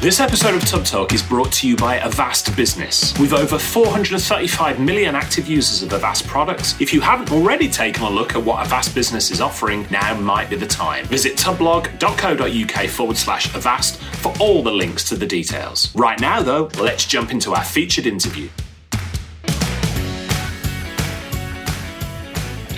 This 0.00 0.18
episode 0.18 0.54
of 0.54 0.64
Tubb 0.64 0.86
Talk 0.86 1.12
is 1.12 1.22
brought 1.22 1.52
to 1.52 1.68
you 1.68 1.76
by 1.76 1.98
Avast 1.98 2.56
Business. 2.56 3.12
With 3.18 3.34
over 3.34 3.58
435 3.58 4.80
million 4.80 5.14
active 5.14 5.46
users 5.46 5.82
of 5.82 5.92
Avast 5.92 6.26
products, 6.26 6.74
if 6.80 6.94
you 6.94 7.02
haven't 7.02 7.30
already 7.30 7.68
taken 7.68 8.04
a 8.04 8.08
look 8.08 8.34
at 8.34 8.42
what 8.42 8.64
Avast 8.64 8.94
Business 8.94 9.30
is 9.30 9.42
offering, 9.42 9.86
now 9.90 10.18
might 10.18 10.48
be 10.48 10.56
the 10.56 10.66
time. 10.66 11.04
Visit 11.04 11.36
tubblog.co.uk 11.36 12.88
forward 12.88 13.18
slash 13.18 13.54
Avast 13.54 14.00
for 14.22 14.32
all 14.40 14.62
the 14.62 14.72
links 14.72 15.04
to 15.04 15.16
the 15.16 15.26
details. 15.26 15.94
Right 15.94 16.18
now, 16.18 16.40
though, 16.40 16.70
let's 16.78 17.04
jump 17.04 17.30
into 17.30 17.52
our 17.52 17.62
featured 17.62 18.06
interview. 18.06 18.48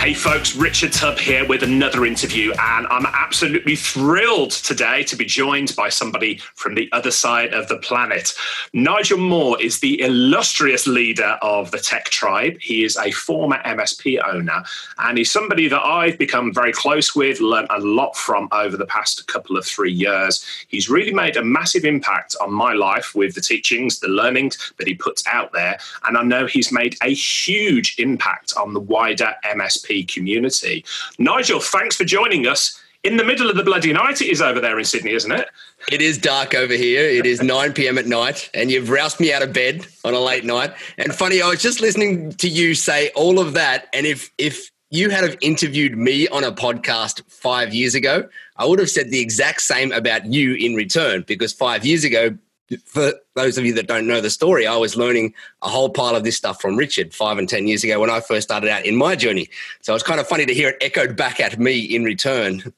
Hey 0.03 0.14
folks, 0.14 0.57
Richard 0.57 0.93
Tubb 0.93 1.16
here 1.16 1.46
with 1.46 1.62
another 1.62 2.04
interview, 2.04 2.53
and 2.58 2.89
I'm 2.89 3.07
absolutely 3.07 3.76
thrilled 3.76 4.50
today 4.50 5.04
to 5.04 5.14
be 5.14 5.25
joined 5.25 5.76
by 5.76 5.90
somebody 5.90 6.40
from 6.57 6.75
the 6.75 6.89
other 6.90 7.13
side 7.13 7.54
of 7.54 7.68
the 7.68 7.76
planet. 7.76 8.32
Nigel 8.73 9.18
Moore 9.18 9.62
is 9.62 9.79
the 9.79 10.00
illustrious 10.00 10.89
leader 10.89 11.39
of 11.40 11.71
the 11.71 11.79
Tech 11.79 12.07
Tribe. 12.07 12.59
He 12.61 12.82
is 12.82 12.96
a 12.96 13.12
former 13.12 13.59
MSP 13.59 14.18
owner, 14.26 14.64
and 14.99 15.18
he's 15.18 15.31
somebody 15.31 15.68
that 15.68 15.81
I've 15.81 16.18
become 16.18 16.53
very 16.53 16.73
close 16.73 17.14
with, 17.14 17.39
learned 17.40 17.68
a 17.71 17.79
lot 17.79 18.17
from 18.17 18.48
over 18.50 18.76
the 18.76 18.87
past 18.87 19.29
couple 19.29 19.57
of 19.57 19.64
three 19.64 19.93
years. 19.93 20.45
He's 20.67 20.90
really 20.90 21.14
made 21.14 21.37
a 21.37 21.45
massive 21.45 21.84
impact 21.84 22.34
on 22.40 22.53
my 22.53 22.73
life 22.73 23.14
with 23.14 23.37
the 23.37 23.40
teachings, 23.40 24.00
the 24.00 24.09
learnings 24.09 24.73
that 24.79 24.89
he 24.89 24.95
puts 24.95 25.25
out 25.29 25.53
there, 25.53 25.79
and 26.03 26.18
I 26.18 26.25
know 26.25 26.46
he's 26.46 26.73
made 26.73 26.96
a 27.04 27.14
huge 27.14 27.95
impact 28.00 28.53
on 28.57 28.75
the 28.75 28.81
wider 28.81 29.32
MSP 29.45 29.92
community. 30.01 30.85
Nigel, 31.19 31.61
thanks 31.61 31.96
for 31.96 32.05
joining 32.05 32.47
us. 32.47 32.81
In 33.05 33.17
the 33.17 33.25
middle 33.25 33.51
of 33.51 33.56
the 33.56 33.64
bloody 33.64 33.93
night, 33.93 34.23
it 34.23 34.29
is 34.29 34.41
over 34.41 34.61
there 34.61 34.79
in 34.79 34.84
Sydney, 34.84 35.12
isn't 35.12 35.33
it? 35.33 35.49
It 35.91 36.01
is 36.01 36.19
dark 36.19 36.55
over 36.55 36.75
here. 36.75 37.03
It 37.03 37.27
is 37.27 37.43
9 37.43 37.73
p.m. 37.73 37.99
at 37.99 38.07
night, 38.07 38.49
and 38.55 38.71
you've 38.71 38.91
roused 38.91 39.19
me 39.19 39.33
out 39.33 39.43
of 39.43 39.53
bed 39.53 39.84
on 40.05 40.15
a 40.15 40.21
late 40.21 40.45
night. 40.45 40.73
And 40.99 41.12
funny, 41.12 41.43
I 41.43 41.49
was 41.49 41.61
just 41.61 41.81
listening 41.81 42.33
to 42.34 42.49
you 42.49 42.77
say 42.77 43.11
all 43.17 43.41
of 43.41 43.55
that. 43.55 43.89
And 43.93 44.07
if 44.07 44.31
if 44.39 44.71
you 44.91 45.11
had 45.11 45.25
have 45.25 45.37
interviewed 45.41 45.99
me 45.99 46.29
on 46.29 46.45
a 46.45 46.53
podcast 46.53 47.23
five 47.29 47.75
years 47.75 47.97
ago, 47.97 48.29
I 48.56 48.67
would 48.67 48.79
have 48.79 48.91
said 48.91 49.11
the 49.11 49.21
exact 49.21 49.62
same 49.62 49.91
about 49.91 50.27
you 50.27 50.55
in 50.55 50.77
return. 50.77 51.25
Because 51.27 51.53
five 51.53 51.84
years 51.84 52.05
ago, 52.05 52.37
for 52.85 53.13
those 53.35 53.59
of 53.59 53.65
you 53.65 53.75
that 53.75 53.87
don't 53.87 54.07
know 54.07 54.21
the 54.21 54.31
story, 54.31 54.67
I 54.67 54.77
was 54.77 54.97
learning 54.97 55.35
a 55.63 55.69
whole 55.69 55.91
pile 55.91 56.17
of 56.17 56.25
this 56.25 56.37
stuff 56.37 56.61
from 56.61 56.77
Richard 56.77 57.15
five 57.15 57.39
and 57.39 57.49
10 57.49 57.67
years 57.67 57.85
ago 57.85 58.01
when 58.01 58.11
I 58.11 58.21
first 58.21 58.49
started 58.49 58.71
out 58.71 58.87
in 58.87 58.97
my 58.97 59.17
journey. 59.17 59.49
So 59.81 59.95
it's 59.95 60.05
kind 60.05 60.21
of 60.21 60.29
funny 60.29 60.47
to 60.47 60.55
hear 60.55 60.71
it 60.71 60.77
echoed 60.81 61.17
back 61.17 61.41
at 61.41 61.59
me 61.59 61.81
in 61.81 62.05
return. 62.05 62.73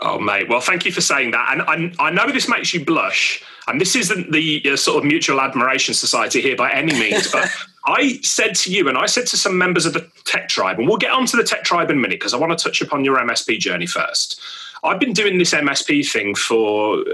Oh, 0.00 0.18
mate. 0.18 0.48
Well, 0.48 0.60
thank 0.60 0.84
you 0.84 0.92
for 0.92 1.00
saying 1.00 1.32
that. 1.32 1.52
And 1.52 1.62
I, 1.98 2.06
I 2.06 2.10
know 2.10 2.30
this 2.30 2.48
makes 2.48 2.72
you 2.72 2.84
blush. 2.84 3.42
And 3.66 3.80
this 3.80 3.96
isn't 3.96 4.30
the 4.32 4.62
uh, 4.70 4.76
sort 4.76 4.98
of 4.98 5.04
mutual 5.04 5.40
admiration 5.40 5.92
society 5.92 6.40
here 6.40 6.56
by 6.56 6.70
any 6.70 6.92
means. 6.92 7.30
but 7.30 7.50
I 7.86 8.20
said 8.22 8.54
to 8.56 8.72
you, 8.72 8.88
and 8.88 8.96
I 8.96 9.06
said 9.06 9.26
to 9.28 9.36
some 9.36 9.58
members 9.58 9.86
of 9.86 9.94
the 9.94 10.08
tech 10.24 10.48
tribe, 10.48 10.78
and 10.78 10.86
we'll 10.86 10.98
get 10.98 11.10
onto 11.10 11.36
the 11.36 11.42
tech 11.42 11.64
tribe 11.64 11.90
in 11.90 11.96
a 11.96 12.00
minute 12.00 12.20
because 12.20 12.32
I 12.32 12.36
want 12.36 12.56
to 12.56 12.62
touch 12.62 12.80
upon 12.80 13.04
your 13.04 13.18
MSP 13.18 13.58
journey 13.58 13.86
first. 13.86 14.40
I've 14.84 15.00
been 15.00 15.12
doing 15.12 15.38
this 15.38 15.52
MSP 15.52 16.08
thing 16.08 16.34
for 16.34 17.04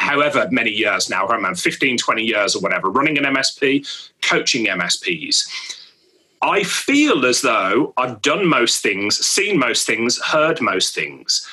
however 0.00 0.48
many 0.50 0.70
years 0.70 1.10
now, 1.10 1.26
around 1.26 1.58
15, 1.58 1.98
20 1.98 2.22
years 2.22 2.56
or 2.56 2.60
whatever, 2.60 2.90
running 2.90 3.18
an 3.18 3.24
MSP, 3.24 3.86
coaching 4.22 4.64
MSPs. 4.66 5.46
I 6.42 6.62
feel 6.62 7.26
as 7.26 7.42
though 7.42 7.92
I've 7.98 8.22
done 8.22 8.46
most 8.46 8.82
things, 8.82 9.18
seen 9.18 9.58
most 9.58 9.86
things, 9.86 10.18
heard 10.18 10.62
most 10.62 10.94
things. 10.94 11.46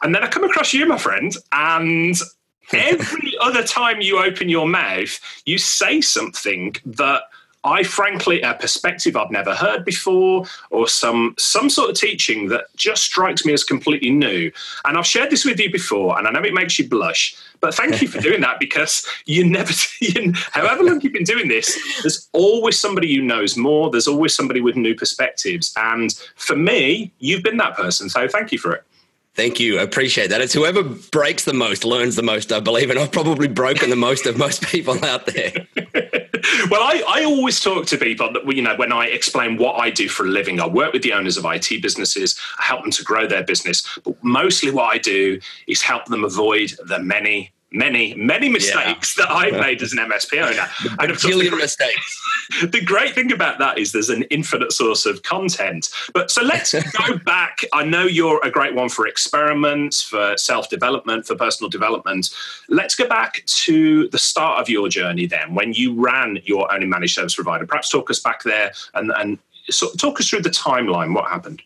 And 0.00 0.14
then 0.14 0.22
I 0.22 0.28
come 0.28 0.44
across 0.44 0.72
you, 0.72 0.86
my 0.86 0.96
friend, 0.96 1.34
and 1.50 2.14
every 2.72 3.32
other 3.40 3.64
time 3.64 4.00
you 4.00 4.22
open 4.22 4.48
your 4.48 4.68
mouth, 4.68 5.18
you 5.44 5.58
say 5.58 6.00
something 6.00 6.76
that 6.86 7.22
I 7.64 7.82
frankly 7.82 8.40
a 8.42 8.54
perspective 8.54 9.16
I've 9.16 9.30
never 9.30 9.54
heard 9.54 9.84
before, 9.84 10.44
or 10.70 10.88
some 10.88 11.34
some 11.38 11.68
sort 11.68 11.90
of 11.90 11.96
teaching 11.96 12.48
that 12.48 12.66
just 12.76 13.02
strikes 13.02 13.44
me 13.44 13.52
as 13.52 13.64
completely 13.64 14.10
new. 14.10 14.50
And 14.84 14.96
I've 14.96 15.06
shared 15.06 15.30
this 15.30 15.44
with 15.44 15.58
you 15.58 15.70
before, 15.70 16.18
and 16.18 16.26
I 16.26 16.30
know 16.30 16.42
it 16.42 16.54
makes 16.54 16.78
you 16.78 16.88
blush, 16.88 17.36
but 17.60 17.74
thank 17.74 18.00
you 18.00 18.08
for 18.08 18.20
doing 18.20 18.40
that 18.42 18.60
because 18.60 19.06
you 19.26 19.44
never, 19.48 19.72
you, 20.00 20.32
however 20.52 20.84
long 20.84 21.00
you've 21.00 21.12
been 21.12 21.24
doing 21.24 21.48
this, 21.48 21.78
there's 22.02 22.28
always 22.32 22.78
somebody 22.78 23.14
who 23.14 23.22
knows 23.22 23.56
more. 23.56 23.90
There's 23.90 24.08
always 24.08 24.34
somebody 24.34 24.60
with 24.60 24.76
new 24.76 24.94
perspectives, 24.94 25.72
and 25.76 26.12
for 26.36 26.56
me, 26.56 27.12
you've 27.18 27.42
been 27.42 27.56
that 27.58 27.76
person. 27.76 28.08
So 28.08 28.28
thank 28.28 28.52
you 28.52 28.58
for 28.58 28.72
it. 28.72 28.84
Thank 29.34 29.60
you. 29.60 29.78
I 29.78 29.82
appreciate 29.82 30.30
that. 30.30 30.40
It's 30.40 30.52
whoever 30.52 30.82
breaks 30.82 31.44
the 31.44 31.52
most 31.52 31.84
learns 31.84 32.16
the 32.16 32.24
most, 32.24 32.50
I 32.50 32.58
believe. 32.58 32.90
And 32.90 32.98
I've 32.98 33.12
probably 33.12 33.46
broken 33.46 33.88
the 33.88 33.94
most 33.94 34.26
of 34.26 34.36
most 34.36 34.62
people 34.66 35.04
out 35.04 35.26
there. 35.26 35.52
Well, 36.70 36.82
I, 36.82 37.02
I 37.08 37.24
always 37.24 37.60
talk 37.60 37.86
to 37.86 37.98
people 37.98 38.32
that, 38.32 38.54
you 38.54 38.62
know, 38.62 38.76
when 38.76 38.92
I 38.92 39.06
explain 39.06 39.56
what 39.56 39.74
I 39.74 39.90
do 39.90 40.08
for 40.08 40.26
a 40.26 40.28
living, 40.28 40.60
I 40.60 40.66
work 40.66 40.92
with 40.92 41.02
the 41.02 41.12
owners 41.12 41.36
of 41.36 41.44
IT 41.44 41.82
businesses, 41.82 42.38
I 42.58 42.64
help 42.64 42.82
them 42.82 42.90
to 42.92 43.04
grow 43.04 43.26
their 43.26 43.44
business. 43.44 43.86
But 44.04 44.22
mostly 44.22 44.70
what 44.70 44.94
I 44.94 44.98
do 44.98 45.40
is 45.66 45.82
help 45.82 46.06
them 46.06 46.24
avoid 46.24 46.72
the 46.86 46.98
many 46.98 47.52
many, 47.70 48.14
many 48.14 48.48
mistakes 48.48 49.16
yeah. 49.16 49.24
that 49.24 49.32
I've 49.32 49.60
made 49.60 49.82
as 49.82 49.92
an 49.92 49.98
MSP 49.98 50.40
owner. 50.42 50.68
and 51.00 51.10
of 51.10 51.20
course, 51.20 51.34
the, 51.34 51.56
mistakes. 51.56 52.22
The 52.62 52.82
great 52.82 53.14
thing 53.14 53.30
about 53.30 53.58
that 53.58 53.78
is 53.78 53.92
there's 53.92 54.08
an 54.08 54.22
infinite 54.24 54.72
source 54.72 55.04
of 55.04 55.22
content. 55.22 55.90
But 56.14 56.30
so 56.30 56.42
let's 56.42 56.72
go 57.06 57.18
back. 57.18 57.60
I 57.74 57.84
know 57.84 58.04
you're 58.04 58.40
a 58.42 58.50
great 58.50 58.74
one 58.74 58.88
for 58.88 59.06
experiments, 59.06 60.02
for 60.02 60.34
self 60.36 60.70
development, 60.70 61.26
for 61.26 61.36
personal 61.36 61.68
development. 61.68 62.30
Let's 62.68 62.94
go 62.94 63.06
back 63.06 63.44
to 63.44 64.08
the 64.08 64.18
start 64.18 64.60
of 64.60 64.68
your 64.70 64.88
journey 64.88 65.26
then, 65.26 65.54
when 65.54 65.74
you 65.74 65.94
ran 65.94 66.38
your 66.44 66.72
own 66.72 66.88
managed 66.88 67.14
service 67.14 67.34
provider. 67.34 67.66
Perhaps 67.66 67.90
talk 67.90 68.10
us 68.10 68.20
back 68.20 68.42
there 68.44 68.72
and, 68.94 69.12
and 69.18 69.38
sort 69.70 69.92
of 69.92 70.00
talk 70.00 70.18
us 70.20 70.28
through 70.28 70.42
the 70.42 70.50
timeline. 70.50 71.14
What 71.14 71.28
happened? 71.28 71.62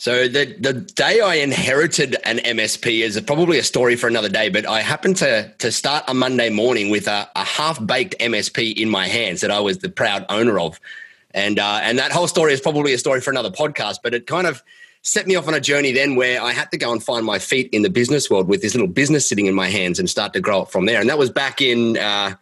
So 0.00 0.28
the 0.28 0.56
the 0.58 0.72
day 0.72 1.20
I 1.20 1.34
inherited 1.34 2.16
an 2.24 2.38
MSP 2.38 3.02
is 3.02 3.20
probably 3.20 3.58
a 3.58 3.62
story 3.62 3.96
for 3.96 4.08
another 4.08 4.30
day. 4.30 4.48
But 4.48 4.64
I 4.64 4.80
happened 4.80 5.18
to 5.18 5.52
to 5.58 5.70
start 5.70 6.04
a 6.08 6.14
Monday 6.14 6.48
morning 6.48 6.88
with 6.88 7.06
a, 7.06 7.28
a 7.36 7.44
half 7.44 7.84
baked 7.84 8.18
MSP 8.18 8.78
in 8.78 8.88
my 8.88 9.06
hands 9.08 9.42
that 9.42 9.50
I 9.50 9.60
was 9.60 9.76
the 9.76 9.90
proud 9.90 10.24
owner 10.30 10.58
of, 10.58 10.80
and 11.32 11.58
uh, 11.58 11.80
and 11.82 11.98
that 11.98 12.12
whole 12.12 12.28
story 12.28 12.54
is 12.54 12.62
probably 12.62 12.94
a 12.94 12.98
story 12.98 13.20
for 13.20 13.30
another 13.30 13.50
podcast. 13.50 13.98
But 14.02 14.14
it 14.14 14.26
kind 14.26 14.46
of 14.46 14.62
set 15.02 15.26
me 15.26 15.36
off 15.36 15.46
on 15.46 15.52
a 15.52 15.60
journey 15.60 15.92
then 15.92 16.16
where 16.16 16.42
I 16.42 16.52
had 16.52 16.70
to 16.70 16.78
go 16.78 16.92
and 16.92 17.04
find 17.04 17.26
my 17.26 17.38
feet 17.38 17.68
in 17.70 17.82
the 17.82 17.90
business 17.90 18.30
world 18.30 18.48
with 18.48 18.62
this 18.62 18.74
little 18.74 18.88
business 18.88 19.28
sitting 19.28 19.44
in 19.44 19.54
my 19.54 19.68
hands 19.68 19.98
and 19.98 20.08
start 20.08 20.32
to 20.32 20.40
grow 20.40 20.62
it 20.62 20.70
from 20.70 20.86
there. 20.86 20.98
And 20.98 21.10
that 21.10 21.18
was 21.18 21.28
back 21.28 21.60
in 21.60 21.98
uh, 21.98 22.36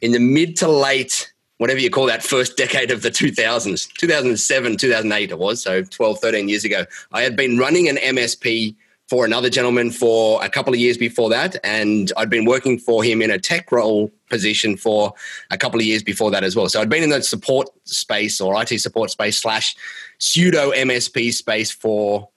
in 0.00 0.12
the 0.12 0.18
mid 0.18 0.56
to 0.56 0.68
late 0.68 1.30
whatever 1.62 1.78
you 1.78 1.90
call 1.90 2.06
that 2.06 2.24
first 2.24 2.56
decade 2.56 2.90
of 2.90 3.02
the 3.02 3.08
2000s, 3.08 3.88
2007, 3.92 4.76
2008 4.76 5.30
it 5.30 5.38
was, 5.38 5.62
so 5.62 5.84
12, 5.84 6.18
13 6.18 6.48
years 6.48 6.64
ago. 6.64 6.84
I 7.12 7.22
had 7.22 7.36
been 7.36 7.56
running 7.56 7.88
an 7.88 7.98
MSP 7.98 8.74
for 9.08 9.24
another 9.24 9.48
gentleman 9.48 9.92
for 9.92 10.44
a 10.44 10.48
couple 10.48 10.74
of 10.74 10.80
years 10.80 10.98
before 10.98 11.30
that, 11.30 11.54
and 11.62 12.10
I'd 12.16 12.28
been 12.28 12.46
working 12.46 12.80
for 12.80 13.04
him 13.04 13.22
in 13.22 13.30
a 13.30 13.38
tech 13.38 13.70
role 13.70 14.10
position 14.28 14.76
for 14.76 15.14
a 15.52 15.56
couple 15.56 15.78
of 15.78 15.86
years 15.86 16.02
before 16.02 16.32
that 16.32 16.42
as 16.42 16.56
well. 16.56 16.68
So 16.68 16.80
I'd 16.80 16.88
been 16.88 17.04
in 17.04 17.10
the 17.10 17.22
support 17.22 17.68
space 17.84 18.40
or 18.40 18.60
IT 18.60 18.76
support 18.80 19.12
space 19.12 19.40
slash 19.40 19.76
pseudo 20.18 20.72
MSP 20.72 21.32
space 21.32 21.70
for 21.70 22.28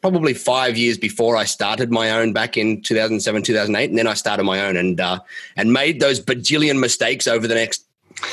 probably 0.00 0.32
five 0.32 0.78
years 0.78 0.96
before 0.96 1.36
I 1.36 1.44
started 1.44 1.90
my 1.90 2.12
own 2.12 2.32
back 2.32 2.56
in 2.56 2.80
2007, 2.80 3.42
2008. 3.42 3.90
And 3.90 3.98
then 3.98 4.06
I 4.06 4.14
started 4.14 4.44
my 4.44 4.64
own 4.64 4.78
and, 4.78 4.98
uh, 4.98 5.18
and 5.56 5.70
made 5.70 6.00
those 6.00 6.18
bajillion 6.18 6.80
mistakes 6.80 7.26
over 7.26 7.46
the 7.46 7.54
next 7.54 7.84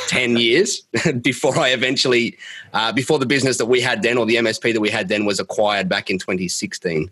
10 0.08 0.38
years 0.38 0.82
before 1.22 1.58
I 1.58 1.70
eventually, 1.70 2.38
uh, 2.74 2.92
before 2.92 3.20
the 3.20 3.26
business 3.26 3.58
that 3.58 3.66
we 3.66 3.82
had 3.82 4.02
then 4.02 4.18
or 4.18 4.26
the 4.26 4.36
MSP 4.36 4.74
that 4.74 4.82
we 4.82 4.90
had 4.90 5.08
then 5.08 5.26
was 5.26 5.40
acquired 5.40 5.90
back 5.90 6.10
in 6.10 6.20
2016. 6.20 7.12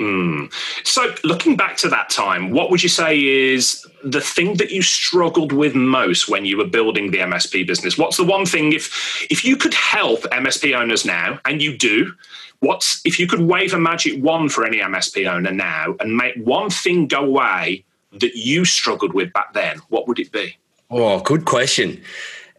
Mm. 0.00 0.50
So, 0.82 1.14
looking 1.24 1.56
back 1.56 1.76
to 1.78 1.88
that 1.90 2.08
time, 2.08 2.52
what 2.52 2.70
would 2.70 2.82
you 2.82 2.88
say 2.88 3.22
is 3.22 3.86
the 4.02 4.20
thing 4.20 4.54
that 4.54 4.70
you 4.70 4.80
struggled 4.80 5.52
with 5.52 5.74
most 5.74 6.26
when 6.26 6.46
you 6.46 6.56
were 6.56 6.66
building 6.66 7.10
the 7.10 7.18
MSP 7.18 7.66
business? 7.66 7.98
What's 7.98 8.16
the 8.16 8.24
one 8.24 8.46
thing 8.46 8.72
if 8.72 9.26
if 9.30 9.44
you 9.44 9.56
could 9.56 9.74
help 9.74 10.22
MSP 10.22 10.74
owners 10.74 11.04
now, 11.04 11.38
and 11.44 11.60
you 11.60 11.76
do? 11.76 12.14
What's 12.60 13.02
if 13.04 13.20
you 13.20 13.26
could 13.26 13.42
wave 13.42 13.74
a 13.74 13.78
magic 13.78 14.22
wand 14.22 14.52
for 14.52 14.64
any 14.64 14.78
MSP 14.78 15.30
owner 15.30 15.52
now 15.52 15.96
and 16.00 16.16
make 16.16 16.34
one 16.36 16.70
thing 16.70 17.06
go 17.06 17.22
away 17.22 17.84
that 18.12 18.34
you 18.34 18.64
struggled 18.64 19.12
with 19.12 19.34
back 19.34 19.52
then? 19.52 19.80
What 19.90 20.08
would 20.08 20.18
it 20.18 20.32
be? 20.32 20.56
Oh, 20.90 21.20
good 21.20 21.44
question. 21.44 22.02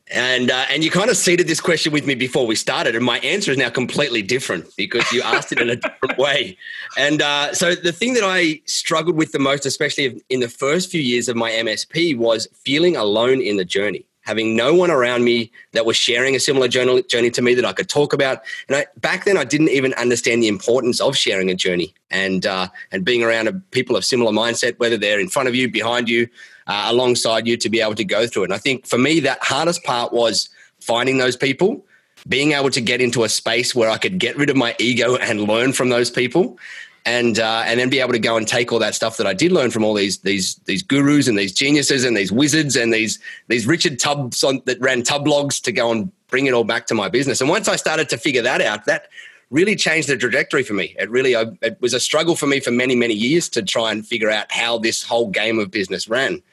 And 0.10 0.52
uh, 0.52 0.66
and 0.70 0.84
you 0.84 0.92
kind 0.92 1.10
of 1.10 1.18
seeded 1.18 1.48
this 1.48 1.62
question 1.62 1.92
with 1.92 2.06
me 2.06 2.16
before 2.16 2.46
we 2.46 2.56
started, 2.56 2.96
and 2.96 3.04
my 3.04 3.20
answer 3.20 3.52
is 3.52 3.58
now 3.58 3.70
completely 3.70 4.22
different 4.22 4.66
because 4.76 5.10
you 5.12 5.22
asked 5.22 5.52
it 5.52 5.60
in 5.60 5.70
a 5.70 5.76
different 5.78 6.18
way. 6.18 6.58
And 6.98 7.22
uh, 7.22 7.54
so 7.54 7.76
the 7.76 7.94
thing 7.94 8.14
that 8.14 8.24
I 8.24 8.62
struggled 8.66 9.16
with 9.16 9.32
the 9.32 9.40
most, 9.40 9.66
especially 9.66 10.22
in 10.30 10.42
the 10.42 10.50
first 10.50 10.92
few 10.92 11.02
years 11.02 11.30
of 11.30 11.38
my 11.38 11.52
MSP, 11.52 12.18
was 12.18 12.48
feeling 12.66 12.98
alone 12.98 13.42
in 13.42 13.56
the 13.56 13.64
journey, 13.64 14.06
having 14.22 14.54
no 14.54 14.74
one 14.74 14.92
around 14.92 15.24
me 15.24 15.50
that 15.72 15.86
was 15.86 15.96
sharing 15.96 16.36
a 16.36 16.42
similar 16.42 16.68
journey, 16.68 17.04
journey 17.04 17.32
to 17.32 17.42
me 17.42 17.54
that 17.54 17.64
I 17.64 17.72
could 17.72 17.88
talk 17.88 18.12
about. 18.12 18.42
And 18.68 18.78
I, 18.78 18.88
back 18.98 19.24
then, 19.24 19.38
I 19.38 19.46
didn't 19.46 19.70
even 19.70 19.94
understand 19.94 20.44
the 20.44 20.50
importance 20.50 21.00
of 21.00 21.16
sharing 21.16 21.50
a 21.50 21.56
journey 21.56 21.94
and 22.10 22.46
uh, 22.46 22.68
and 22.92 23.06
being 23.06 23.24
around 23.24 23.50
people 23.72 23.96
of 23.96 24.04
similar 24.04 24.34
mindset, 24.34 24.78
whether 24.78 24.98
they're 24.98 25.22
in 25.22 25.30
front 25.30 25.48
of 25.48 25.56
you, 25.56 25.70
behind 25.70 26.10
you, 26.10 26.28
uh, 26.72 26.86
alongside 26.90 27.46
you 27.48 27.58
to 27.58 27.70
be 27.70 27.82
able 27.82 27.96
to 27.96 28.06
go 28.06 28.26
through 28.26 28.44
it. 28.44 28.46
And 28.46 28.54
I 28.54 28.58
think 28.58 28.88
for 28.88 28.98
me, 28.98 29.20
that 29.22 29.44
hardest 29.44 29.84
part 29.84 30.14
was 30.14 30.48
finding 30.80 31.18
those 31.18 31.36
people, 31.36 31.86
being 32.30 32.54
able 32.54 32.70
to 32.70 32.80
get 32.80 33.02
into 33.02 33.26
a 33.26 33.30
space 33.30 33.76
where 33.76 33.90
I 33.90 33.98
could 33.98 34.20
get 34.20 34.38
rid 34.38 34.50
of 34.50 34.56
my 34.56 34.74
ego 34.80 35.16
and 35.28 35.42
learn 35.42 35.74
from 35.74 35.90
those 35.90 36.10
people. 36.10 36.58
And 37.04 37.40
uh, 37.40 37.64
and 37.66 37.80
then 37.80 37.90
be 37.90 38.00
able 38.00 38.12
to 38.12 38.20
go 38.20 38.38
and 38.38 38.48
take 38.48 38.72
all 38.72 38.78
that 38.78 38.94
stuff 38.94 39.18
that 39.18 39.26
I 39.26 39.34
did 39.34 39.52
learn 39.52 39.72
from 39.72 39.84
all 39.84 39.96
these 39.96 40.20
these 40.20 40.58
these 40.66 40.84
gurus 40.84 41.28
and 41.28 41.36
these 41.36 41.52
geniuses 41.52 42.04
and 42.04 42.16
these 42.16 42.32
wizards 42.32 42.76
and 42.76 42.94
these 42.94 43.18
these 43.48 43.66
Richard 43.66 43.98
Tubbs 43.98 44.44
on, 44.44 44.62
that 44.66 44.80
ran 44.80 45.02
tub 45.02 45.28
logs 45.28 45.60
to 45.62 45.72
go 45.72 45.92
and 45.92 46.12
bring 46.28 46.46
it 46.46 46.54
all 46.54 46.64
back 46.64 46.86
to 46.88 46.94
my 46.94 47.10
business. 47.10 47.42
And 47.42 47.50
once 47.50 47.68
I 47.68 47.76
started 47.76 48.08
to 48.10 48.20
figure 48.20 48.44
that 48.44 48.62
out, 48.62 48.86
that 48.86 49.10
really 49.50 49.76
changed 49.76 50.10
the 50.10 50.16
trajectory 50.16 50.62
for 50.62 50.74
me. 50.74 50.96
It 51.00 51.10
really 51.10 51.34
it 51.34 51.82
was 51.82 51.96
a 51.96 52.00
struggle 52.00 52.36
for 52.36 52.46
me 52.46 52.60
for 52.60 52.70
many 52.70 52.96
many 52.96 53.16
years 53.16 53.50
to 53.50 53.64
try 53.64 53.92
and 53.92 54.06
figure 54.06 54.30
out 54.30 54.52
how 54.52 54.78
this 54.78 55.02
whole 55.02 55.32
game 55.32 55.58
of 55.58 55.72
business 55.72 56.08
ran, 56.08 56.44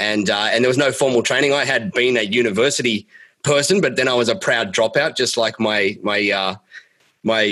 and 0.00 0.30
uh, 0.30 0.48
and 0.50 0.64
there 0.64 0.68
was 0.68 0.78
no 0.78 0.90
formal 0.90 1.22
training. 1.22 1.52
I 1.52 1.64
had 1.64 1.92
been 1.92 2.16
a 2.16 2.22
university 2.22 3.06
person, 3.44 3.80
but 3.80 3.94
then 3.96 4.08
I 4.08 4.14
was 4.14 4.28
a 4.28 4.34
proud 4.34 4.74
dropout, 4.74 5.16
just 5.16 5.36
like 5.36 5.60
my 5.60 5.96
my. 6.02 6.30
Uh, 6.30 6.54
my 7.22 7.42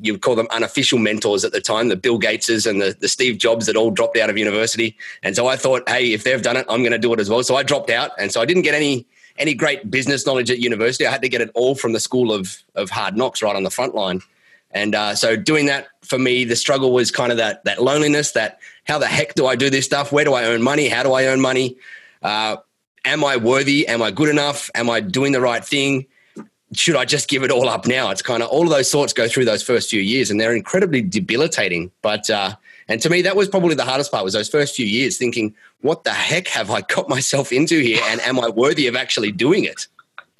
you 0.00 0.14
would 0.14 0.22
call 0.22 0.34
them 0.34 0.48
unofficial 0.50 0.98
mentors 0.98 1.44
at 1.44 1.52
the 1.52 1.60
time, 1.60 1.88
the 1.88 1.96
Bill 1.96 2.18
Gateses 2.18 2.66
and 2.66 2.80
the, 2.80 2.96
the 2.98 3.08
Steve 3.08 3.36
Jobs 3.36 3.66
that 3.66 3.76
all 3.76 3.90
dropped 3.90 4.16
out 4.16 4.30
of 4.30 4.38
university. 4.38 4.96
And 5.22 5.36
so 5.36 5.46
I 5.48 5.56
thought, 5.56 5.86
hey, 5.86 6.14
if 6.14 6.24
they've 6.24 6.40
done 6.40 6.56
it, 6.56 6.64
I'm 6.66 6.80
going 6.80 6.92
to 6.92 6.98
do 6.98 7.12
it 7.12 7.20
as 7.20 7.28
well. 7.28 7.42
So 7.42 7.54
I 7.54 7.62
dropped 7.62 7.90
out, 7.90 8.12
and 8.18 8.32
so 8.32 8.40
I 8.40 8.46
didn't 8.46 8.62
get 8.62 8.74
any 8.74 9.06
any 9.36 9.52
great 9.52 9.90
business 9.90 10.24
knowledge 10.24 10.50
at 10.50 10.60
university. 10.60 11.06
I 11.06 11.10
had 11.10 11.20
to 11.20 11.28
get 11.28 11.42
it 11.42 11.50
all 11.52 11.74
from 11.74 11.92
the 11.92 12.00
school 12.00 12.32
of 12.32 12.56
of 12.74 12.88
hard 12.88 13.18
knocks, 13.18 13.42
right 13.42 13.54
on 13.54 13.64
the 13.64 13.70
front 13.70 13.94
line. 13.94 14.22
And 14.70 14.94
uh, 14.94 15.14
so 15.14 15.36
doing 15.36 15.66
that 15.66 15.88
for 16.02 16.18
me, 16.18 16.44
the 16.44 16.56
struggle 16.56 16.92
was 16.92 17.10
kind 17.10 17.30
of 17.30 17.36
that 17.36 17.64
that 17.64 17.82
loneliness. 17.82 18.32
That 18.32 18.60
how 18.84 18.98
the 18.98 19.06
heck 19.06 19.34
do 19.34 19.46
I 19.46 19.56
do 19.56 19.68
this 19.68 19.84
stuff? 19.84 20.10
Where 20.10 20.24
do 20.24 20.32
I 20.32 20.44
earn 20.44 20.62
money? 20.62 20.88
How 20.88 21.02
do 21.02 21.12
I 21.12 21.26
earn 21.26 21.42
money? 21.42 21.76
Uh, 22.22 22.56
am 23.04 23.24
I 23.24 23.36
worthy? 23.36 23.86
Am 23.86 24.02
I 24.02 24.10
good 24.10 24.28
enough? 24.28 24.70
Am 24.74 24.90
I 24.90 25.00
doing 25.00 25.32
the 25.32 25.40
right 25.40 25.64
thing? 25.64 26.06
Should 26.74 26.96
I 26.96 27.04
just 27.04 27.28
give 27.28 27.42
it 27.44 27.50
all 27.50 27.68
up 27.68 27.86
now? 27.86 28.10
It's 28.10 28.22
kind 28.22 28.42
of 28.42 28.50
all 28.50 28.64
of 28.64 28.70
those 28.70 28.90
thoughts 28.90 29.12
go 29.12 29.26
through 29.26 29.46
those 29.46 29.62
first 29.62 29.88
few 29.88 30.02
years, 30.02 30.30
and 30.30 30.38
they're 30.38 30.54
incredibly 30.54 31.00
debilitating. 31.00 31.90
But 32.02 32.28
uh, 32.28 32.56
and 32.88 33.00
to 33.02 33.10
me, 33.10 33.22
that 33.22 33.36
was 33.36 33.48
probably 33.48 33.74
the 33.74 33.84
hardest 33.84 34.10
part 34.10 34.24
was 34.24 34.34
those 34.34 34.48
first 34.48 34.74
few 34.74 34.86
years 34.86 35.16
thinking, 35.18 35.54
what 35.80 36.04
the 36.04 36.12
heck 36.12 36.48
have 36.48 36.70
I 36.70 36.80
got 36.82 37.08
myself 37.08 37.52
into 37.52 37.80
here? 37.80 38.00
And 38.06 38.20
am 38.22 38.40
I 38.40 38.48
worthy 38.48 38.86
of 38.86 38.96
actually 38.96 39.32
doing 39.32 39.64
it? 39.64 39.86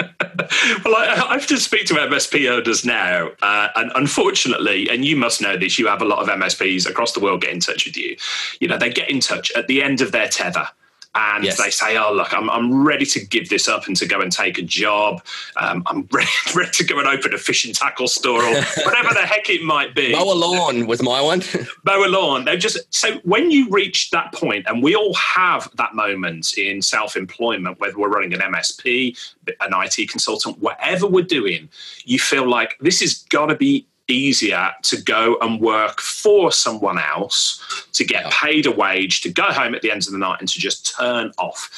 well, 0.85 0.95
I, 0.95 1.27
I, 1.31 1.39
to 1.39 1.57
speak 1.57 1.87
to 1.87 1.95
MSP 1.95 2.49
owners 2.49 2.85
now, 2.85 3.31
uh, 3.43 3.69
and 3.75 3.91
unfortunately, 3.97 4.89
and 4.89 5.05
you 5.05 5.17
must 5.17 5.43
know 5.43 5.57
this, 5.57 5.77
you 5.77 5.89
have 5.89 6.01
a 6.01 6.05
lot 6.05 6.21
of 6.21 6.29
MSPs 6.29 6.89
across 6.89 7.13
the 7.13 7.21
world 7.21 7.41
get 7.41 7.51
in 7.51 7.59
touch 7.59 7.85
with 7.85 7.97
you. 7.97 8.17
You 8.61 8.69
know, 8.69 8.79
they 8.79 8.91
get 8.91 9.11
in 9.11 9.19
touch 9.19 9.51
at 9.57 9.67
the 9.67 9.83
end 9.83 10.01
of 10.01 10.13
their 10.13 10.29
tether 10.29 10.69
and 11.15 11.45
yes. 11.45 11.57
they 11.57 11.71
say, 11.71 11.97
"Oh, 11.97 12.13
look, 12.13 12.33
I'm, 12.35 12.51
I'm 12.51 12.87
ready 12.87 13.07
to 13.07 13.25
give 13.25 13.49
this 13.49 13.69
up 13.69 13.87
and 13.87 13.97
to 13.97 14.07
go 14.07 14.21
and 14.21 14.31
take 14.31 14.59
a 14.59 14.63
job. 14.63 15.23
Um, 15.57 15.83
I'm 15.87 16.09
ready, 16.13 16.29
ready 16.55 16.71
to 16.73 16.85
go 16.85 16.99
and 16.99 17.09
open 17.09 17.35
a 17.35 17.39
fishing 17.39 17.73
tackle 17.73 18.09
store 18.09 18.43
or 18.43 18.55
whatever 18.85 19.15
the 19.15 19.27
heck 19.27 19.49
it 19.51 19.63
might 19.63 19.95
be." 19.95 20.13
Mow 20.13 20.33
a 20.33 20.35
lawn 20.35 20.87
was 20.87 21.03
my 21.03 21.21
one. 21.21 21.43
Mow 21.85 22.05
a 22.05 22.09
lawn. 22.09 22.45
They 22.45 22.57
just 22.57 22.79
so 22.95 23.19
when 23.25 23.51
you 23.51 23.69
reach 23.71 24.11
that 24.11 24.33
point, 24.33 24.67
and 24.69 24.83
we 24.83 24.95
all 24.95 25.15
have 25.15 25.71
that 25.77 25.95
moment 25.95 26.57
in 26.59 26.83
self-employment, 26.83 27.81
whether 27.81 27.99
we're 27.99 28.09
running 28.09 28.35
an 28.35 28.41
MSP, 28.41 29.17
an 29.61 29.73
IT 29.73 30.11
consultant, 30.11 30.59
whatever 30.59 31.07
we're 31.07 31.25
doing, 31.25 31.69
you 32.05 32.19
feel 32.19 32.49
like 32.49 32.77
this 32.81 33.03
is 33.03 33.25
got 33.31 33.47
to 33.47 33.57
be 33.57 33.87
easier 34.09 34.71
to 34.83 35.01
go 35.03 35.37
and 35.41 35.61
work 35.61 36.01
for 36.01 36.51
someone 36.51 36.99
else, 36.99 37.87
to 37.93 38.05
get 38.05 38.31
paid 38.33 38.67
a 38.67 38.71
wage, 38.71 39.21
to 39.21 39.31
go 39.31 39.45
home 39.45 39.75
at 39.75 39.83
the 39.83 39.91
end 39.91 40.07
of 40.07 40.13
the 40.13 40.19
night 40.19 40.41
and 40.41 40.49
to 40.49 40.59
just 40.59 40.97
turn 40.97 41.31
off. 41.39 41.71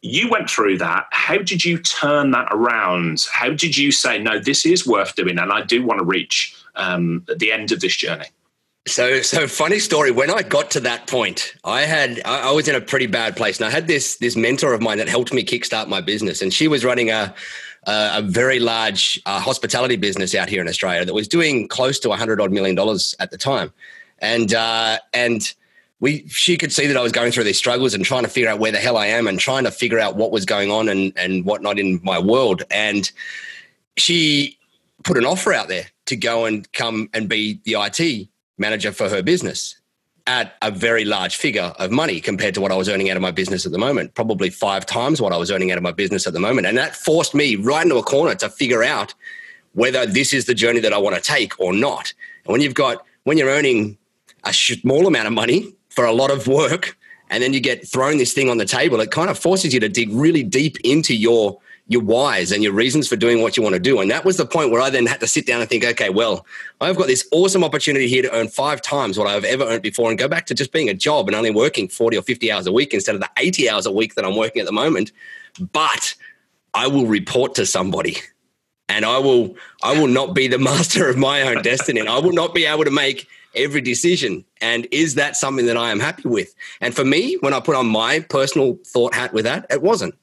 You 0.00 0.28
went 0.28 0.50
through 0.50 0.78
that. 0.78 1.06
How 1.10 1.38
did 1.38 1.64
you 1.64 1.78
turn 1.78 2.30
that 2.32 2.48
around? 2.50 3.26
How 3.32 3.50
did 3.50 3.76
you 3.76 3.92
say, 3.92 4.18
no, 4.18 4.38
this 4.38 4.66
is 4.66 4.86
worth 4.86 5.14
doing 5.14 5.38
and 5.38 5.52
I 5.52 5.62
do 5.62 5.84
want 5.84 6.00
to 6.00 6.04
reach 6.04 6.56
um, 6.74 7.24
the 7.36 7.52
end 7.52 7.72
of 7.72 7.80
this 7.80 7.96
journey? 7.96 8.26
So, 8.86 9.22
so 9.22 9.48
funny 9.48 9.78
story. 9.78 10.10
When 10.10 10.30
I 10.30 10.42
got 10.42 10.70
to 10.72 10.80
that 10.80 11.06
point, 11.06 11.54
I 11.64 11.82
had 11.82 12.20
I, 12.26 12.50
I 12.50 12.52
was 12.52 12.68
in 12.68 12.74
a 12.74 12.82
pretty 12.82 13.06
bad 13.06 13.34
place, 13.34 13.58
and 13.58 13.66
I 13.66 13.70
had 13.70 13.86
this 13.86 14.16
this 14.16 14.36
mentor 14.36 14.74
of 14.74 14.82
mine 14.82 14.98
that 14.98 15.08
helped 15.08 15.32
me 15.32 15.42
kickstart 15.42 15.88
my 15.88 16.02
business, 16.02 16.42
and 16.42 16.52
she 16.52 16.68
was 16.68 16.84
running 16.84 17.08
a 17.10 17.34
uh, 17.86 18.12
a 18.16 18.22
very 18.22 18.58
large 18.58 19.20
uh, 19.26 19.40
hospitality 19.40 19.96
business 19.96 20.34
out 20.34 20.48
here 20.48 20.60
in 20.60 20.68
Australia 20.68 21.04
that 21.04 21.14
was 21.14 21.28
doing 21.28 21.68
close 21.68 21.98
to 22.00 22.08
100 22.08 22.40
odd 22.40 22.52
million 22.52 22.74
dollars 22.74 23.14
at 23.20 23.30
the 23.30 23.38
time. 23.38 23.72
And, 24.18 24.54
uh, 24.54 24.98
and 25.12 25.52
we, 26.00 26.26
she 26.28 26.56
could 26.56 26.72
see 26.72 26.86
that 26.86 26.96
I 26.96 27.02
was 27.02 27.12
going 27.12 27.32
through 27.32 27.44
these 27.44 27.58
struggles 27.58 27.94
and 27.94 28.04
trying 28.04 28.22
to 28.22 28.28
figure 28.28 28.48
out 28.48 28.58
where 28.58 28.72
the 28.72 28.78
hell 28.78 28.96
I 28.96 29.06
am 29.06 29.26
and 29.26 29.38
trying 29.38 29.64
to 29.64 29.70
figure 29.70 29.98
out 29.98 30.16
what 30.16 30.30
was 30.30 30.44
going 30.44 30.70
on 30.70 30.88
and, 30.88 31.12
and 31.16 31.44
whatnot 31.44 31.78
in 31.78 32.00
my 32.02 32.18
world. 32.18 32.62
And 32.70 33.10
she 33.96 34.58
put 35.02 35.16
an 35.16 35.24
offer 35.24 35.52
out 35.52 35.68
there 35.68 35.86
to 36.06 36.16
go 36.16 36.44
and 36.44 36.70
come 36.72 37.08
and 37.14 37.28
be 37.28 37.60
the 37.64 37.76
IT 37.78 38.28
manager 38.58 38.92
for 38.92 39.08
her 39.08 39.22
business 39.22 39.76
at 40.26 40.56
a 40.62 40.70
very 40.70 41.04
large 41.04 41.36
figure 41.36 41.72
of 41.78 41.90
money 41.90 42.20
compared 42.20 42.54
to 42.54 42.60
what 42.60 42.72
I 42.72 42.76
was 42.76 42.88
earning 42.88 43.10
out 43.10 43.16
of 43.16 43.22
my 43.22 43.30
business 43.30 43.66
at 43.66 43.72
the 43.72 43.78
moment, 43.78 44.14
probably 44.14 44.48
five 44.48 44.86
times 44.86 45.20
what 45.20 45.32
I 45.32 45.36
was 45.36 45.50
earning 45.50 45.70
out 45.70 45.76
of 45.76 45.82
my 45.82 45.92
business 45.92 46.26
at 46.26 46.32
the 46.32 46.40
moment. 46.40 46.66
And 46.66 46.78
that 46.78 46.96
forced 46.96 47.34
me 47.34 47.56
right 47.56 47.82
into 47.82 47.96
a 47.96 48.02
corner 48.02 48.34
to 48.36 48.48
figure 48.48 48.82
out 48.82 49.14
whether 49.74 50.06
this 50.06 50.32
is 50.32 50.46
the 50.46 50.54
journey 50.54 50.80
that 50.80 50.92
I 50.92 50.98
want 50.98 51.16
to 51.16 51.20
take 51.20 51.58
or 51.60 51.72
not. 51.74 52.14
And 52.44 52.52
when 52.52 52.62
you've 52.62 52.74
got, 52.74 53.04
when 53.24 53.36
you're 53.36 53.50
earning 53.50 53.98
a 54.44 54.52
small 54.52 55.06
amount 55.06 55.26
of 55.26 55.32
money 55.32 55.74
for 55.90 56.06
a 56.06 56.12
lot 56.12 56.30
of 56.30 56.46
work, 56.46 56.96
and 57.30 57.42
then 57.42 57.52
you 57.52 57.60
get 57.60 57.86
thrown 57.86 58.18
this 58.18 58.32
thing 58.32 58.48
on 58.48 58.58
the 58.58 58.64
table, 58.64 59.00
it 59.00 59.10
kind 59.10 59.30
of 59.30 59.38
forces 59.38 59.74
you 59.74 59.80
to 59.80 59.88
dig 59.88 60.10
really 60.12 60.42
deep 60.42 60.78
into 60.84 61.14
your 61.16 61.58
your 61.86 62.02
whys 62.02 62.50
and 62.50 62.62
your 62.62 62.72
reasons 62.72 63.06
for 63.06 63.16
doing 63.16 63.42
what 63.42 63.56
you 63.56 63.62
want 63.62 63.74
to 63.74 63.80
do. 63.80 64.00
And 64.00 64.10
that 64.10 64.24
was 64.24 64.38
the 64.38 64.46
point 64.46 64.70
where 64.70 64.80
I 64.80 64.88
then 64.88 65.04
had 65.04 65.20
to 65.20 65.26
sit 65.26 65.46
down 65.46 65.60
and 65.60 65.68
think, 65.68 65.84
okay, 65.84 66.08
well, 66.08 66.46
I've 66.80 66.96
got 66.96 67.08
this 67.08 67.28
awesome 67.30 67.62
opportunity 67.62 68.08
here 68.08 68.22
to 68.22 68.34
earn 68.34 68.48
five 68.48 68.80
times 68.80 69.18
what 69.18 69.26
I've 69.26 69.44
ever 69.44 69.64
earned 69.64 69.82
before 69.82 70.08
and 70.08 70.18
go 70.18 70.26
back 70.26 70.46
to 70.46 70.54
just 70.54 70.72
being 70.72 70.88
a 70.88 70.94
job 70.94 71.28
and 71.28 71.36
only 71.36 71.50
working 71.50 71.88
40 71.88 72.16
or 72.16 72.22
50 72.22 72.50
hours 72.50 72.66
a 72.66 72.72
week 72.72 72.94
instead 72.94 73.14
of 73.14 73.20
the 73.20 73.28
80 73.36 73.68
hours 73.68 73.84
a 73.84 73.92
week 73.92 74.14
that 74.14 74.24
I'm 74.24 74.36
working 74.36 74.60
at 74.60 74.66
the 74.66 74.72
moment. 74.72 75.12
But 75.72 76.14
I 76.72 76.86
will 76.86 77.06
report 77.06 77.54
to 77.56 77.66
somebody 77.66 78.16
and 78.88 79.04
I 79.04 79.18
will 79.18 79.54
I 79.82 79.98
will 79.98 80.08
not 80.08 80.34
be 80.34 80.48
the 80.48 80.58
master 80.70 81.08
of 81.08 81.18
my 81.18 81.42
own 81.42 81.62
destiny. 81.62 82.00
And 82.00 82.08
I 82.08 82.18
will 82.18 82.32
not 82.32 82.54
be 82.54 82.64
able 82.64 82.84
to 82.84 82.90
make 82.90 83.28
every 83.54 83.82
decision. 83.82 84.44
And 84.60 84.88
is 84.90 85.14
that 85.16 85.36
something 85.36 85.66
that 85.66 85.76
I 85.76 85.90
am 85.90 86.00
happy 86.00 86.28
with? 86.28 86.54
And 86.80 86.94
for 86.94 87.04
me, 87.04 87.36
when 87.40 87.52
I 87.52 87.60
put 87.60 87.76
on 87.76 87.86
my 87.86 88.20
personal 88.20 88.78
thought 88.86 89.14
hat 89.14 89.32
with 89.32 89.44
that, 89.44 89.66
it 89.70 89.82
wasn't. 89.82 90.14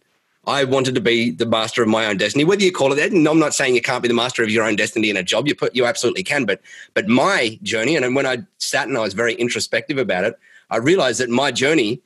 I 0.45 0.63
wanted 0.63 0.95
to 0.95 1.01
be 1.01 1.29
the 1.29 1.45
master 1.45 1.83
of 1.83 1.87
my 1.87 2.07
own 2.07 2.17
destiny. 2.17 2.43
Whether 2.43 2.63
you 2.63 2.71
call 2.71 2.91
it 2.91 2.95
that, 2.95 3.11
and 3.11 3.27
I'm 3.27 3.37
not 3.37 3.53
saying 3.53 3.75
you 3.75 3.81
can't 3.81 4.01
be 4.01 4.07
the 4.07 4.15
master 4.15 4.41
of 4.41 4.49
your 4.49 4.63
own 4.63 4.75
destiny 4.75 5.09
in 5.09 5.17
a 5.17 5.23
job. 5.23 5.47
You 5.47 5.53
put, 5.53 5.75
you 5.75 5.85
absolutely 5.85 6.23
can. 6.23 6.45
But 6.45 6.61
but 6.95 7.07
my 7.07 7.59
journey, 7.61 7.95
and 7.95 8.15
when 8.15 8.25
I 8.25 8.39
sat 8.57 8.87
and 8.87 8.97
I 8.97 9.01
was 9.01 9.13
very 9.13 9.35
introspective 9.35 9.99
about 9.99 10.23
it, 10.23 10.39
I 10.71 10.77
realized 10.77 11.19
that 11.19 11.29
my 11.29 11.51
journey 11.51 12.01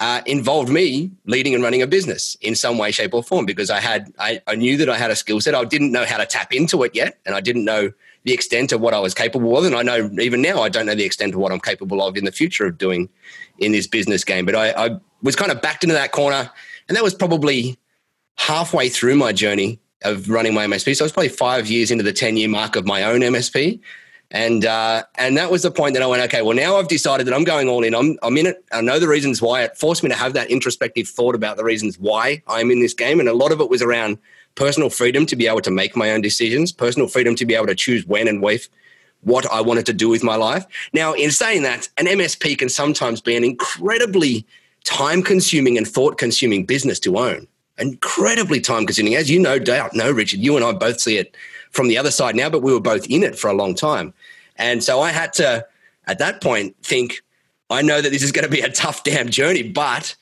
uh, 0.00 0.22
involved 0.26 0.70
me 0.70 1.12
leading 1.26 1.54
and 1.54 1.62
running 1.62 1.82
a 1.82 1.86
business 1.86 2.36
in 2.40 2.54
some 2.56 2.78
way, 2.78 2.90
shape, 2.90 3.14
or 3.14 3.22
form. 3.22 3.46
Because 3.46 3.70
I 3.70 3.78
had 3.78 4.12
I, 4.18 4.42
I 4.48 4.56
knew 4.56 4.76
that 4.78 4.88
I 4.88 4.96
had 4.96 5.12
a 5.12 5.16
skill 5.16 5.40
set. 5.40 5.54
I 5.54 5.64
didn't 5.64 5.92
know 5.92 6.04
how 6.04 6.16
to 6.16 6.26
tap 6.26 6.52
into 6.52 6.82
it 6.82 6.96
yet, 6.96 7.18
and 7.26 7.36
I 7.36 7.40
didn't 7.40 7.64
know 7.64 7.92
the 8.24 8.32
extent 8.32 8.72
of 8.72 8.80
what 8.80 8.92
I 8.92 8.98
was 8.98 9.14
capable 9.14 9.56
of. 9.56 9.64
And 9.64 9.76
I 9.76 9.82
know 9.82 10.10
even 10.20 10.42
now 10.42 10.62
I 10.62 10.68
don't 10.68 10.86
know 10.86 10.96
the 10.96 11.04
extent 11.04 11.34
of 11.34 11.40
what 11.40 11.52
I'm 11.52 11.60
capable 11.60 12.02
of 12.02 12.16
in 12.16 12.24
the 12.24 12.32
future 12.32 12.66
of 12.66 12.76
doing 12.76 13.08
in 13.58 13.70
this 13.70 13.86
business 13.86 14.24
game. 14.24 14.46
But 14.46 14.56
I, 14.56 14.70
I 14.72 15.00
was 15.22 15.36
kind 15.36 15.52
of 15.52 15.62
backed 15.62 15.84
into 15.84 15.94
that 15.94 16.10
corner 16.10 16.50
and 16.88 16.96
that 16.96 17.02
was 17.02 17.14
probably 17.14 17.78
halfway 18.36 18.88
through 18.88 19.16
my 19.16 19.32
journey 19.32 19.80
of 20.02 20.30
running 20.30 20.54
my 20.54 20.66
MSP. 20.66 20.96
So 20.96 21.04
I 21.04 21.06
was 21.06 21.12
probably 21.12 21.28
five 21.28 21.66
years 21.66 21.90
into 21.90 22.04
the 22.04 22.12
10 22.12 22.36
year 22.36 22.48
mark 22.48 22.76
of 22.76 22.86
my 22.86 23.02
own 23.02 23.20
MSP. 23.20 23.80
And 24.30 24.66
uh, 24.66 25.04
and 25.14 25.38
that 25.38 25.50
was 25.50 25.62
the 25.62 25.70
point 25.70 25.94
that 25.94 26.02
I 26.02 26.06
went, 26.06 26.22
okay, 26.24 26.42
well, 26.42 26.54
now 26.54 26.76
I've 26.76 26.88
decided 26.88 27.26
that 27.26 27.32
I'm 27.32 27.44
going 27.44 27.66
all 27.66 27.82
in. 27.82 27.94
I'm, 27.94 28.18
I'm 28.22 28.36
in 28.36 28.46
it. 28.46 28.62
I 28.72 28.82
know 28.82 28.98
the 28.98 29.08
reasons 29.08 29.40
why. 29.40 29.62
It 29.62 29.76
forced 29.76 30.02
me 30.02 30.10
to 30.10 30.14
have 30.14 30.34
that 30.34 30.50
introspective 30.50 31.08
thought 31.08 31.34
about 31.34 31.56
the 31.56 31.64
reasons 31.64 31.98
why 31.98 32.42
I'm 32.46 32.70
in 32.70 32.80
this 32.80 32.92
game. 32.92 33.20
And 33.20 33.28
a 33.28 33.32
lot 33.32 33.52
of 33.52 33.60
it 33.60 33.70
was 33.70 33.80
around 33.80 34.18
personal 34.54 34.90
freedom 34.90 35.24
to 35.26 35.36
be 35.36 35.46
able 35.46 35.62
to 35.62 35.70
make 35.70 35.96
my 35.96 36.10
own 36.10 36.20
decisions, 36.20 36.72
personal 36.72 37.08
freedom 37.08 37.36
to 37.36 37.46
be 37.46 37.54
able 37.54 37.68
to 37.68 37.74
choose 37.74 38.04
when 38.06 38.28
and 38.28 38.42
with 38.42 38.68
what 39.22 39.50
I 39.50 39.62
wanted 39.62 39.86
to 39.86 39.94
do 39.94 40.10
with 40.10 40.22
my 40.22 40.36
life. 40.36 40.66
Now, 40.92 41.14
in 41.14 41.30
saying 41.30 41.62
that, 41.62 41.88
an 41.96 42.06
MSP 42.06 42.58
can 42.58 42.68
sometimes 42.68 43.20
be 43.22 43.34
an 43.34 43.44
incredibly 43.44 44.46
time 44.88 45.22
consuming 45.22 45.76
and 45.76 45.86
thought 45.86 46.16
consuming 46.16 46.64
business 46.64 46.98
to 46.98 47.18
own. 47.18 47.46
Incredibly 47.78 48.58
time 48.58 48.86
consuming. 48.86 49.14
As 49.16 49.30
you 49.30 49.38
no 49.38 49.58
doubt 49.58 49.94
know, 49.94 50.10
Richard, 50.10 50.40
you 50.40 50.56
and 50.56 50.64
I 50.64 50.72
both 50.72 50.98
see 50.98 51.18
it 51.18 51.36
from 51.70 51.88
the 51.88 51.98
other 51.98 52.10
side 52.10 52.34
now, 52.34 52.48
but 52.48 52.62
we 52.62 52.72
were 52.72 52.80
both 52.80 53.06
in 53.06 53.22
it 53.22 53.38
for 53.38 53.48
a 53.48 53.52
long 53.52 53.74
time. 53.74 54.14
And 54.56 54.82
so 54.82 55.00
I 55.00 55.10
had 55.10 55.34
to, 55.34 55.66
at 56.06 56.18
that 56.20 56.40
point, 56.40 56.74
think, 56.82 57.20
I 57.68 57.82
know 57.82 58.00
that 58.00 58.10
this 58.10 58.22
is 58.22 58.32
going 58.32 58.46
to 58.46 58.50
be 58.50 58.62
a 58.62 58.70
tough 58.70 59.04
damn 59.04 59.28
journey, 59.28 59.62
but 59.62 60.16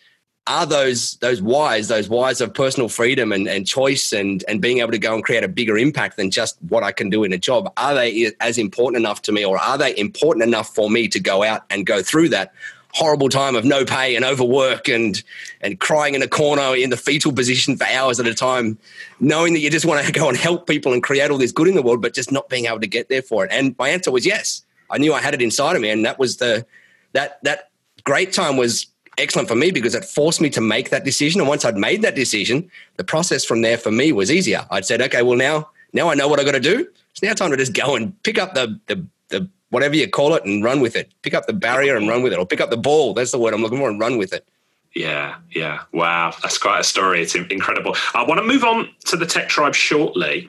are 0.49 0.66
those 0.66 1.16
those 1.18 1.40
whys, 1.40 1.87
those 1.87 2.08
whys 2.08 2.40
of 2.40 2.52
personal 2.52 2.88
freedom 2.88 3.32
and, 3.32 3.46
and 3.49 3.68
choice 3.68 4.12
and, 4.12 4.44
and 4.49 4.61
being 4.61 4.78
able 4.78 4.90
to 4.92 4.99
go 4.99 5.14
and 5.14 5.23
create 5.23 5.44
a 5.44 5.49
bigger 5.49 5.78
impact 5.78 6.16
than 6.16 6.30
just 6.30 6.61
what 6.68 6.82
I 6.82 6.90
can 6.90 7.08
do 7.08 7.23
in 7.23 7.32
a 7.32 7.38
job, 7.38 7.73
are 7.76 7.94
they 7.94 8.32
as 8.40 8.58
important 8.58 9.00
enough 9.00 9.23
to 9.23 9.32
me 9.32 9.44
or 9.44 9.58
are 9.58 9.78
they 9.78 9.96
important 9.96 10.44
enough 10.44 10.75
for 10.75 10.90
me 10.90 11.06
to 11.08 11.20
go 11.20 11.44
out 11.44 11.62
and 11.70 11.87
go 11.87 12.02
through 12.02 12.30
that 12.30 12.52
horrible 12.97 13.29
time 13.29 13.55
of 13.55 13.65
no 13.65 13.85
pay 13.85 14.17
and 14.17 14.25
overwork 14.25 14.88
and 14.88 15.23
and 15.61 15.79
crying 15.81 16.15
in 16.15 16.23
a 16.23 16.29
corner 16.29 16.75
in 16.75 16.88
the 16.88 16.97
fetal 16.97 17.31
position 17.31 17.76
for 17.76 17.85
hours 17.85 18.19
at 18.19 18.26
a 18.26 18.35
time, 18.35 18.79
knowing 19.21 19.53
that 19.53 19.61
you 19.61 19.71
just 19.71 19.85
want 19.85 20.05
to 20.05 20.12
go 20.21 20.29
and 20.29 20.38
help 20.38 20.67
people 20.67 20.95
and 20.95 21.03
create 21.03 21.31
all 21.31 21.37
this 21.37 21.53
good 21.53 21.69
in 21.69 21.75
the 21.75 21.83
world, 21.83 22.00
but 22.00 22.15
just 22.15 22.33
not 22.33 22.49
being 22.49 22.65
able 22.65 22.81
to 22.81 22.87
get 22.87 23.11
there 23.11 23.21
for 23.21 23.45
it. 23.45 23.50
And 23.53 23.76
my 23.79 23.91
answer 23.91 24.11
was 24.11 24.25
yes. 24.25 24.65
I 24.91 24.97
knew 24.97 25.12
I 25.12 25.21
had 25.21 25.35
it 25.35 25.43
inside 25.43 25.76
of 25.76 25.83
me, 25.83 25.91
and 25.91 26.07
that 26.07 26.19
was 26.19 26.38
the 26.38 26.65
that 27.12 27.43
that 27.43 27.71
great 28.05 28.33
time 28.33 28.57
was 28.57 28.87
excellent 29.19 29.49
for 29.49 29.57
me 29.57 29.71
because 29.71 29.95
it 29.95 30.05
forced 30.05 30.41
me 30.41 30.49
to 30.50 30.61
make 30.61 30.88
that 30.91 31.05
decision. 31.05 31.41
And 31.41 31.49
once 31.49 31.65
I'd 31.65 31.76
made 31.76 32.03
that 32.03 32.15
decision, 32.15 32.71
the 32.97 33.05
process 33.05 33.45
from 33.45 33.62
there 33.62 33.79
for 33.79 33.91
me 33.91 34.12
was 34.12 34.31
easier. 34.31 34.67
I'd 34.71 34.87
said, 34.87 35.03
okay, 35.03 35.23
well 35.23 35.37
now 35.37 35.69
now 35.93 36.09
I 36.09 36.15
know 36.15 36.29
what 36.29 36.41
I 36.41 36.45
got 36.45 36.53
to 36.53 36.61
do. 36.61 36.88
It's 37.11 37.23
now 37.23 37.35
time 37.35 37.50
to 37.50 37.57
just 37.57 37.75
go 37.75 37.95
and 37.95 38.23
pick 38.23 38.38
up 38.38 38.55
the 38.55 38.81
the 38.87 39.07
the 39.29 39.50
whatever 39.70 39.96
you 39.96 40.08
call 40.08 40.35
it 40.35 40.44
and 40.44 40.62
run 40.62 40.80
with 40.80 40.96
it. 40.96 41.12
Pick 41.23 41.35
up 41.35 41.46
the 41.46 41.52
barrier 41.52 41.96
and 41.96 42.08
run 42.08 42.23
with 42.23 42.32
it, 42.32 42.38
or 42.38 42.46
pick 42.46 42.61
up 42.61 42.70
the 42.70 42.76
ball. 42.76 43.14
That's 43.14 43.32
the 43.32 43.38
word 43.38 43.54
I'm 43.54 43.62
looking 43.62 43.78
for, 43.78 43.88
and 43.88 44.00
run 44.00 44.18
with 44.18 44.32
it. 44.32 44.46
Yeah, 44.94 45.37
yeah. 45.50 45.82
Wow, 45.92 46.35
that's 46.42 46.56
quite 46.56 46.80
a 46.80 46.85
story. 46.85 47.20
It's 47.20 47.35
incredible. 47.35 47.94
I 48.14 48.25
want 48.25 48.40
to 48.40 48.46
move 48.46 48.64
on 48.64 48.88
to 49.06 49.16
the 49.16 49.26
Tech 49.26 49.49
Tribe 49.49 49.75
shortly. 49.75 50.49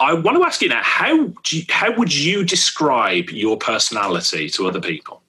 I 0.00 0.14
want 0.14 0.36
to 0.38 0.44
ask 0.44 0.62
you 0.62 0.68
now 0.68 0.82
how 0.82 1.32
you, 1.50 1.62
how 1.68 1.96
would 1.96 2.14
you 2.14 2.44
describe 2.44 3.30
your 3.30 3.56
personality 3.56 4.48
to 4.50 4.66
other 4.66 4.80
people? 4.80 5.22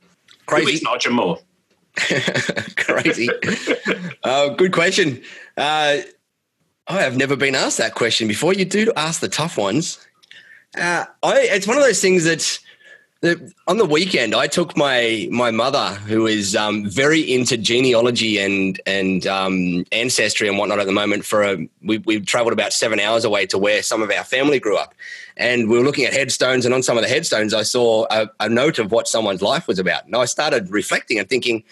Crazy, 0.46 0.82
not 0.84 0.96
Nigel 0.96 1.14
Moore. 1.14 1.40
Crazy. 2.78 3.30
uh, 4.24 4.50
good 4.50 4.72
question. 4.72 5.22
Uh, 5.58 5.98
I 6.88 7.02
have 7.02 7.16
never 7.16 7.36
been 7.36 7.56
asked 7.56 7.78
that 7.78 7.96
question 7.96 8.28
before. 8.28 8.54
You 8.54 8.66
do 8.66 8.92
ask 8.96 9.22
the 9.22 9.30
tough 9.30 9.58
ones. 9.58 10.06
Uh, 10.78 11.06
I, 11.22 11.40
it's 11.42 11.68
one 11.68 11.78
of 11.78 11.84
those 11.84 12.02
things 12.02 12.24
that, 12.24 12.60
that, 13.22 13.54
on 13.68 13.78
the 13.78 13.86
weekend 13.86 14.34
I 14.34 14.48
took 14.48 14.78
my 14.78 15.28
my 15.30 15.52
mother, 15.52 15.96
who 15.96 16.28
is 16.28 16.56
um, 16.56 16.90
very 16.90 17.20
into 17.20 17.58
genealogy 17.58 18.38
and 18.38 18.80
and 18.86 19.28
um, 19.28 19.86
ancestry 19.92 20.48
and 20.48 20.58
whatnot 20.58 20.80
at 20.80 20.86
the 20.88 20.94
moment. 20.94 21.26
For 21.26 21.44
a 21.44 21.70
we 21.84 21.98
we 22.00 22.22
travelled 22.22 22.54
about 22.54 22.72
seven 22.74 23.00
hours 23.00 23.26
away 23.26 23.46
to 23.48 23.58
where 23.58 23.84
some 23.84 24.02
of 24.02 24.10
our 24.12 24.24
family 24.24 24.60
grew 24.60 24.78
up, 24.78 24.96
and 25.36 25.70
we 25.70 25.78
were 25.78 25.84
looking 25.84 26.06
at 26.06 26.14
headstones. 26.14 26.66
And 26.66 26.74
on 26.74 26.84
some 26.84 26.98
of 26.98 27.04
the 27.04 27.10
headstones, 27.10 27.54
I 27.54 27.64
saw 27.64 28.06
a, 28.10 28.30
a 28.40 28.48
note 28.48 28.80
of 28.80 28.92
what 28.92 29.08
someone's 29.08 29.42
life 29.42 29.68
was 29.68 29.78
about. 29.78 30.06
And 30.06 30.16
I 30.16 30.26
started 30.26 30.72
reflecting 30.72 31.20
and 31.20 31.28
thinking, 31.28 31.64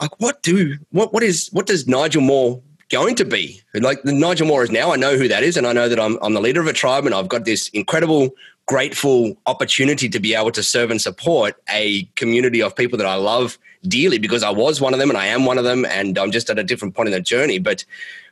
like, 0.00 0.18
what 0.20 0.40
do 0.42 0.78
what 0.92 1.12
what 1.12 1.24
is 1.24 1.48
what 1.50 1.66
does 1.66 1.88
Nigel 1.88 2.22
Moore 2.22 2.62
going 2.90 3.14
to 3.16 3.24
be. 3.24 3.62
Like 3.74 4.02
the 4.02 4.12
Nigel 4.12 4.46
Moore 4.46 4.62
is 4.62 4.70
now, 4.70 4.92
I 4.92 4.96
know 4.96 5.16
who 5.16 5.28
that 5.28 5.42
is, 5.42 5.56
and 5.56 5.66
I 5.66 5.72
know 5.72 5.88
that 5.88 5.98
I'm, 5.98 6.18
I'm 6.22 6.34
the 6.34 6.40
leader 6.40 6.60
of 6.60 6.66
a 6.66 6.72
tribe, 6.72 7.06
and 7.06 7.14
I've 7.14 7.28
got 7.28 7.44
this 7.44 7.68
incredible, 7.68 8.30
grateful 8.66 9.36
opportunity 9.46 10.08
to 10.08 10.20
be 10.20 10.34
able 10.34 10.50
to 10.52 10.62
serve 10.62 10.90
and 10.90 11.00
support 11.00 11.56
a 11.70 12.04
community 12.16 12.62
of 12.62 12.76
people 12.76 12.98
that 12.98 13.06
I 13.06 13.14
love 13.14 13.58
dearly 13.88 14.18
because 14.18 14.42
I 14.42 14.50
was 14.50 14.80
one 14.80 14.92
of 14.92 15.00
them 15.00 15.08
and 15.08 15.18
I 15.18 15.26
am 15.26 15.46
one 15.46 15.58
of 15.58 15.64
them, 15.64 15.84
and 15.86 16.18
I'm 16.18 16.30
just 16.30 16.50
at 16.50 16.58
a 16.58 16.64
different 16.64 16.94
point 16.94 17.08
in 17.08 17.12
the 17.12 17.20
journey. 17.20 17.58
But 17.58 17.84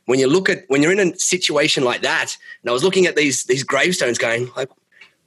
when 0.05 0.19
you 0.19 0.27
look 0.27 0.49
at 0.49 0.65
when 0.67 0.83
you're 0.83 0.91
in 0.91 0.99
a 0.99 1.17
situation 1.17 1.83
like 1.83 2.01
that, 2.01 2.35
and 2.61 2.69
I 2.69 2.73
was 2.73 2.83
looking 2.83 3.05
at 3.05 3.15
these 3.15 3.45
these 3.45 3.63
gravestones, 3.63 4.17
going 4.17 4.49
like, 4.55 4.69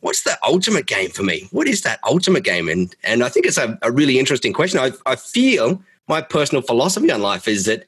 what's 0.00 0.22
the 0.22 0.36
ultimate 0.44 0.86
game 0.86 1.10
for 1.10 1.22
me? 1.22 1.48
What 1.52 1.66
is 1.66 1.82
that 1.82 2.00
ultimate 2.04 2.44
game? 2.44 2.68
And 2.68 2.94
and 3.02 3.24
I 3.24 3.28
think 3.28 3.46
it's 3.46 3.58
a, 3.58 3.78
a 3.82 3.90
really 3.90 4.18
interesting 4.18 4.52
question. 4.52 4.78
I, 4.78 4.92
I 5.06 5.16
feel 5.16 5.82
my 6.08 6.20
personal 6.20 6.62
philosophy 6.62 7.10
on 7.10 7.22
life 7.22 7.48
is 7.48 7.64
that 7.64 7.86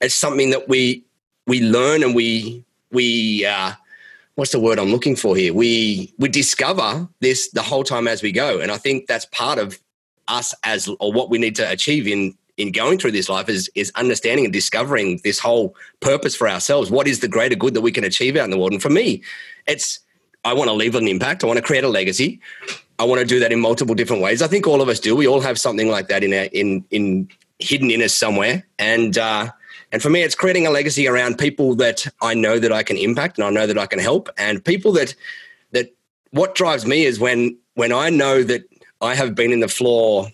it's 0.00 0.14
something 0.14 0.50
that 0.50 0.68
we 0.68 1.04
we 1.46 1.60
learn 1.60 2.02
and 2.02 2.14
we 2.14 2.64
we 2.90 3.44
uh, 3.44 3.72
what's 4.34 4.52
the 4.52 4.60
word 4.60 4.78
I'm 4.78 4.90
looking 4.90 5.16
for 5.16 5.36
here? 5.36 5.52
We 5.52 6.12
we 6.18 6.28
discover 6.28 7.08
this 7.20 7.50
the 7.50 7.62
whole 7.62 7.84
time 7.84 8.08
as 8.08 8.22
we 8.22 8.32
go, 8.32 8.60
and 8.60 8.70
I 8.70 8.78
think 8.78 9.06
that's 9.06 9.26
part 9.26 9.58
of 9.58 9.78
us 10.28 10.54
as 10.64 10.88
or 11.00 11.12
what 11.12 11.30
we 11.30 11.38
need 11.38 11.56
to 11.56 11.70
achieve 11.70 12.06
in 12.06 12.36
in 12.56 12.72
going 12.72 12.98
through 12.98 13.12
this 13.12 13.28
life 13.28 13.48
is 13.48 13.70
is 13.74 13.90
understanding 13.94 14.44
and 14.44 14.52
discovering 14.52 15.20
this 15.24 15.38
whole 15.38 15.74
purpose 16.00 16.36
for 16.36 16.48
ourselves. 16.48 16.90
What 16.90 17.08
is 17.08 17.20
the 17.20 17.28
greater 17.28 17.56
good 17.56 17.74
that 17.74 17.80
we 17.80 17.92
can 17.92 18.04
achieve 18.04 18.36
out 18.36 18.44
in 18.44 18.50
the 18.50 18.58
world? 18.58 18.72
And 18.72 18.82
for 18.82 18.90
me, 18.90 19.22
it's 19.66 20.00
I 20.44 20.54
want 20.54 20.68
to 20.68 20.74
leave 20.74 20.94
an 20.94 21.08
impact. 21.08 21.44
I 21.44 21.46
want 21.46 21.58
to 21.58 21.62
create 21.62 21.84
a 21.84 21.88
legacy. 21.88 22.40
I 22.98 23.04
want 23.04 23.20
to 23.20 23.26
do 23.26 23.40
that 23.40 23.52
in 23.52 23.60
multiple 23.60 23.94
different 23.94 24.22
ways. 24.22 24.42
I 24.42 24.46
think 24.46 24.66
all 24.66 24.82
of 24.82 24.88
us 24.88 25.00
do. 25.00 25.16
We 25.16 25.26
all 25.26 25.40
have 25.40 25.58
something 25.58 25.88
like 25.88 26.08
that 26.08 26.22
in 26.22 26.32
our, 26.32 26.48
in 26.52 26.84
in 26.90 27.28
hidden 27.58 27.90
in 27.90 28.02
us 28.02 28.14
somewhere, 28.14 28.66
and 28.78 29.16
uh, 29.16 29.50
and 29.92 30.00
for 30.00 30.10
me, 30.10 30.22
it's 30.22 30.34
creating 30.34 30.66
a 30.66 30.70
legacy 30.70 31.08
around 31.08 31.38
people 31.38 31.74
that 31.76 32.06
I 32.22 32.34
know 32.34 32.58
that 32.58 32.72
I 32.72 32.82
can 32.82 32.96
impact 32.96 33.38
and 33.38 33.46
I 33.46 33.50
know 33.50 33.66
that 33.66 33.78
I 33.78 33.86
can 33.86 33.98
help, 33.98 34.28
and 34.36 34.64
people 34.64 34.92
that 34.92 35.14
that 35.72 35.94
what 36.30 36.54
drives 36.54 36.86
me 36.86 37.04
is 37.04 37.18
when 37.18 37.56
when 37.74 37.92
I 37.92 38.10
know 38.10 38.42
that 38.42 38.62
I 39.00 39.14
have 39.14 39.34
been 39.34 39.52
in 39.52 39.60
the 39.60 39.68
floor 39.68 40.30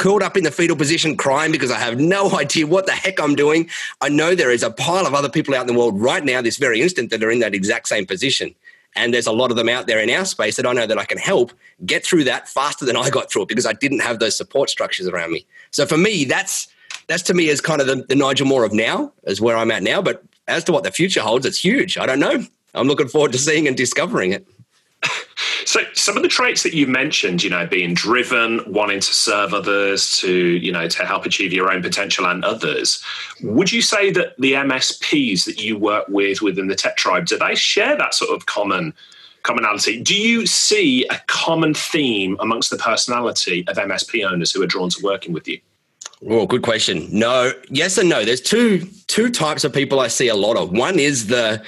curled 0.00 0.22
up 0.22 0.34
in 0.34 0.44
the 0.44 0.50
fetal 0.50 0.76
position 0.76 1.14
crying 1.14 1.52
because 1.52 1.70
I 1.70 1.78
have 1.78 2.00
no 2.00 2.30
idea 2.38 2.66
what 2.66 2.86
the 2.86 2.92
heck 2.92 3.20
I'm 3.20 3.34
doing. 3.34 3.68
I 4.00 4.08
know 4.08 4.34
there 4.34 4.50
is 4.50 4.62
a 4.62 4.70
pile 4.70 5.06
of 5.06 5.14
other 5.14 5.28
people 5.28 5.54
out 5.54 5.60
in 5.60 5.66
the 5.66 5.78
world 5.78 6.00
right 6.00 6.24
now, 6.24 6.40
this 6.40 6.56
very 6.56 6.80
instant, 6.80 7.10
that 7.10 7.22
are 7.22 7.30
in 7.30 7.40
that 7.40 7.54
exact 7.54 7.88
same 7.88 8.06
position. 8.06 8.54
And 8.96 9.14
there's 9.14 9.26
a 9.26 9.32
lot 9.32 9.50
of 9.50 9.56
them 9.56 9.68
out 9.68 9.86
there 9.86 10.00
in 10.00 10.10
our 10.10 10.24
space 10.24 10.56
that 10.56 10.66
I 10.66 10.72
know 10.72 10.86
that 10.86 10.98
I 10.98 11.04
can 11.04 11.18
help 11.18 11.52
get 11.86 12.04
through 12.04 12.24
that 12.24 12.48
faster 12.48 12.84
than 12.84 12.96
I 12.96 13.08
got 13.10 13.30
through 13.30 13.42
it 13.42 13.48
because 13.48 13.66
I 13.66 13.74
didn't 13.74 14.00
have 14.00 14.18
those 14.18 14.36
support 14.36 14.68
structures 14.68 15.06
around 15.06 15.32
me. 15.32 15.46
So 15.70 15.86
for 15.86 15.96
me, 15.96 16.24
that's 16.24 16.66
that's 17.10 17.22
to 17.24 17.34
me 17.34 17.48
is 17.48 17.60
kind 17.60 17.80
of 17.80 17.86
the, 17.86 18.04
the 18.08 18.14
Nigel 18.14 18.46
Moore 18.46 18.64
of 18.64 18.72
now, 18.72 19.12
is 19.24 19.40
where 19.40 19.56
I'm 19.56 19.70
at 19.70 19.82
now. 19.82 20.00
But 20.00 20.22
as 20.46 20.64
to 20.64 20.72
what 20.72 20.84
the 20.84 20.92
future 20.92 21.20
holds, 21.20 21.44
it's 21.44 21.62
huge. 21.62 21.98
I 21.98 22.06
don't 22.06 22.20
know. 22.20 22.44
I'm 22.74 22.86
looking 22.86 23.08
forward 23.08 23.32
to 23.32 23.38
seeing 23.38 23.66
and 23.66 23.76
discovering 23.76 24.32
it. 24.32 24.46
So, 25.66 25.80
some 25.92 26.16
of 26.16 26.22
the 26.22 26.28
traits 26.28 26.62
that 26.62 26.74
you 26.74 26.86
mentioned, 26.86 27.44
you 27.44 27.50
know, 27.50 27.66
being 27.66 27.94
driven, 27.94 28.60
wanting 28.66 28.98
to 28.98 29.14
serve 29.14 29.54
others, 29.54 30.18
to 30.18 30.32
you 30.32 30.72
know, 30.72 30.88
to 30.88 31.04
help 31.04 31.26
achieve 31.26 31.52
your 31.52 31.70
own 31.70 31.82
potential 31.82 32.26
and 32.26 32.44
others, 32.44 33.00
would 33.42 33.70
you 33.70 33.82
say 33.82 34.10
that 34.10 34.34
the 34.38 34.54
MSPs 34.54 35.44
that 35.44 35.62
you 35.62 35.78
work 35.78 36.08
with 36.08 36.42
within 36.42 36.66
the 36.66 36.74
Tech 36.74 36.96
Tribe 36.96 37.26
do 37.26 37.38
they 37.38 37.54
share 37.54 37.96
that 37.96 38.14
sort 38.14 38.30
of 38.34 38.46
common 38.46 38.94
commonality? 39.42 40.02
Do 40.02 40.16
you 40.20 40.46
see 40.46 41.06
a 41.08 41.20
common 41.26 41.74
theme 41.74 42.36
amongst 42.40 42.70
the 42.70 42.78
personality 42.78 43.64
of 43.68 43.76
MSP 43.76 44.28
owners 44.28 44.50
who 44.50 44.62
are 44.62 44.66
drawn 44.66 44.88
to 44.90 45.00
working 45.04 45.32
with 45.32 45.46
you? 45.46 45.60
Oh, 46.28 46.46
good 46.46 46.62
question. 46.62 47.08
No, 47.10 47.52
yes 47.70 47.96
and 47.96 48.08
no. 48.08 48.24
There's 48.24 48.42
two 48.42 48.86
two 49.06 49.30
types 49.30 49.64
of 49.64 49.72
people 49.72 50.00
I 50.00 50.08
see 50.08 50.28
a 50.28 50.34
lot 50.34 50.56
of. 50.56 50.70
One 50.70 50.98
is 50.98 51.28
the 51.28 51.62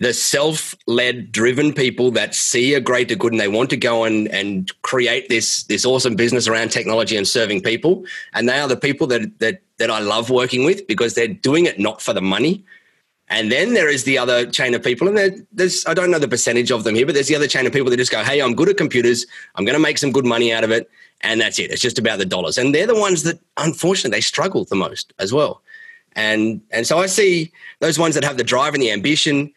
the 0.00 0.14
self-led 0.14 1.32
driven 1.32 1.72
people 1.72 2.12
that 2.12 2.32
see 2.34 2.74
a 2.74 2.80
greater 2.80 3.16
good 3.16 3.32
and 3.32 3.40
they 3.40 3.48
want 3.48 3.68
to 3.70 3.76
go 3.76 4.04
and, 4.04 4.28
and 4.28 4.70
create 4.82 5.28
this 5.28 5.64
this 5.64 5.84
awesome 5.84 6.14
business 6.14 6.46
around 6.46 6.70
technology 6.70 7.16
and 7.16 7.26
serving 7.26 7.60
people 7.62 8.04
and 8.32 8.48
they 8.48 8.60
are 8.60 8.68
the 8.68 8.76
people 8.76 9.08
that 9.08 9.38
that 9.40 9.60
that 9.78 9.90
I 9.90 9.98
love 9.98 10.30
working 10.30 10.64
with 10.64 10.86
because 10.86 11.14
they're 11.14 11.26
doing 11.26 11.66
it 11.66 11.80
not 11.80 12.00
for 12.00 12.12
the 12.12 12.22
money 12.22 12.64
and 13.30 13.52
then 13.52 13.74
there 13.74 13.88
is 13.88 14.04
the 14.04 14.16
other 14.18 14.46
chain 14.46 14.74
of 14.74 14.82
people 14.82 15.08
and 15.08 15.46
there's 15.52 15.86
I 15.86 15.94
don't 15.94 16.10
know 16.10 16.18
the 16.18 16.28
percentage 16.28 16.70
of 16.70 16.84
them 16.84 16.94
here 16.94 17.06
but 17.06 17.14
there's 17.14 17.28
the 17.28 17.36
other 17.36 17.46
chain 17.46 17.66
of 17.66 17.72
people 17.72 17.90
that 17.90 17.96
just 17.96 18.12
go 18.12 18.22
hey 18.22 18.40
I'm 18.40 18.54
good 18.54 18.68
at 18.68 18.76
computers. 18.76 19.26
I'm 19.54 19.64
going 19.64 19.76
to 19.76 19.82
make 19.82 19.98
some 19.98 20.12
good 20.12 20.26
money 20.26 20.52
out 20.52 20.64
of 20.64 20.70
it 20.70 20.90
and 21.20 21.40
that's 21.40 21.58
it. 21.58 21.70
It's 21.70 21.82
just 21.82 21.98
about 21.98 22.18
the 22.18 22.26
dollars. 22.26 22.58
And 22.58 22.74
they're 22.74 22.86
the 22.86 22.98
ones 22.98 23.24
that 23.24 23.38
unfortunately 23.56 24.16
they 24.16 24.20
struggle 24.20 24.64
the 24.64 24.76
most 24.76 25.12
as 25.18 25.32
well. 25.32 25.62
And 26.12 26.60
and 26.70 26.86
so 26.86 26.98
I 26.98 27.06
see 27.06 27.52
those 27.80 27.98
ones 27.98 28.14
that 28.14 28.24
have 28.24 28.36
the 28.36 28.44
drive 28.44 28.74
and 28.74 28.82
the 28.82 28.90
ambition 28.90 29.52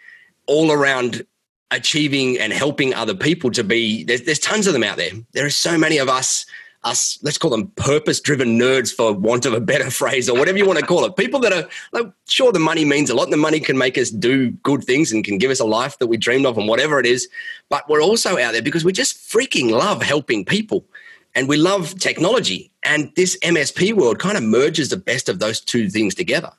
all 0.47 0.71
around 0.71 1.25
achieving 1.71 2.37
and 2.37 2.51
helping 2.51 2.93
other 2.93 3.15
people 3.15 3.49
to 3.51 3.63
be 3.63 4.03
there's, 4.03 4.23
there's 4.23 4.39
tons 4.39 4.67
of 4.67 4.73
them 4.73 4.83
out 4.83 4.97
there. 4.97 5.11
There 5.31 5.45
are 5.45 5.49
so 5.49 5.77
many 5.77 5.97
of 5.97 6.09
us 6.09 6.45
us 6.83 7.19
let's 7.21 7.37
call 7.37 7.51
them 7.51 7.67
purpose 7.75 8.19
driven 8.19 8.59
nerds 8.59 8.93
for 8.93 9.13
want 9.13 9.45
of 9.45 9.53
a 9.53 9.61
better 9.61 9.91
phrase 9.99 10.29
or 10.29 10.37
whatever 10.37 10.57
you 10.57 10.65
want 10.65 10.79
to 10.79 10.85
call 10.85 11.05
it. 11.05 11.15
People 11.15 11.39
that 11.41 11.53
are 11.53 11.67
like 11.91 12.07
sure 12.27 12.51
the 12.51 12.59
money 12.59 12.85
means 12.85 13.09
a 13.09 13.15
lot 13.15 13.29
the 13.29 13.37
money 13.37 13.59
can 13.59 13.77
make 13.77 13.97
us 13.97 14.09
do 14.09 14.51
good 14.63 14.83
things 14.83 15.11
and 15.11 15.23
can 15.23 15.37
give 15.37 15.51
us 15.51 15.59
a 15.59 15.65
life 15.65 15.97
that 15.99 16.07
we 16.07 16.17
dreamed 16.17 16.45
of 16.45 16.57
and 16.57 16.67
whatever 16.67 16.99
it 16.99 17.05
is 17.05 17.27
but 17.69 17.87
we're 17.89 18.01
also 18.01 18.37
out 18.37 18.51
there 18.51 18.61
because 18.61 18.85
we 18.85 18.91
just 18.91 19.17
freaking 19.17 19.71
love 19.71 20.01
helping 20.01 20.45
people 20.45 20.85
and 21.33 21.47
we 21.47 21.57
love 21.57 21.97
technology 21.99 22.71
and 22.83 23.11
this 23.15 23.37
msp 23.39 23.93
world 23.93 24.19
kind 24.19 24.37
of 24.37 24.43
merges 24.43 24.89
the 24.89 24.97
best 24.97 25.29
of 25.29 25.39
those 25.39 25.59
two 25.59 25.89
things 25.89 26.13
together 26.15 26.51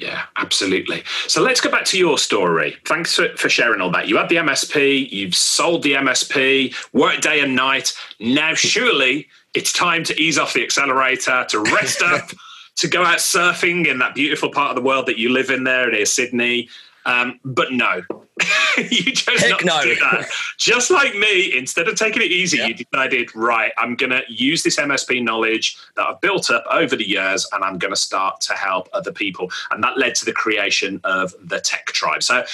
yeah, 0.00 0.22
absolutely. 0.36 1.02
So 1.26 1.42
let's 1.42 1.60
go 1.60 1.70
back 1.70 1.84
to 1.86 1.98
your 1.98 2.18
story. 2.18 2.76
Thanks 2.84 3.14
for, 3.14 3.28
for, 3.36 3.48
sharing 3.48 3.80
all 3.80 3.90
that. 3.90 4.08
You 4.08 4.16
had 4.16 4.28
the 4.28 4.36
MSP, 4.36 5.10
you've 5.10 5.34
sold 5.34 5.82
the 5.82 5.94
MSP, 5.94 6.74
worked 6.92 7.22
day 7.22 7.40
and 7.40 7.56
night. 7.56 7.92
Now, 8.20 8.54
surely 8.54 9.28
it's 9.54 9.72
time 9.72 10.04
to 10.04 10.20
ease 10.20 10.38
off 10.38 10.52
the 10.52 10.62
accelerator, 10.62 11.44
to 11.48 11.60
rest 11.60 12.02
up, 12.04 12.30
to 12.76 12.88
go 12.88 13.04
out 13.04 13.18
surfing 13.18 13.86
in 13.86 13.98
that 13.98 14.14
beautiful 14.14 14.50
part 14.50 14.70
of 14.70 14.76
the 14.76 14.86
world 14.86 15.06
that 15.06 15.18
you 15.18 15.30
live 15.30 15.50
in 15.50 15.64
there 15.64 15.90
near 15.90 16.06
Sydney. 16.06 16.68
Um, 17.08 17.40
but 17.42 17.72
no, 17.72 18.02
you 18.76 19.12
chose 19.12 19.40
Heck 19.40 19.64
not 19.64 19.64
no. 19.64 19.82
to 19.82 19.94
do 19.94 20.00
that. 20.00 20.28
Just 20.58 20.90
like 20.90 21.14
me, 21.14 21.56
instead 21.56 21.88
of 21.88 21.96
taking 21.96 22.20
it 22.20 22.30
easy, 22.30 22.58
you 22.58 22.74
decided, 22.74 23.34
right, 23.34 23.72
I'm 23.78 23.96
going 23.96 24.10
to 24.10 24.22
use 24.28 24.62
this 24.62 24.76
MSP 24.76 25.24
knowledge 25.24 25.78
that 25.96 26.06
I've 26.06 26.20
built 26.20 26.50
up 26.50 26.64
over 26.70 26.94
the 26.96 27.08
years 27.08 27.48
and 27.52 27.64
I'm 27.64 27.78
going 27.78 27.94
to 27.94 28.00
start 28.00 28.42
to 28.42 28.52
help 28.52 28.90
other 28.92 29.10
people. 29.10 29.50
And 29.70 29.82
that 29.82 29.96
led 29.96 30.14
to 30.16 30.26
the 30.26 30.34
creation 30.34 31.00
of 31.04 31.34
the 31.42 31.60
Tech 31.60 31.86
Tribe. 31.86 32.22
So 32.22 32.44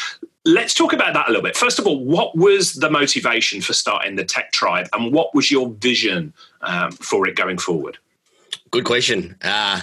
let's 0.45 0.73
talk 0.73 0.93
about 0.93 1.15
that 1.15 1.29
a 1.29 1.31
little 1.33 1.43
bit. 1.43 1.57
First 1.57 1.81
of 1.81 1.87
all, 1.89 2.05
what 2.05 2.37
was 2.37 2.75
the 2.75 2.91
motivation 2.91 3.61
for 3.61 3.73
starting 3.73 4.15
the 4.15 4.25
Tech 4.25 4.53
Tribe 4.53 4.87
and 4.93 5.13
what 5.13 5.35
was 5.35 5.51
your 5.51 5.71
vision 5.71 6.33
um, 6.61 6.93
for 6.93 7.27
it 7.27 7.35
going 7.35 7.59
forward? 7.59 7.99
Good 8.71 8.85
question. 8.85 9.37
Uh, 9.43 9.81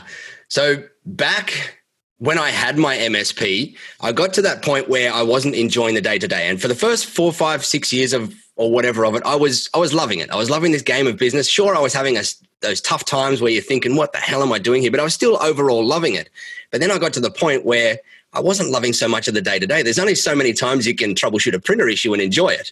so 0.48 0.84
back 1.06 1.81
when 2.22 2.38
I 2.38 2.52
had 2.52 2.78
my 2.78 2.98
MSP, 2.98 3.76
I 4.00 4.12
got 4.12 4.32
to 4.34 4.44
that 4.44 4.62
point 4.62 4.88
where 4.88 5.12
I 5.12 5.24
wasn't 5.24 5.56
enjoying 5.56 5.96
the 5.96 6.02
day 6.02 6.20
to 6.20 6.28
day. 6.28 6.50
And 6.50 6.62
for 6.62 6.68
the 6.68 6.76
first 6.76 7.08
four, 7.08 7.34
five, 7.34 7.66
six 7.66 7.92
years 7.92 8.14
of 8.14 8.36
or 8.56 8.72
whatever 8.72 9.08
of 9.08 9.16
it, 9.16 9.24
I 9.26 9.36
was 9.36 9.72
I 9.74 9.80
was 9.80 9.92
loving 9.92 10.20
it. 10.20 10.30
I 10.30 10.36
was 10.36 10.48
loving 10.48 10.72
this 10.72 10.84
game 10.84 11.08
of 11.08 11.18
business. 11.18 11.50
Sure, 11.50 11.76
I 11.76 11.80
was 11.80 11.94
having 11.94 12.18
a, 12.18 12.24
those 12.60 12.80
tough 12.80 13.06
times 13.06 13.42
where 13.42 13.52
you're 13.52 13.64
thinking, 13.64 13.96
"What 13.96 14.14
the 14.14 14.20
hell 14.20 14.44
am 14.44 14.54
I 14.54 14.60
doing 14.60 14.84
here?" 14.84 14.92
But 14.92 15.00
I 15.00 15.04
was 15.04 15.16
still 15.16 15.42
overall 15.42 15.84
loving 15.84 16.14
it. 16.14 16.30
But 16.70 16.80
then 16.80 16.92
I 16.92 17.00
got 17.00 17.12
to 17.14 17.20
the 17.20 17.32
point 17.32 17.66
where 17.66 17.98
I 18.34 18.40
wasn't 18.40 18.70
loving 18.70 18.94
so 18.94 19.08
much 19.08 19.28
of 19.28 19.34
the 19.34 19.42
day 19.42 19.58
to 19.58 19.66
day. 19.66 19.82
There's 19.82 19.98
only 19.98 20.14
so 20.14 20.36
many 20.36 20.54
times 20.54 20.86
you 20.86 20.94
can 20.94 21.16
troubleshoot 21.16 21.56
a 21.56 21.60
printer 21.60 21.90
issue 21.90 22.14
and 22.14 22.22
enjoy 22.22 22.50
it. 22.50 22.72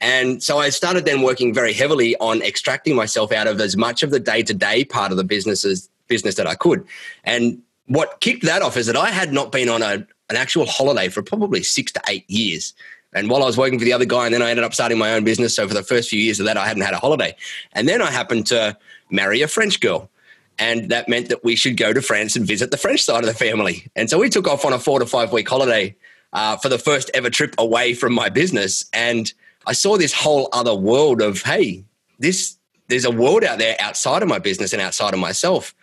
And 0.00 0.42
so 0.42 0.56
I 0.56 0.70
started 0.70 1.04
then 1.04 1.20
working 1.20 1.52
very 1.52 1.74
heavily 1.74 2.16
on 2.16 2.40
extracting 2.40 2.96
myself 2.96 3.30
out 3.30 3.46
of 3.46 3.60
as 3.60 3.76
much 3.76 4.02
of 4.02 4.10
the 4.10 4.20
day 4.20 4.42
to 4.42 4.54
day 4.54 4.86
part 4.86 5.10
of 5.10 5.18
the 5.18 5.24
business 5.24 5.66
as 5.66 5.90
business 6.08 6.36
that 6.36 6.46
I 6.46 6.54
could. 6.54 6.86
And 7.24 7.60
what 7.86 8.20
kicked 8.20 8.44
that 8.44 8.62
off 8.62 8.76
is 8.76 8.86
that 8.86 8.96
I 8.96 9.10
had 9.10 9.32
not 9.32 9.52
been 9.52 9.68
on 9.68 9.82
a, 9.82 10.06
an 10.28 10.36
actual 10.36 10.66
holiday 10.66 11.08
for 11.08 11.22
probably 11.22 11.62
six 11.62 11.92
to 11.92 12.00
eight 12.08 12.28
years. 12.28 12.74
And 13.12 13.30
while 13.30 13.42
I 13.42 13.46
was 13.46 13.56
working 13.56 13.78
for 13.78 13.84
the 13.84 13.92
other 13.92 14.04
guy, 14.04 14.26
and 14.26 14.34
then 14.34 14.42
I 14.42 14.50
ended 14.50 14.64
up 14.64 14.74
starting 14.74 14.98
my 14.98 15.14
own 15.14 15.24
business. 15.24 15.56
So 15.56 15.66
for 15.66 15.74
the 15.74 15.82
first 15.82 16.10
few 16.10 16.20
years 16.20 16.38
of 16.40 16.46
that, 16.46 16.56
I 16.56 16.66
hadn't 16.66 16.82
had 16.82 16.94
a 16.94 16.98
holiday. 16.98 17.34
And 17.72 17.88
then 17.88 18.02
I 18.02 18.10
happened 18.10 18.46
to 18.48 18.76
marry 19.10 19.40
a 19.42 19.48
French 19.48 19.80
girl. 19.80 20.10
And 20.58 20.90
that 20.90 21.08
meant 21.08 21.28
that 21.28 21.44
we 21.44 21.54
should 21.54 21.76
go 21.76 21.92
to 21.92 22.02
France 22.02 22.34
and 22.36 22.46
visit 22.46 22.70
the 22.70 22.76
French 22.76 23.02
side 23.02 23.20
of 23.20 23.26
the 23.26 23.34
family. 23.34 23.86
And 23.94 24.10
so 24.10 24.18
we 24.18 24.28
took 24.28 24.48
off 24.48 24.64
on 24.64 24.72
a 24.72 24.78
four 24.78 24.98
to 24.98 25.06
five 25.06 25.32
week 25.32 25.48
holiday 25.48 25.94
uh, 26.32 26.56
for 26.56 26.68
the 26.68 26.78
first 26.78 27.10
ever 27.14 27.30
trip 27.30 27.54
away 27.58 27.94
from 27.94 28.14
my 28.14 28.28
business. 28.28 28.84
And 28.92 29.32
I 29.66 29.72
saw 29.72 29.96
this 29.96 30.12
whole 30.12 30.48
other 30.52 30.74
world 30.74 31.20
of, 31.20 31.42
hey, 31.42 31.84
this 32.18 32.56
there's 32.88 33.04
a 33.04 33.10
world 33.10 33.42
out 33.44 33.58
there 33.58 33.76
outside 33.80 34.22
of 34.22 34.28
my 34.28 34.38
business 34.38 34.72
and 34.72 34.80
outside 34.80 35.12
of 35.12 35.20
myself. 35.20 35.74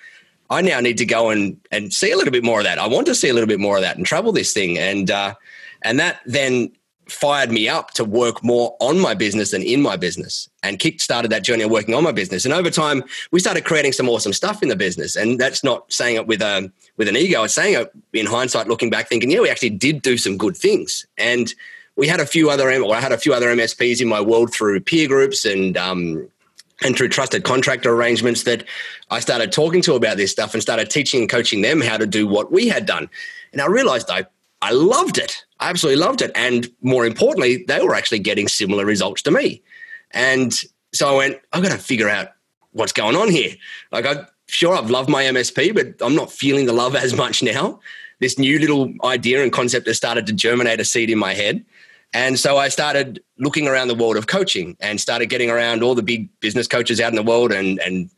I 0.54 0.62
now 0.62 0.80
need 0.80 0.98
to 1.00 1.06
go 1.06 1.30
and 1.30 1.60
and 1.72 1.94
see 1.94 2.12
a 2.12 2.18
little 2.18 2.32
bit 2.32 2.44
more 2.44 2.60
of 2.60 2.66
that. 2.66 2.80
I 2.80 2.88
want 2.88 3.08
to 3.08 3.16
see 3.16 3.30
a 3.30 3.34
little 3.34 3.48
bit 3.48 3.60
more 3.60 3.76
of 3.76 3.82
that 3.82 3.98
and 3.98 4.06
travel 4.06 4.32
this 4.32 4.54
thing. 4.54 4.78
And 4.78 5.10
uh, 5.10 5.34
and 5.82 6.00
that 6.00 6.20
then 6.26 6.72
fired 7.08 7.52
me 7.52 7.68
up 7.68 7.92
to 7.92 8.06
work 8.06 8.44
more 8.44 8.78
on 8.80 8.98
my 8.98 9.14
business 9.14 9.52
than 9.52 9.62
in 9.62 9.82
my 9.82 9.98
business 9.98 10.50
and 10.64 10.80
kick 10.80 11.02
started 11.02 11.30
that 11.30 11.44
journey 11.44 11.64
of 11.64 11.70
working 11.70 11.94
on 11.94 12.02
my 12.02 12.14
business 12.14 12.46
and 12.46 12.54
over 12.54 12.70
time 12.70 13.04
we 13.32 13.42
started 13.42 13.66
creating 13.66 13.92
some 13.92 14.08
awesome 14.08 14.32
stuff 14.32 14.64
in 14.64 14.70
the 14.70 14.76
business 14.76 15.18
and 15.18 15.38
that's 15.38 15.66
not 15.66 15.92
saying 15.92 16.16
it 16.16 16.28
with 16.28 16.42
a 16.42 16.72
with 16.96 17.10
an 17.10 17.18
ego 17.18 17.44
it's 17.44 17.54
saying 17.54 17.76
it 17.76 17.92
in 18.14 18.26
hindsight 18.26 18.70
looking 18.70 18.90
back 18.90 19.10
thinking 19.10 19.30
yeah 19.30 19.42
we 19.42 19.50
actually 19.50 19.70
did 19.70 20.02
do 20.02 20.18
some 20.18 20.38
good 20.38 20.56
things 20.56 21.06
and 21.18 21.54
we 21.96 22.08
had 22.08 22.20
a 22.20 22.26
few 22.26 22.50
other 22.50 22.72
or 22.82 22.96
I 22.96 23.00
had 23.00 23.12
a 23.12 23.18
few 23.18 23.34
other 23.34 23.48
MSPs 23.48 24.02
in 24.02 24.08
my 24.08 24.20
world 24.20 24.54
through 24.54 24.80
peer 24.80 25.08
groups 25.08 25.46
and 25.46 25.78
um, 25.78 26.28
and 26.84 26.96
through 26.96 27.10
trusted 27.10 27.44
contractor 27.44 27.94
arrangements 27.94 28.44
that 28.44 28.64
I 29.10 29.20
started 29.20 29.52
talking 29.52 29.82
to 29.84 29.94
about 29.94 30.18
this 30.18 30.32
stuff 30.32 30.54
and 30.54 30.62
started 30.62 30.90
teaching 30.90 31.22
and 31.22 31.30
coaching 31.30 31.62
them 31.62 31.82
how 31.82 31.98
to 31.98 32.06
do 32.06 32.28
what 32.28 32.52
we 32.52 32.68
had 32.68 32.86
done. 32.86 33.10
And 33.52 33.62
I 33.62 33.68
realized 33.68 34.10
I 34.10 34.26
I 34.62 34.72
loved 34.72 35.18
it. 35.18 35.46
I 35.60 35.70
absolutely 35.70 36.02
loved 36.02 36.22
it. 36.22 36.32
And 36.36 36.72
more 36.82 37.06
importantly, 37.06 37.66
they 37.68 37.82
were 37.82 37.96
actually 37.96 38.20
getting 38.20 38.48
similar 38.48 38.86
results 38.86 39.22
to 39.24 39.32
me. 39.32 39.62
And 40.12 40.54
so 40.94 41.10
I 41.10 41.18
went, 41.18 41.40
I've 41.52 41.62
got 41.62 41.74
to 41.74 41.78
figure 41.78 42.08
out 42.08 42.30
what's 42.72 42.94
going 42.94 43.18
on 43.18 43.30
here. 43.30 43.56
Like 43.92 44.06
I 44.06 44.26
sure 44.48 44.74
I've 44.74 44.90
loved 44.90 45.10
my 45.10 45.24
MSP, 45.24 45.76
but 45.76 46.06
I'm 46.06 46.16
not 46.16 46.32
feeling 46.32 46.66
the 46.66 46.74
love 46.74 46.96
as 47.08 47.14
much 47.14 47.44
now. 47.44 47.80
This 48.20 48.40
new 48.40 48.58
little 48.58 48.94
idea 49.04 49.44
and 49.44 49.52
concept 49.52 49.88
has 49.88 49.98
started 49.98 50.26
to 50.28 50.34
germinate 50.34 50.80
a 50.80 50.86
seed 50.86 51.10
in 51.10 51.20
my 51.20 51.34
head. 51.34 51.66
And 52.14 52.40
so 52.40 52.58
I 52.58 52.70
started 52.70 53.24
looking 53.40 53.68
around 53.68 53.88
the 53.88 53.96
world 53.96 54.18
of 54.18 54.28
coaching 54.28 54.78
and 54.80 55.02
started 55.02 55.28
getting 55.28 55.50
around 55.50 55.84
all 55.84 55.96
the 55.96 56.04
big 56.04 56.30
business 56.40 56.68
coaches 56.68 57.02
out 57.02 57.12
in 57.12 57.16
the 57.16 57.24
world 57.24 57.52
and, 57.52 57.80
and 57.80 58.10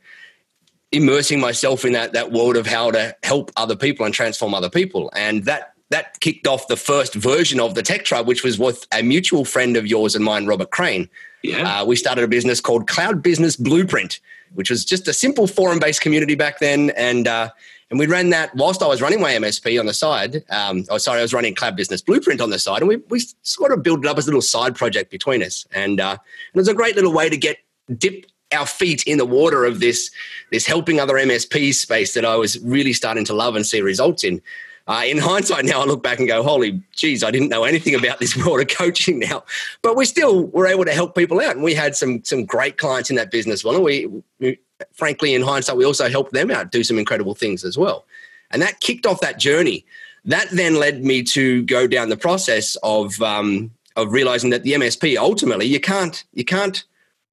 immersing 0.92 1.40
myself 1.40 1.86
in 1.86 1.94
that, 1.94 2.14
that 2.14 2.32
world 2.32 2.58
of 2.58 2.68
how 2.68 2.92
to 2.92 3.16
help 3.24 3.52
other 3.56 3.76
people 3.76 4.06
and 4.06 4.14
transform 4.14 4.54
other 4.54 4.70
people. 4.70 5.10
And 5.16 5.46
that 5.46 5.72
that 5.92 6.20
kicked 6.20 6.48
off 6.48 6.68
the 6.68 6.76
first 6.76 7.14
version 7.14 7.60
of 7.60 7.76
the 7.76 7.84
Tech 7.84 8.06
Tribe, 8.06 8.28
which 8.28 8.44
was 8.44 8.58
with 8.58 8.88
a 8.92 9.04
mutual 9.04 9.46
friend 9.46 9.78
of 9.78 9.86
yours 9.86 10.16
and 10.16 10.26
mine, 10.26 10.48
Robert 10.48 10.72
Crane. 10.72 11.08
Yeah. 11.44 11.82
Uh, 11.82 11.86
we 11.86 11.96
started 11.96 12.24
a 12.24 12.28
business 12.28 12.60
called 12.60 12.88
Cloud 12.88 13.22
Business 13.22 13.56
Blueprint, 13.56 14.20
which 14.54 14.72
was 14.72 14.84
just 14.84 15.08
a 15.08 15.14
simple 15.14 15.46
forum 15.46 15.78
based 15.80 16.02
community 16.02 16.34
back 16.34 16.58
then. 16.58 16.90
And 16.92 17.28
uh, 17.28 17.52
and 17.90 18.00
we 18.00 18.08
ran 18.08 18.30
that 18.32 18.56
whilst 18.56 18.82
I 18.82 18.88
was 18.88 19.02
running 19.02 19.22
my 19.22 19.32
MSP 19.34 19.80
on 19.80 19.86
the 19.86 19.94
side. 19.94 20.44
Um, 20.50 20.86
oh, 20.90 20.98
sorry, 20.98 21.20
I 21.20 21.22
was 21.22 21.34
running 21.34 21.54
Cloud 21.54 21.76
Business 21.76 22.02
Blueprint 22.02 22.42
on 22.42 22.50
the 22.50 22.60
side, 22.60 22.82
and 22.82 22.88
we, 22.88 22.98
we 23.10 23.22
sort 23.44 23.72
of 23.72 23.84
built 23.84 24.04
it 24.04 24.08
up 24.08 24.18
as 24.18 24.26
a 24.26 24.30
little 24.30 24.42
side 24.42 24.76
project 24.76 25.12
between 25.12 25.44
us. 25.44 25.66
And, 25.72 26.00
uh, 26.00 26.18
it 26.54 26.58
was 26.58 26.68
a 26.68 26.74
great 26.74 26.96
little 26.96 27.14
way 27.14 27.30
to 27.30 27.38
get 27.38 27.58
dip 27.98 28.26
our 28.54 28.66
feet 28.66 29.04
in 29.04 29.18
the 29.18 29.26
water 29.26 29.66
of 29.66 29.80
this 29.80 30.12
this 30.52 30.66
helping 30.66 31.00
other 31.00 31.16
MSPs 31.16 31.76
space 31.76 32.14
that 32.14 32.26
I 32.26 32.36
was 32.36 32.60
really 32.60 32.94
starting 32.94 33.26
to 33.26 33.34
love 33.34 33.56
and 33.56 33.66
see 33.66 33.82
results 33.82 34.24
in. 34.24 34.42
Uh, 34.88 35.04
in 35.06 35.18
hindsight, 35.30 35.66
now 35.66 35.82
I 35.82 35.86
look 35.86 36.04
back 36.04 36.20
and 36.20 36.28
go, 36.28 36.44
"Holy 36.44 36.82
geez, 36.94 37.24
I 37.24 37.32
didn't 37.32 37.50
know 37.50 37.64
anything 37.64 37.96
about 37.96 38.20
this 38.20 38.36
world 38.36 38.62
of 38.62 38.68
coaching 38.78 39.20
now." 39.20 39.44
But 39.82 39.96
we 39.96 40.06
still 40.06 40.48
were 40.48 40.68
able 40.68 40.86
to 40.86 40.94
help 40.94 41.16
people 41.16 41.42
out, 41.42 41.56
and 41.56 41.64
we 41.64 41.74
had 41.74 41.96
some 41.96 42.24
some 42.24 42.46
great 42.46 42.78
clients 42.78 43.10
in 43.10 43.16
that 43.16 43.32
business. 43.32 43.64
Well, 43.64 43.82
we, 43.82 44.10
we 44.40 44.60
frankly, 44.94 45.34
in 45.34 45.42
hindsight, 45.42 45.78
we 45.78 45.86
also 45.86 46.10
helped 46.10 46.34
them 46.34 46.52
out 46.52 46.72
do 46.72 46.84
some 46.84 46.98
incredible 46.98 47.36
things 47.36 47.64
as 47.64 47.78
well. 47.78 48.06
And 48.52 48.62
that 48.62 48.80
kicked 48.80 49.06
off 49.06 49.22
that 49.22 49.40
journey. 49.40 49.86
That 50.26 50.50
then 50.52 50.76
led 50.76 51.04
me 51.04 51.24
to 51.24 51.64
go 51.64 51.88
down 51.88 52.10
the 52.10 52.18
process 52.18 52.76
of 52.84 53.22
um, 53.22 53.72
of 53.96 54.12
realizing 54.12 54.50
that 54.50 54.64
the 54.64 54.74
MSP 54.74 55.18
ultimately 55.18 55.66
you 55.66 55.80
can't 55.80 56.24
you 56.34 56.44
can't 56.44 56.84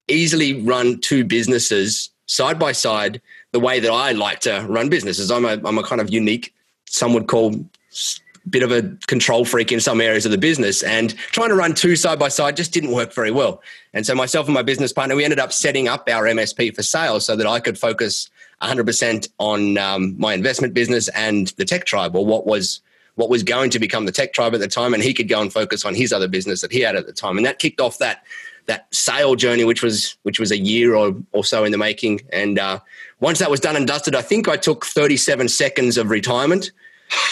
easily 0.09 0.61
run 0.63 1.01
two 1.01 1.25
businesses 1.25 2.11
side 2.27 2.59
by 2.59 2.73
side 2.73 3.21
the 3.53 3.61
way 3.61 3.81
that 3.81 3.91
I 3.91 4.13
like 4.13 4.41
to 4.41 4.65
run 4.69 4.89
businesses. 4.89 5.31
I'm 5.31 5.45
a 5.45 5.61
I'm 5.65 5.79
a 5.79 5.83
kind 5.83 6.01
of 6.01 6.13
unique, 6.13 6.55
some 6.93 7.15
would 7.15 7.27
call 7.27 7.55
bit 8.51 8.63
of 8.63 8.73
a 8.73 8.83
control 9.07 9.45
freak 9.45 9.71
in 9.71 9.81
some 9.81 10.01
areas 10.01 10.25
of 10.25 10.33
the 10.33 10.39
business. 10.39 10.83
And 10.83 11.17
trying 11.17 11.49
to 11.49 11.55
run 11.55 11.75
two 11.75 11.97
side 11.97 12.19
by 12.19 12.29
side 12.29 12.57
just 12.57 12.73
didn't 12.73 12.91
work 12.91 13.13
very 13.13 13.31
well. 13.31 13.63
And 13.95 14.05
so 14.05 14.15
myself 14.15 14.47
and 14.47 14.55
my 14.55 14.63
business 14.63 14.93
partner, 14.93 15.15
we 15.15 15.25
ended 15.25 15.39
up 15.39 15.53
setting 15.53 15.89
up 15.89 16.09
our 16.09 16.25
MSP 16.25 16.75
for 16.75 16.83
sales 16.83 17.25
so 17.25 17.37
that 17.37 17.47
I 17.47 17.61
could 17.61 17.79
focus 17.79 18.31
100% 18.63 19.29
on 19.39 19.79
um, 19.79 20.17
my 20.19 20.35
investment 20.35 20.75
business 20.75 21.09
and 21.11 21.49
the 21.57 21.65
tech 21.65 21.85
tribe 21.85 22.15
or 22.17 22.25
what 22.27 22.47
was 22.47 22.81
what 23.15 23.29
was 23.29 23.43
going 23.43 23.69
to 23.69 23.79
become 23.79 24.07
the 24.07 24.13
tech 24.13 24.33
tribe 24.33 24.55
at 24.55 24.61
the 24.61 24.69
time. 24.69 24.95
And 24.95 25.03
he 25.03 25.13
could 25.13 25.29
go 25.29 25.41
and 25.41 25.53
focus 25.53 25.85
on 25.85 25.95
his 25.95 26.13
other 26.13 26.29
business 26.29 26.63
that 26.63 26.73
he 26.73 26.81
had 26.81 26.97
at 26.97 27.07
the 27.07 27.13
time. 27.13 27.37
And 27.37 27.45
that 27.45 27.59
kicked 27.59 27.81
off 27.81 27.99
that 27.99 28.25
that 28.67 28.87
sale 28.95 29.35
journey 29.35 29.65
which 29.65 29.83
was 29.83 30.17
which 30.23 30.41
was 30.41 30.51
a 30.51 30.57
year 30.57 30.95
or, 30.95 31.15
or 31.33 31.45
so 31.45 31.65
in 31.65 31.73
the 31.73 31.79
making. 31.79 32.23
And 32.33 32.59
uh, 32.59 32.81
once 33.23 33.39
that 33.39 33.51
was 33.51 33.61
done 33.61 33.77
and 33.77 33.87
dusted 33.87 34.15
i 34.15 34.21
think 34.21 34.49
i 34.49 34.57
took 34.57 34.85
37 34.85 35.49
seconds 35.49 35.97
of 35.97 36.11
retirement 36.11 36.73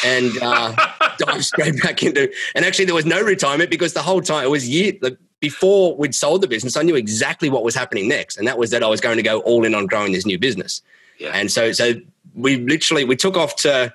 and 0.05 0.33
uh, 0.43 0.75
dive 1.19 1.45
straight 1.45 1.81
back 1.83 2.03
into. 2.03 2.31
And 2.55 2.64
actually, 2.64 2.87
there 2.87 2.95
was 2.95 3.07
no 3.07 3.23
retirement 3.23 3.71
because 3.71 3.93
the 3.93 4.03
whole 4.03 4.21
time 4.21 4.45
it 4.45 4.51
was 4.51 4.69
year 4.69 4.93
before 5.40 5.97
we'd 5.97 6.14
sold 6.14 6.43
the 6.43 6.49
business. 6.49 6.77
I 6.77 6.83
knew 6.83 6.97
exactly 6.97 7.51
what 7.51 7.64
was 7.64 7.75
happening 7.75 8.09
next, 8.09 8.37
and 8.37 8.47
that 8.47 8.59
was 8.59 8.71
that 8.71 8.83
I 8.83 8.88
was 8.88 9.01
going 9.01 9.16
to 9.16 9.23
go 9.23 9.40
all 9.40 9.64
in 9.64 9.75
on 9.75 9.87
growing 9.87 10.12
this 10.12 10.27
new 10.27 10.38
business. 10.38 10.83
Yeah. 11.19 11.31
And 11.35 11.51
so, 11.51 11.73
so 11.73 11.95
we 12.35 12.57
literally 12.57 13.05
we 13.05 13.16
took 13.16 13.37
off 13.37 13.57
to 13.57 13.93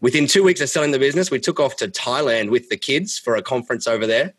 within 0.00 0.26
two 0.26 0.42
weeks 0.42 0.60
of 0.60 0.68
selling 0.68 0.90
the 0.90 0.98
business. 0.98 1.30
We 1.30 1.40
took 1.40 1.60
off 1.60 1.76
to 1.76 1.88
Thailand 1.88 2.50
with 2.50 2.68
the 2.68 2.76
kids 2.76 3.18
for 3.18 3.36
a 3.36 3.42
conference 3.42 3.86
over 3.86 4.06
there. 4.06 4.34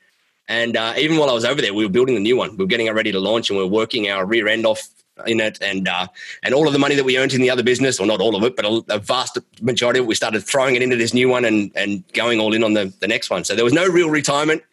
And 0.48 0.76
uh, 0.76 0.94
even 0.98 1.18
while 1.18 1.30
I 1.30 1.34
was 1.34 1.46
over 1.46 1.62
there, 1.62 1.74
we 1.74 1.86
were 1.86 1.92
building 1.92 2.16
the 2.16 2.22
new 2.22 2.36
one. 2.36 2.52
We 2.52 2.58
were 2.58 2.68
getting 2.68 2.88
it 2.88 2.92
ready 2.92 3.12
to 3.12 3.20
launch, 3.20 3.50
and 3.50 3.58
we 3.58 3.64
were 3.64 3.70
working 3.70 4.10
our 4.10 4.26
rear 4.26 4.48
end 4.48 4.66
off 4.66 4.82
in 5.26 5.40
it, 5.40 5.58
and 5.62 5.88
uh, 5.88 6.08
and 6.44 6.54
all 6.54 6.68
of 6.68 6.74
the 6.74 6.80
money 6.80 6.96
that 6.96 7.04
we 7.04 7.18
earned 7.18 7.34
in 7.34 7.42
the 7.42 7.50
other 7.50 7.64
business, 7.64 8.00
or 8.00 8.06
not 8.06 8.22
all 8.22 8.36
of 8.36 8.44
it, 8.44 8.56
but 8.56 8.66
a, 8.66 8.84
a, 8.90 9.00
vast 9.00 9.38
majority 9.62 10.00
of 10.00 10.06
it, 10.06 10.08
we 10.08 10.16
started 10.16 10.44
throwing 10.44 10.76
it 10.76 10.82
into 10.82 10.96
this 10.96 11.14
new 11.14 11.30
one 11.30 11.46
and 11.46 11.72
and 11.76 12.04
going 12.14 12.40
all 12.40 12.54
in 12.54 12.64
on 12.64 12.74
the, 12.74 12.94
the 13.00 13.08
next 13.08 13.30
one. 13.30 13.44
So 13.44 13.56
there 13.56 13.66
was 13.66 13.74
no 13.74 13.88
real 13.88 14.10
retirement. 14.10 14.64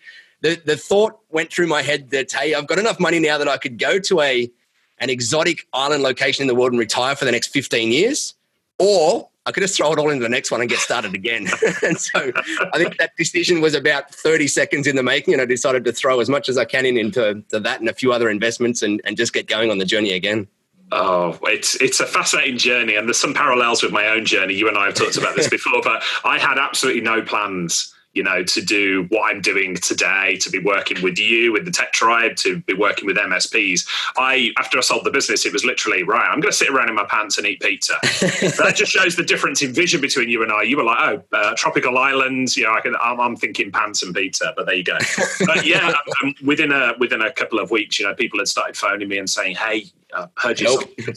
The 0.40 0.60
the 0.64 0.76
thought 0.76 1.18
went 1.30 1.52
through 1.52 1.66
my 1.66 1.82
head 1.82 2.10
that 2.10 2.32
hey, 2.32 2.54
I've 2.54 2.66
got 2.66 2.78
enough 2.78 3.00
money 3.00 3.18
now 3.18 3.38
that 3.38 3.48
I 3.48 3.56
could 3.56 3.78
go 3.78 3.98
to 3.98 4.20
a 4.20 4.50
an 4.98 5.10
exotic 5.10 5.66
island 5.72 6.02
location 6.02 6.42
in 6.42 6.48
the 6.48 6.54
world 6.54 6.72
and 6.72 6.78
retire 6.78 7.14
for 7.14 7.24
the 7.24 7.32
next 7.32 7.48
15 7.48 7.92
years, 7.92 8.34
or 8.78 9.27
I 9.48 9.50
could 9.50 9.62
just 9.62 9.78
throw 9.78 9.90
it 9.94 9.98
all 9.98 10.10
into 10.10 10.22
the 10.22 10.28
next 10.28 10.50
one 10.50 10.60
and 10.60 10.68
get 10.68 10.78
started 10.78 11.14
again. 11.14 11.46
and 11.82 11.98
so 11.98 12.30
I 12.72 12.76
think 12.76 12.98
that 12.98 13.16
decision 13.16 13.62
was 13.62 13.72
about 13.72 14.14
30 14.14 14.46
seconds 14.46 14.86
in 14.86 14.94
the 14.94 15.02
making. 15.02 15.32
And 15.32 15.40
I 15.40 15.46
decided 15.46 15.86
to 15.86 15.92
throw 15.92 16.20
as 16.20 16.28
much 16.28 16.50
as 16.50 16.58
I 16.58 16.66
can 16.66 16.84
in 16.84 16.98
into 16.98 17.42
that 17.50 17.80
and 17.80 17.88
a 17.88 17.94
few 17.94 18.12
other 18.12 18.28
investments 18.28 18.82
and, 18.82 19.00
and 19.04 19.16
just 19.16 19.32
get 19.32 19.46
going 19.46 19.70
on 19.70 19.78
the 19.78 19.86
journey 19.86 20.12
again. 20.12 20.46
Oh, 20.92 21.38
it's 21.44 21.74
it's 21.82 22.00
a 22.00 22.06
fascinating 22.06 22.56
journey, 22.56 22.96
and 22.96 23.06
there's 23.06 23.18
some 23.18 23.34
parallels 23.34 23.82
with 23.82 23.92
my 23.92 24.06
own 24.06 24.24
journey. 24.24 24.54
You 24.54 24.68
and 24.68 24.78
I 24.78 24.86
have 24.86 24.94
talked 24.94 25.18
about 25.18 25.36
this 25.36 25.48
before, 25.50 25.82
but 25.82 26.02
I 26.24 26.38
had 26.38 26.56
absolutely 26.56 27.02
no 27.02 27.20
plans 27.20 27.94
you 28.18 28.24
know, 28.24 28.42
to 28.42 28.60
do 28.60 29.04
what 29.10 29.32
I'm 29.32 29.40
doing 29.40 29.76
today, 29.76 30.38
to 30.38 30.50
be 30.50 30.58
working 30.58 31.00
with 31.02 31.20
you, 31.20 31.52
with 31.52 31.64
the 31.64 31.70
Tech 31.70 31.92
Tribe, 31.92 32.34
to 32.38 32.58
be 32.62 32.74
working 32.74 33.06
with 33.06 33.16
MSPs. 33.16 33.86
I, 34.16 34.50
after 34.58 34.76
I 34.76 34.80
sold 34.80 35.04
the 35.04 35.12
business, 35.12 35.46
it 35.46 35.52
was 35.52 35.64
literally, 35.64 36.02
right, 36.02 36.26
I'm 36.28 36.40
going 36.40 36.50
to 36.50 36.56
sit 36.56 36.68
around 36.68 36.88
in 36.88 36.96
my 36.96 37.04
pants 37.04 37.38
and 37.38 37.46
eat 37.46 37.60
pizza. 37.60 37.92
that 38.02 38.72
just 38.74 38.90
shows 38.90 39.14
the 39.14 39.22
difference 39.22 39.62
in 39.62 39.72
vision 39.72 40.00
between 40.00 40.28
you 40.28 40.42
and 40.42 40.50
I. 40.50 40.62
You 40.62 40.78
were 40.78 40.82
like, 40.82 40.98
oh, 41.00 41.36
uh, 41.36 41.54
tropical 41.54 41.96
islands, 41.96 42.56
you 42.56 42.64
know, 42.64 42.72
I 42.72 42.80
can, 42.80 42.96
I'm, 43.00 43.20
I'm, 43.20 43.36
thinking 43.36 43.70
pants 43.70 44.02
and 44.02 44.12
pizza, 44.12 44.52
but 44.56 44.66
there 44.66 44.74
you 44.74 44.82
go. 44.82 44.98
but 45.46 45.64
yeah, 45.64 45.94
um, 46.24 46.34
within 46.44 46.72
a, 46.72 46.94
within 46.98 47.22
a 47.22 47.30
couple 47.30 47.60
of 47.60 47.70
weeks, 47.70 48.00
you 48.00 48.06
know, 48.08 48.16
people 48.16 48.40
had 48.40 48.48
started 48.48 48.76
phoning 48.76 49.06
me 49.06 49.18
and 49.18 49.30
saying, 49.30 49.54
hey, 49.54 49.84
I've 50.12 50.30
heard 50.36 50.58
you. 50.58 50.66
Nope. 50.66 51.14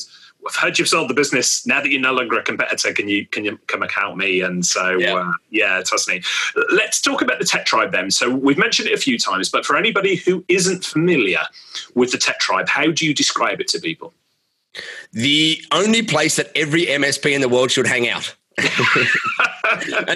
I've 0.47 0.55
heard 0.55 0.79
you've 0.79 0.87
sold 0.87 1.09
the 1.09 1.13
business. 1.13 1.65
Now 1.67 1.81
that 1.81 1.91
you're 1.91 2.01
no 2.01 2.13
longer 2.13 2.37
a 2.37 2.43
competitor, 2.43 2.93
can 2.93 3.07
you 3.07 3.25
can 3.27 3.45
you 3.45 3.57
come 3.67 3.81
help 3.81 4.17
me? 4.17 4.41
And 4.41 4.65
so, 4.65 4.97
yeah, 4.97 5.13
uh, 5.13 5.31
yeah 5.49 5.81
trust 5.83 6.07
me. 6.07 6.21
Let's 6.71 7.01
talk 7.01 7.21
about 7.21 7.39
the 7.39 7.45
Tech 7.45 7.65
Tribe 7.65 7.91
then. 7.91 8.11
So 8.11 8.33
we've 8.33 8.57
mentioned 8.57 8.89
it 8.89 8.93
a 8.93 9.01
few 9.01 9.17
times, 9.17 9.49
but 9.49 9.65
for 9.65 9.77
anybody 9.77 10.15
who 10.15 10.43
isn't 10.47 10.85
familiar 10.85 11.41
with 11.95 12.11
the 12.11 12.17
Tech 12.17 12.39
Tribe, 12.39 12.67
how 12.67 12.91
do 12.91 13.05
you 13.05 13.13
describe 13.13 13.61
it 13.61 13.67
to 13.69 13.79
people? 13.79 14.13
The 15.11 15.61
only 15.71 16.01
place 16.01 16.37
that 16.37 16.51
every 16.55 16.85
MSP 16.85 17.31
in 17.33 17.41
the 17.41 17.49
world 17.49 17.71
should 17.71 17.87
hang 17.87 18.07
out. 18.07 18.35
and 18.57 18.67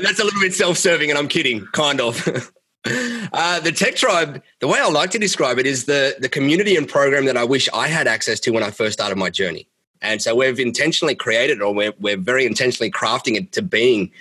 that's 0.03 0.19
a 0.19 0.23
little 0.23 0.41
bit 0.41 0.53
self-serving, 0.53 1.09
and 1.09 1.19
I'm 1.19 1.27
kidding, 1.27 1.65
kind 1.67 2.01
of. 2.01 2.51
Uh, 3.33 3.59
the 3.61 3.71
Tech 3.71 3.95
Tribe, 3.95 4.43
the 4.59 4.67
way 4.67 4.79
I 4.79 4.87
like 4.87 5.09
to 5.11 5.17
describe 5.17 5.57
it 5.57 5.65
is 5.65 5.85
the 5.85 6.17
the 6.19 6.29
community 6.29 6.75
and 6.75 6.87
program 6.87 7.25
that 7.25 7.35
I 7.35 7.43
wish 7.43 7.67
I 7.73 7.87
had 7.87 8.07
access 8.07 8.39
to 8.41 8.51
when 8.51 8.61
I 8.61 8.69
first 8.69 8.93
started 8.93 9.15
my 9.15 9.31
journey. 9.31 9.67
And 10.05 10.21
so 10.21 10.35
we've 10.35 10.59
intentionally 10.59 11.15
created, 11.15 11.61
or 11.61 11.73
we're, 11.73 11.93
we're 11.99 12.17
very 12.17 12.45
intentionally 12.45 12.91
crafting 12.91 13.35
it 13.35 13.51
to 13.53 13.61
being 13.61 14.11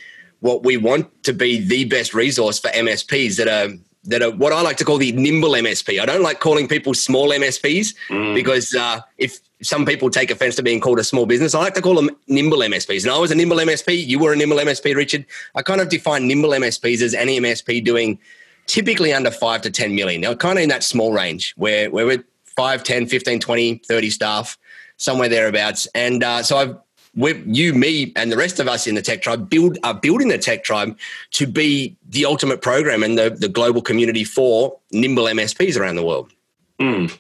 what 0.41 0.65
we 0.65 0.77
want 0.77 1.25
to 1.25 1.33
be 1.33 1.61
the 1.61 1.85
best 1.85 2.13
resource 2.13 2.59
for 2.59 2.69
MSPs 2.69 3.37
that 3.37 3.49
are 3.49 3.75
that 4.07 4.23
are 4.23 4.31
what 4.31 4.53
I 4.53 4.61
like 4.61 4.77
to 4.79 4.85
call 4.85 4.99
the 4.99 5.13
nimble 5.13 5.53
MSP. 5.53 6.01
I 6.01 6.05
don't 6.05 6.23
like 6.23 6.41
calling 6.41 6.69
people 6.69 6.93
small 6.93 7.31
MSPs 7.31 7.95
mm. 8.11 8.35
because 8.35 8.75
uh, 8.75 9.01
if 9.17 9.41
some 9.63 9.87
people 9.87 10.11
take 10.11 10.31
offense 10.31 10.57
to 10.57 10.63
being 10.63 10.81
called 10.81 10.99
a 10.99 11.05
small 11.05 11.25
business, 11.25 11.55
I 11.55 11.61
like 11.61 11.75
to 11.75 11.81
call 11.81 11.95
them 11.95 12.11
nimble 12.29 12.59
MSPs. 12.59 13.05
And 13.05 13.13
I 13.13 13.19
was 13.19 13.31
a 13.31 13.35
nimble 13.35 13.57
MSP. 13.57 14.07
You 14.07 14.19
were 14.19 14.35
a 14.35 14.37
nimble 14.37 14.59
MSP, 14.59 14.95
Richard. 14.95 15.25
I 15.55 15.63
kind 15.63 15.81
of 15.81 15.89
define 15.89 16.29
nimble 16.29 16.51
MSPs 16.51 17.01
as 17.01 17.15
any 17.15 17.41
MSP 17.41 17.83
doing 17.83 18.19
typically 18.67 19.13
under 19.13 19.31
five 19.31 19.63
to 19.63 19.71
10 19.71 19.95
million. 19.95 20.21
Now, 20.21 20.35
kind 20.35 20.59
of 20.59 20.63
in 20.63 20.69
that 20.69 20.85
small 20.85 21.13
range 21.13 21.55
where, 21.57 21.91
where 21.91 22.05
we're 22.05 22.25
5, 22.57 22.85
10, 22.85 23.07
15, 23.07 23.41
20, 23.41 23.79
30 23.79 24.11
staff 24.11 24.59
somewhere 24.97 25.29
thereabouts. 25.29 25.87
And 25.95 26.23
uh, 26.23 26.43
so 26.43 26.57
I've 26.57 26.77
we, 27.17 27.41
you, 27.47 27.75
me, 27.75 28.13
and 28.17 28.31
the 28.31 28.37
rest 28.37 28.59
of 28.59 28.69
us 28.69 28.87
in 28.87 28.95
the 28.95 29.03
tech 29.03 29.23
tribe 29.23 29.49
build 29.49 29.79
are 29.85 29.95
building 29.95 30.29
the 30.29 30.39
tech 30.39 30.65
tribe 30.65 30.99
to 31.33 31.47
be 31.47 31.97
the 32.09 32.25
ultimate 32.25 32.61
program 32.61 33.03
and 33.03 33.17
the, 33.17 33.31
the 33.31 33.49
global 33.49 33.83
community 33.83 34.25
for 34.25 34.79
nimble 34.91 35.25
MSPs 35.25 35.79
around 35.79 35.97
the 35.97 36.05
world. 36.05 36.33
Mm. 36.81 37.17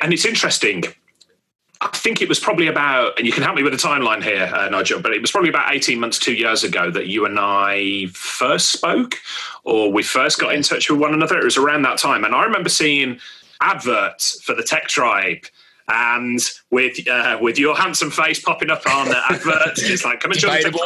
And 0.00 0.12
it's 0.12 0.24
interesting. 0.24 0.84
I 1.80 1.88
think 1.88 2.22
it 2.22 2.28
was 2.28 2.38
probably 2.38 2.68
about, 2.68 3.18
and 3.18 3.26
you 3.26 3.32
can 3.32 3.42
help 3.42 3.56
me 3.56 3.64
with 3.64 3.72
the 3.72 3.78
timeline 3.78 4.22
here, 4.22 4.48
uh, 4.54 4.68
Nigel, 4.68 5.00
but 5.00 5.12
it 5.12 5.20
was 5.20 5.32
probably 5.32 5.50
about 5.50 5.74
18 5.74 5.98
months, 5.98 6.20
two 6.20 6.34
years 6.34 6.62
ago 6.62 6.92
that 6.92 7.08
you 7.08 7.26
and 7.26 7.36
I 7.40 8.06
first 8.12 8.70
spoke 8.70 9.16
or 9.64 9.90
we 9.90 10.04
first 10.04 10.38
got 10.38 10.54
in 10.54 10.62
touch 10.62 10.88
with 10.88 11.00
one 11.00 11.12
another. 11.12 11.36
It 11.38 11.44
was 11.44 11.56
around 11.56 11.82
that 11.82 11.98
time. 11.98 12.24
And 12.24 12.36
I 12.36 12.44
remember 12.44 12.68
seeing 12.68 13.18
adverts 13.60 14.40
for 14.42 14.54
the 14.54 14.62
Tech 14.62 14.86
Tribe 14.86 15.44
and 15.92 16.40
with 16.70 17.06
uh, 17.06 17.38
with 17.40 17.58
your 17.58 17.76
handsome 17.76 18.10
face 18.10 18.40
popping 18.40 18.70
up 18.70 18.82
on 18.86 19.08
the 19.08 19.20
advert, 19.30 19.72
it's 19.78 20.04
like, 20.04 20.20
come 20.20 20.32
and 20.32 20.40
join 20.40 20.56
the 20.56 20.70
table. 20.70 20.80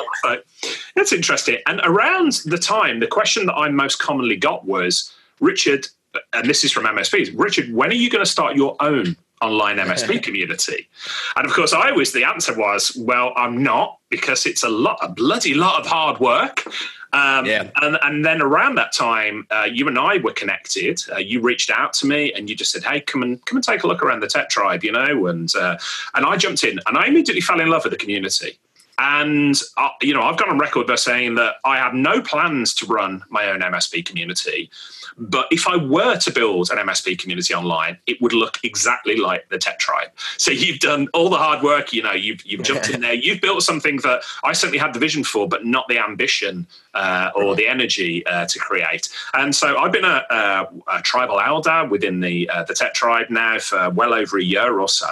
That's 0.97 1.12
interesting. 1.12 1.59
And 1.66 1.81
around 1.85 2.40
the 2.45 2.59
time, 2.59 3.01
the 3.01 3.07
question 3.07 3.47
that 3.47 3.55
I 3.55 3.69
most 3.69 3.99
commonly 4.01 4.37
got 4.37 4.66
was, 4.66 5.12
Richard, 5.40 5.87
and 6.33 6.49
this 6.49 6.64
is 6.64 6.73
from 6.73 6.85
MSPs, 6.85 7.33
Richard, 7.35 7.73
when 7.73 7.90
are 7.90 7.95
you 7.95 8.11
going 8.11 8.25
to 8.25 8.31
start 8.31 8.57
your 8.57 8.77
own 8.81 9.16
online 9.40 9.77
MSP 9.77 10.23
community? 10.25 10.88
And 11.37 11.47
of 11.47 11.53
course, 11.53 11.73
I 11.73 11.90
always 11.90 12.12
the 12.12 12.25
answer 12.25 12.57
was, 12.57 12.97
well, 12.99 13.33
I'm 13.37 13.62
not 13.62 13.99
because 14.11 14.45
it's 14.45 14.64
a 14.64 14.69
lot, 14.69 14.99
a 15.03 15.09
bloody 15.09 15.55
lot 15.55 15.81
of 15.81 15.87
hard 15.87 16.19
work. 16.19 16.64
Um, 17.12 17.47
yeah. 17.47 17.71
and, 17.77 17.99
and 18.03 18.25
then 18.25 18.42
around 18.42 18.75
that 18.77 18.92
time, 18.92 19.47
uh, 19.51 19.69
you 19.71 19.88
and 19.88 19.99
I 19.99 20.19
were 20.19 20.33
connected. 20.33 21.03
Uh, 21.11 21.19
you 21.19 21.40
reached 21.40 21.71
out 21.71 21.92
to 21.95 22.07
me 22.07 22.33
and 22.33 22.51
you 22.51 22.57
just 22.57 22.73
said, 22.73 22.85
"Hey, 22.85 23.01
come 23.01 23.23
and 23.23 23.45
come 23.47 23.57
and 23.57 23.64
take 23.64 23.85
a 23.85 23.87
look 23.87 24.03
around 24.03 24.21
the 24.21 24.27
Tech 24.27 24.49
Tribe," 24.49 24.85
you 24.85 24.92
know. 24.92 25.27
And 25.27 25.55
uh, 25.55 25.79
and 26.14 26.27
I 26.27 26.37
jumped 26.37 26.64
in 26.64 26.81
and 26.87 26.99
I 26.99 27.07
immediately 27.07 27.40
fell 27.40 27.61
in 27.61 27.69
love 27.69 27.85
with 27.85 27.92
the 27.92 27.99
community. 27.99 28.59
And 28.98 29.61
uh, 29.76 29.90
you 30.00 30.14
know, 30.14 30.22
I've 30.22 30.38
gone 30.38 30.48
on 30.48 30.59
record 30.59 30.87
by 30.87 30.94
saying 30.94 31.35
that 31.37 31.56
I 31.64 31.76
have 31.76 31.94
no 31.94 32.20
plans 32.22 32.74
to 32.76 32.87
run 32.87 33.22
my 33.28 33.48
own 33.50 33.61
MSP 33.61 34.06
community. 34.06 34.70
But 35.18 35.46
if 35.50 35.66
I 35.66 35.76
were 35.76 36.16
to 36.16 36.30
build 36.30 36.70
an 36.70 36.78
MSP 36.78 37.18
community 37.18 37.54
online, 37.54 37.98
it 38.06 38.20
would 38.20 38.32
look 38.32 38.59
exactly 38.62 39.16
like 39.16 39.48
the 39.48 39.59
Tech 39.59 39.78
Tribe. 39.78 40.11
So 40.37 40.50
you've 40.50 40.78
done 40.78 41.09
all 41.14 41.30
the 41.30 41.38
hard 41.38 41.62
work, 41.62 41.92
you 41.92 42.02
know, 42.02 42.12
you've, 42.12 42.44
you've 42.44 42.62
jumped 42.62 42.90
in 42.90 43.00
there, 43.00 43.14
you've 43.14 43.40
built 43.40 43.62
something 43.62 43.96
that 43.98 44.22
I 44.44 44.52
certainly 44.52 44.78
had 44.78 44.92
the 44.92 44.98
vision 44.98 45.24
for, 45.24 45.48
but 45.48 45.64
not 45.64 45.88
the 45.88 45.98
ambition 45.98 46.66
uh, 46.92 47.30
or 47.35 47.54
the 47.56 47.66
energy 47.66 48.26
uh, 48.26 48.46
to 48.46 48.59
create. 48.59 49.09
And 49.32 49.54
so 49.54 49.78
I've 49.78 49.92
been 49.92 50.04
a, 50.04 50.24
a, 50.28 50.68
a 50.88 51.02
tribal 51.02 51.40
elder 51.40 51.87
within 51.87 52.20
the, 52.20 52.48
uh, 52.50 52.64
the 52.64 52.74
Tech 52.74 52.92
Tribe 52.92 53.30
now 53.30 53.59
for 53.59 53.90
well 53.90 54.12
over 54.12 54.38
a 54.38 54.44
year 54.44 54.78
or 54.78 54.88
so. 54.88 55.09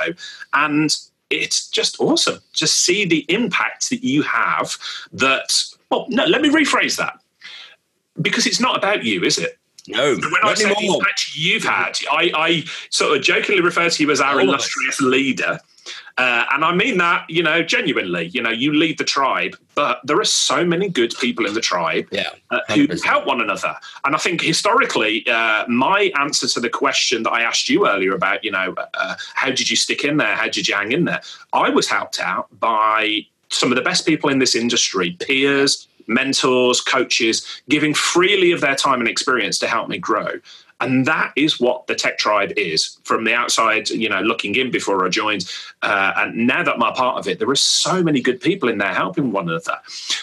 And 0.52 0.94
it's 1.30 1.68
just 1.68 2.00
awesome. 2.00 2.40
Just 2.52 2.82
see 2.82 3.04
the 3.04 3.24
impact 3.28 3.90
that 3.90 4.04
you 4.04 4.22
have 4.22 4.76
that, 5.12 5.62
well, 5.90 6.06
no, 6.08 6.24
let 6.24 6.42
me 6.42 6.50
rephrase 6.50 6.96
that. 6.96 7.18
Because 8.20 8.46
it's 8.46 8.60
not 8.60 8.76
about 8.76 9.04
you, 9.04 9.22
is 9.24 9.38
it? 9.38 9.58
No, 9.86 10.14
when 10.14 10.32
I 10.42 10.54
say 10.54 10.68
the 10.68 10.86
impact 10.86 11.36
you've 11.36 11.64
had, 11.64 11.98
I, 12.10 12.30
I, 12.34 12.64
sort 12.88 13.18
of 13.18 13.22
jokingly 13.22 13.60
refer 13.60 13.90
to 13.90 14.02
you 14.02 14.10
as 14.10 14.20
our 14.20 14.40
illustrious 14.40 15.00
leader. 15.00 15.58
Uh, 16.16 16.44
and 16.52 16.64
I 16.64 16.72
mean 16.72 16.98
that, 16.98 17.28
you 17.28 17.42
know, 17.42 17.62
genuinely. 17.62 18.26
You 18.26 18.40
know, 18.40 18.50
you 18.50 18.72
lead 18.72 18.98
the 18.98 19.04
tribe, 19.04 19.56
but 19.74 20.00
there 20.04 20.18
are 20.20 20.24
so 20.24 20.64
many 20.64 20.88
good 20.88 21.12
people 21.20 21.44
in 21.44 21.54
the 21.54 21.60
tribe 21.60 22.06
yeah, 22.12 22.30
uh, 22.50 22.60
who 22.72 22.86
help 23.04 23.26
one 23.26 23.40
another. 23.40 23.74
And 24.04 24.14
I 24.14 24.18
think 24.18 24.40
historically, 24.40 25.26
uh, 25.28 25.66
my 25.66 26.12
answer 26.18 26.46
to 26.48 26.60
the 26.60 26.70
question 26.70 27.24
that 27.24 27.32
I 27.32 27.42
asked 27.42 27.68
you 27.68 27.88
earlier 27.88 28.14
about, 28.14 28.44
you 28.44 28.52
know, 28.52 28.74
uh, 28.94 29.16
how 29.34 29.48
did 29.48 29.68
you 29.68 29.76
stick 29.76 30.04
in 30.04 30.18
there? 30.18 30.36
How 30.36 30.48
did 30.48 30.68
you 30.68 30.74
hang 30.74 30.92
in 30.92 31.04
there? 31.04 31.20
I 31.52 31.70
was 31.70 31.88
helped 31.88 32.20
out 32.20 32.48
by 32.60 33.26
some 33.48 33.72
of 33.72 33.76
the 33.76 33.82
best 33.82 34.06
people 34.06 34.30
in 34.30 34.38
this 34.38 34.54
industry, 34.54 35.16
peers, 35.20 35.88
mentors, 36.06 36.80
coaches, 36.80 37.46
giving 37.68 37.94
freely 37.94 38.52
of 38.52 38.60
their 38.60 38.76
time 38.76 39.00
and 39.00 39.08
experience 39.08 39.58
to 39.58 39.66
help 39.66 39.88
me 39.88 39.98
grow. 39.98 40.40
And 40.84 41.06
that 41.06 41.32
is 41.36 41.58
what 41.58 41.86
the 41.86 41.94
tech 41.94 42.18
tribe 42.18 42.52
is 42.56 42.98
from 43.04 43.24
the 43.24 43.34
outside, 43.34 43.88
you 43.90 44.08
know, 44.08 44.20
looking 44.20 44.54
in 44.54 44.70
before 44.70 45.04
I 45.04 45.08
joined. 45.08 45.50
Uh, 45.82 46.12
and 46.16 46.46
now 46.46 46.62
that 46.62 46.74
I'm 46.74 46.82
a 46.82 46.92
part 46.92 47.18
of 47.18 47.26
it, 47.26 47.38
there 47.38 47.48
are 47.48 47.56
so 47.56 48.02
many 48.02 48.20
good 48.20 48.40
people 48.40 48.68
in 48.68 48.78
there 48.78 48.94
helping 48.94 49.32
one 49.32 49.48
another. 49.48 49.78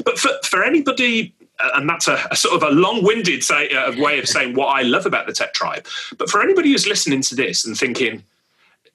But 0.06 0.20
for, 0.20 0.32
for 0.44 0.64
anybody 0.64 1.34
uh, 1.60 1.70
and 1.76 1.88
that's 1.88 2.08
a, 2.08 2.28
a, 2.32 2.36
sort 2.36 2.56
of 2.56 2.64
a 2.64 2.72
long-winded 2.72 3.44
say, 3.44 3.70
uh, 3.70 3.94
way 4.02 4.20
of 4.20 4.28
saying 4.36 4.56
what 4.56 4.68
I 4.68 4.82
love 4.82 5.06
about 5.06 5.28
the 5.28 5.34
tech 5.34 5.54
tribe. 5.54 5.86
But 6.18 6.30
for 6.30 6.42
anybody 6.42 6.72
who's 6.72 6.88
listening 6.88 7.22
to 7.24 7.36
this 7.36 7.66
and 7.66 7.78
thinking, 7.78 8.24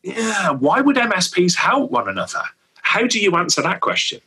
yeah, 0.03 0.51
why 0.51 0.81
would 0.81 0.97
MSPs 0.97 1.55
help 1.55 1.91
one 1.91 2.09
another? 2.09 2.43
How 2.83 3.07
do 3.07 3.21
you 3.21 3.35
answer 3.37 3.63
that 3.63 3.81
question? 3.81 4.21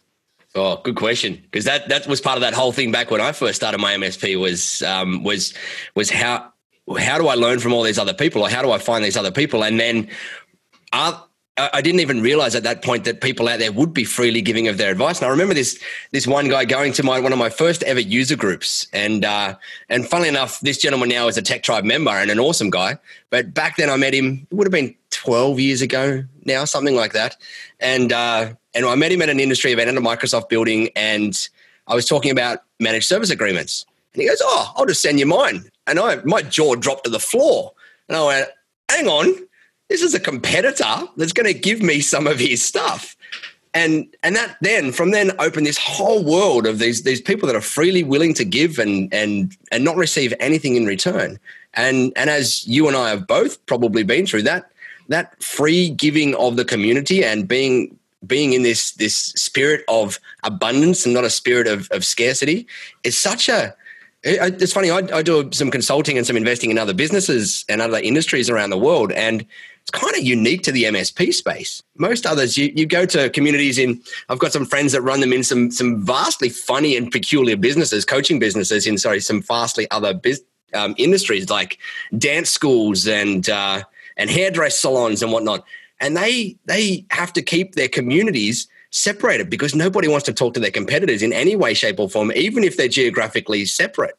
Oh, 0.56 0.78
good 0.84 0.95
question. 0.95 1.41
Because 1.43 1.65
that 1.65 1.89
that 1.89 2.08
was 2.08 2.19
part 2.19 2.38
of 2.38 2.41
that 2.41 2.54
whole 2.54 2.71
thing 2.71 2.91
back 2.91 3.12
when 3.12 3.21
I 3.21 3.32
first 3.32 3.58
started 3.58 3.78
my 3.78 3.93
MSP 3.93 4.39
was 4.39 4.82
um, 4.82 5.23
was 5.23 5.54
was 5.95 6.10
how 6.10 6.52
how 6.97 7.17
do 7.17 7.28
I 7.28 7.36
learn 7.36 7.60
from 7.60 7.73
all 7.73 7.84
these 7.84 7.99
other 7.99 8.13
people, 8.13 8.41
or 8.41 8.49
how 8.49 8.62
do 8.62 8.71
I 8.71 8.78
find 8.78 9.04
these 9.04 9.17
other 9.17 9.32
people, 9.32 9.63
and 9.63 9.80
then 9.80 10.10
I 11.62 11.82
didn't 11.82 11.99
even 11.99 12.21
realize 12.21 12.56
at 12.56 12.63
that 12.63 12.82
point 12.84 13.04
that 13.04 13.19
people 13.19 13.49
out 13.49 13.60
there 13.60 13.71
would 13.71 13.93
be 13.93 14.06
freely 14.06 14.41
giving 14.41 14.69
of 14.69 14.78
their 14.78 14.91
advice. 14.91 15.19
And 15.19 15.28
I 15.28 15.30
remember 15.30 15.54
this 15.54 15.78
this 16.12 16.25
one 16.25 16.47
guy 16.47 16.63
going 16.63 16.93
to 16.93 17.04
my 17.04 17.19
one 17.19 17.34
of 17.34 17.39
my 17.39 17.49
first 17.49 17.84
ever 17.84 17.99
user 17.99 18.38
groups, 18.38 18.88
and 18.93 19.25
uh, 19.25 19.56
and 19.89 20.08
funnily 20.08 20.30
enough, 20.30 20.60
this 20.62 20.78
gentleman 20.78 21.10
now 21.10 21.28
is 21.28 21.38
a 21.38 21.41
Tech 21.41 21.63
Tribe 21.63 21.84
member 21.84 22.12
and 22.12 22.32
an 22.32 22.39
awesome 22.39 22.69
guy. 22.69 22.97
But 23.30 23.54
back 23.54 23.75
then, 23.75 23.89
I 23.89 23.97
met 23.97 24.13
him. 24.13 24.47
It 24.49 24.56
would 24.56 24.67
have 24.67 24.71
been 24.71 24.95
twelve 25.10 25.60
years 25.60 25.82
ago 25.82 26.23
now, 26.45 26.63
something 26.65 26.95
like 26.95 27.12
that. 27.13 27.36
And 27.80 28.13
uh, 28.13 28.54
and 28.73 28.86
I 28.86 28.95
met 28.95 29.12
him 29.12 29.21
at 29.21 29.30
an 29.30 29.39
industry 29.39 29.73
event 29.73 29.89
at 29.89 29.97
a 29.97 30.02
Microsoft 30.02 30.47
building, 30.47 30.89
and 30.95 31.49
I 31.88 31.95
was 31.95 32.06
talking 32.06 32.32
about 32.32 32.63
managed 32.80 33.08
service 33.08 33.32
agreements. 33.32 33.86
And 34.19 34.23
he 34.23 34.29
goes, 34.29 34.41
"Oh, 34.43 34.73
I'll 34.75 34.86
just 34.86 35.01
send 35.01 35.19
you 35.19 35.25
mine." 35.25 35.69
And 35.88 35.99
I 35.99 36.17
my 36.23 36.41
jaw 36.41 36.75
dropped 36.75 37.05
to 37.05 37.10
the 37.10 37.19
floor, 37.19 37.73
and 38.08 38.17
I 38.17 38.25
went, 38.25 38.49
"Hang 38.89 39.08
on." 39.08 39.49
this 39.89 40.03
is 40.03 40.13
a 40.13 40.19
competitor 40.19 41.03
that's 41.17 41.34
going 41.34 41.51
to 41.51 41.60
give 41.60 41.82
me 41.82 41.99
some 41.99 42.27
of 42.27 42.39
his 42.39 42.63
stuff 42.63 43.17
and 43.73 44.08
and 44.23 44.36
that 44.36 44.58
then 44.62 44.91
from 44.91 45.12
then 45.12 45.32
opened 45.39 45.65
this 45.65 45.77
whole 45.77 46.23
world 46.23 46.65
of 46.65 46.79
these 46.79 47.03
these 47.03 47.21
people 47.21 47.45
that 47.47 47.55
are 47.55 47.62
freely 47.62 48.03
willing 48.03 48.34
to 48.34 48.45
give 48.45 48.79
and 48.79 49.13
and 49.13 49.55
and 49.71 49.84
not 49.84 49.95
receive 49.95 50.34
anything 50.39 50.75
in 50.75 50.86
return 50.86 51.39
and 51.75 52.13
and 52.15 52.29
as 52.29 52.65
you 52.67 52.88
and 52.88 52.97
I 52.97 53.10
have 53.10 53.27
both 53.27 53.63
probably 53.65 54.03
been 54.03 54.25
through 54.25 54.43
that 54.43 54.71
that 55.10 55.41
free 55.43 55.89
giving 55.89 56.36
of 56.36 56.55
the 56.55 56.65
community 56.65 57.23
and 57.23 57.47
being 57.47 57.95
being 58.25 58.53
in 58.53 58.63
this 58.63 58.91
this 58.93 59.15
spirit 59.15 59.84
of 59.88 60.19
abundance 60.43 61.05
and 61.05 61.13
not 61.13 61.23
a 61.23 61.29
spirit 61.29 61.67
of, 61.67 61.88
of 61.91 62.03
scarcity 62.03 62.65
is 63.03 63.17
such 63.17 63.49
a 63.49 63.75
it's 64.23 64.73
funny 64.73 64.89
I, 64.91 64.97
I 65.13 65.21
do 65.21 65.49
some 65.51 65.71
consulting 65.71 66.17
and 66.17 66.27
some 66.27 66.36
investing 66.36 66.71
in 66.71 66.77
other 66.77 66.93
businesses 66.93 67.63
and 67.69 67.82
other 67.82 67.99
industries 67.99 68.49
around 68.49 68.69
the 68.69 68.77
world 68.77 69.12
and 69.12 69.45
it's 69.82 69.91
kind 69.91 70.13
of 70.15 70.23
unique 70.23 70.62
to 70.63 70.71
the 70.71 70.84
MSP 70.84 71.34
space. 71.34 71.82
Most 71.97 72.25
others, 72.25 72.58
you, 72.58 72.71
you 72.75 72.86
go 72.86 73.05
to 73.08 73.29
communities 73.29 73.77
in, 73.77 74.01
I've 74.27 74.38
got 74.38 74.51
some 74.51 74.65
friends 74.65 74.91
that 74.91 75.01
run 75.01 75.19
them 75.19 75.34
in 75.34 75.43
some, 75.43 75.71
some 75.71 76.05
vastly 76.05 76.49
funny 76.49 76.95
and 76.95 77.12
peculiar 77.12 77.58
businesses, 77.58 78.05
coaching 78.05 78.39
businesses 78.39 78.86
in, 78.86 78.97
sorry, 78.97 79.19
some 79.19 79.41
vastly 79.41 79.89
other 79.89 80.19
um, 80.73 80.93
industries 80.97 81.49
like 81.49 81.79
dance 82.17 82.49
schools 82.49 83.08
and, 83.08 83.49
uh, 83.49 83.82
and 84.17 84.29
hairdress 84.29 84.77
salons 84.77 85.23
and 85.23 85.32
whatnot. 85.32 85.65
and 85.99 86.15
they 86.15 86.58
they 86.65 87.05
have 87.12 87.34
to 87.34 87.41
keep 87.41 87.75
their 87.75 87.88
communities 87.88 88.67
separated 88.91 89.49
because 89.49 89.75
nobody 89.75 90.08
wants 90.08 90.25
to 90.25 90.34
talk 90.34 90.54
to 90.54 90.60
their 90.60 90.71
competitors 90.71 91.21
in 91.21 91.34
any 91.34 91.56
way, 91.56 91.73
shape, 91.73 91.99
or 91.99 92.10
form, 92.10 92.32
even 92.36 92.63
if 92.63 92.78
they're 92.78 92.88
geographically 92.88 93.65
separate. 93.65 94.15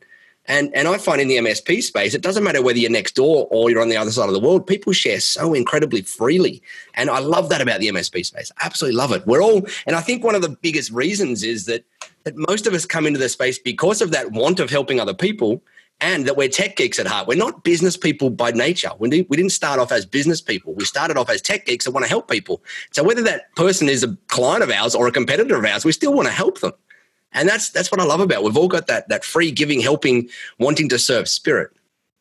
And, 0.46 0.74
and 0.74 0.88
I 0.88 0.98
find 0.98 1.20
in 1.20 1.28
the 1.28 1.36
MSP 1.36 1.82
space, 1.82 2.14
it 2.14 2.22
doesn't 2.22 2.42
matter 2.42 2.62
whether 2.62 2.78
you're 2.78 2.90
next 2.90 3.14
door 3.14 3.46
or 3.50 3.70
you're 3.70 3.82
on 3.82 3.88
the 3.88 3.96
other 3.96 4.10
side 4.10 4.28
of 4.28 4.32
the 4.32 4.40
world, 4.40 4.66
people 4.66 4.92
share 4.92 5.20
so 5.20 5.54
incredibly 5.54 6.02
freely. 6.02 6.62
And 6.94 7.10
I 7.10 7.18
love 7.18 7.50
that 7.50 7.60
about 7.60 7.80
the 7.80 7.88
MSP 7.88 8.24
space. 8.26 8.50
Absolutely 8.62 8.96
love 8.96 9.12
it. 9.12 9.26
We're 9.26 9.42
all, 9.42 9.62
and 9.86 9.94
I 9.94 10.00
think 10.00 10.24
one 10.24 10.34
of 10.34 10.42
the 10.42 10.48
biggest 10.48 10.90
reasons 10.90 11.42
is 11.42 11.66
that, 11.66 11.84
that 12.24 12.36
most 12.36 12.66
of 12.66 12.74
us 12.74 12.86
come 12.86 13.06
into 13.06 13.18
the 13.18 13.28
space 13.28 13.58
because 13.58 14.00
of 14.00 14.10
that 14.12 14.32
want 14.32 14.60
of 14.60 14.70
helping 14.70 14.98
other 14.98 15.14
people 15.14 15.62
and 16.00 16.26
that 16.26 16.36
we're 16.36 16.48
tech 16.48 16.76
geeks 16.76 16.98
at 16.98 17.06
heart. 17.06 17.26
We're 17.26 17.36
not 17.36 17.62
business 17.62 17.96
people 17.96 18.30
by 18.30 18.50
nature. 18.50 18.90
We 18.98 19.08
didn't 19.08 19.50
start 19.50 19.78
off 19.78 19.92
as 19.92 20.06
business 20.06 20.40
people. 20.40 20.74
We 20.74 20.84
started 20.84 21.16
off 21.16 21.28
as 21.30 21.42
tech 21.42 21.66
geeks 21.66 21.84
that 21.84 21.90
want 21.90 22.04
to 22.04 22.08
help 22.08 22.30
people. 22.30 22.62
So 22.92 23.02
whether 23.02 23.22
that 23.22 23.54
person 23.56 23.88
is 23.88 24.02
a 24.02 24.16
client 24.28 24.62
of 24.62 24.70
ours 24.70 24.94
or 24.94 25.06
a 25.06 25.12
competitor 25.12 25.56
of 25.56 25.64
ours, 25.64 25.84
we 25.84 25.92
still 25.92 26.14
want 26.14 26.28
to 26.28 26.34
help 26.34 26.60
them. 26.60 26.72
And 27.32 27.48
that's 27.48 27.70
that's 27.70 27.92
what 27.92 28.00
I 28.00 28.04
love 28.04 28.20
about. 28.20 28.38
It. 28.38 28.44
We've 28.44 28.56
all 28.56 28.68
got 28.68 28.86
that 28.88 29.08
that 29.08 29.24
free 29.24 29.52
giving, 29.52 29.80
helping, 29.80 30.28
wanting 30.58 30.88
to 30.88 30.98
serve 30.98 31.28
spirit. 31.28 31.70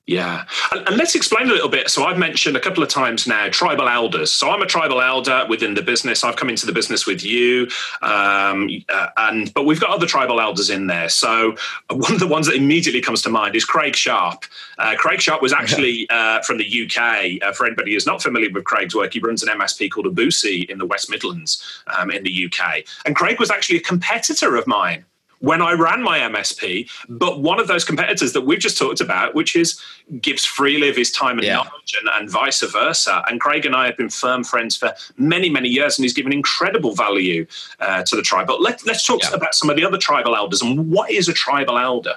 Yeah. 0.10 0.46
And, 0.72 0.88
and, 0.88 0.98
let's 0.98 1.14
explain 1.14 1.52
a 1.52 1.54
little 1.54 1.70
bit. 1.70 1.88
So 1.88 2.04
I've 2.04 2.18
mentioned 2.18 2.58
a 2.58 2.60
couple 2.60 2.82
of 2.82 2.90
times 2.90 3.28
now 3.28 3.48
tribal 3.50 3.88
elders. 3.88 4.34
So 4.34 4.50
I'm 4.50 4.64
a 4.64 4.66
tribal 4.66 5.04
elder 5.04 5.46
within 5.48 5.76
the 5.76 5.84
business. 5.84 6.24
I've 6.24 6.36
come 6.36 6.50
into 6.50 6.66
the 6.66 6.72
business 6.72 7.06
with 7.06 7.24
you. 7.24 7.68
Um, 8.02 8.70
uh, 8.90 9.10
and 9.18 9.54
but 9.54 9.68
we've 9.68 9.80
got 9.80 9.92
other 9.92 10.08
tribal 10.08 10.42
elders 10.42 10.72
in 10.72 10.88
there. 10.88 11.10
So 11.10 11.56
one 11.92 12.12
of 12.12 12.20
the 12.20 12.26
ones 12.26 12.48
that 12.48 12.56
immediately 12.56 13.02
comes 13.02 13.22
to 13.22 13.30
mind 13.30 13.56
is 13.56 13.66
Craig 13.66 13.96
Sharp. 13.96 14.46
Uh, 14.80 14.96
Craig 14.98 15.22
Sharp 15.22 15.44
was 15.44 15.54
actually 15.54 16.10
uh, 16.10 16.42
from 16.42 16.58
the 16.58 16.86
UK. 16.86 17.48
Uh, 17.48 17.52
for 17.52 17.68
anybody 17.68 17.94
who's 17.94 18.08
not 18.08 18.20
familiar 18.24 18.50
with 18.52 18.64
Craig's 18.64 18.96
work, 18.96 19.14
he 19.14 19.20
runs 19.20 19.44
an 19.44 19.50
MSP 19.60 19.92
called 19.92 20.08
Abussi 20.08 20.68
in 20.72 20.80
the 20.80 20.88
West 20.88 21.12
Midlands 21.12 21.84
um, 21.86 22.10
in 22.10 22.24
the 22.24 22.46
UK. 22.52 22.84
And 23.06 23.16
Craig 23.16 23.40
was 23.40 23.52
actually 23.52 23.78
a 23.78 23.82
competitor 23.82 24.56
of 24.56 24.66
mine 24.66 25.06
when 25.40 25.62
I 25.62 25.74
ran 25.74 26.04
my 26.04 26.20
MSP. 26.20 26.90
But 27.08 27.40
one 27.40 27.60
of 27.60 27.68
those 27.68 27.84
competitors 27.84 28.34
that 28.34 28.42
we've 28.42 28.60
just 28.60 28.78
talked 28.78 29.02
about, 29.02 29.36
which 29.36 29.56
is 29.56 29.80
gives 30.22 30.46
freely 30.46 30.90
of 30.90 30.96
his 30.96 31.12
time 31.12 31.38
and 31.38 31.46
yeah. 31.46 31.56
knowledge 31.56 31.96
and, 32.00 32.10
and, 32.14 32.30
vice 32.30 32.62
versa. 32.62 33.24
And 33.28 33.40
Craig 33.40 33.66
and 33.66 33.76
I 33.76 33.86
have 33.86 33.98
been 33.98 34.10
firm 34.10 34.44
friends 34.44 34.76
for 34.76 34.94
many, 35.18 35.50
many 35.50 35.70
years, 35.70 35.98
and 35.98 36.04
he's 36.04 36.14
given 36.14 36.34
incredible 36.34 36.94
value 36.94 37.46
uh, 37.80 38.04
to 38.04 38.16
the 38.16 38.22
tribe. 38.22 38.48
But 38.48 38.62
let, 38.62 38.86
us 38.88 39.06
talk 39.06 39.22
yeah. 39.24 39.34
about 39.34 39.56
some 39.56 39.70
of 39.70 39.76
the 39.76 39.86
other 39.86 39.98
tribal 39.98 40.36
elders 40.36 40.62
and 40.62 40.92
what 40.92 41.12
is 41.12 41.28
a 41.28 41.34
tribal 41.34 41.78
elder? 41.78 42.16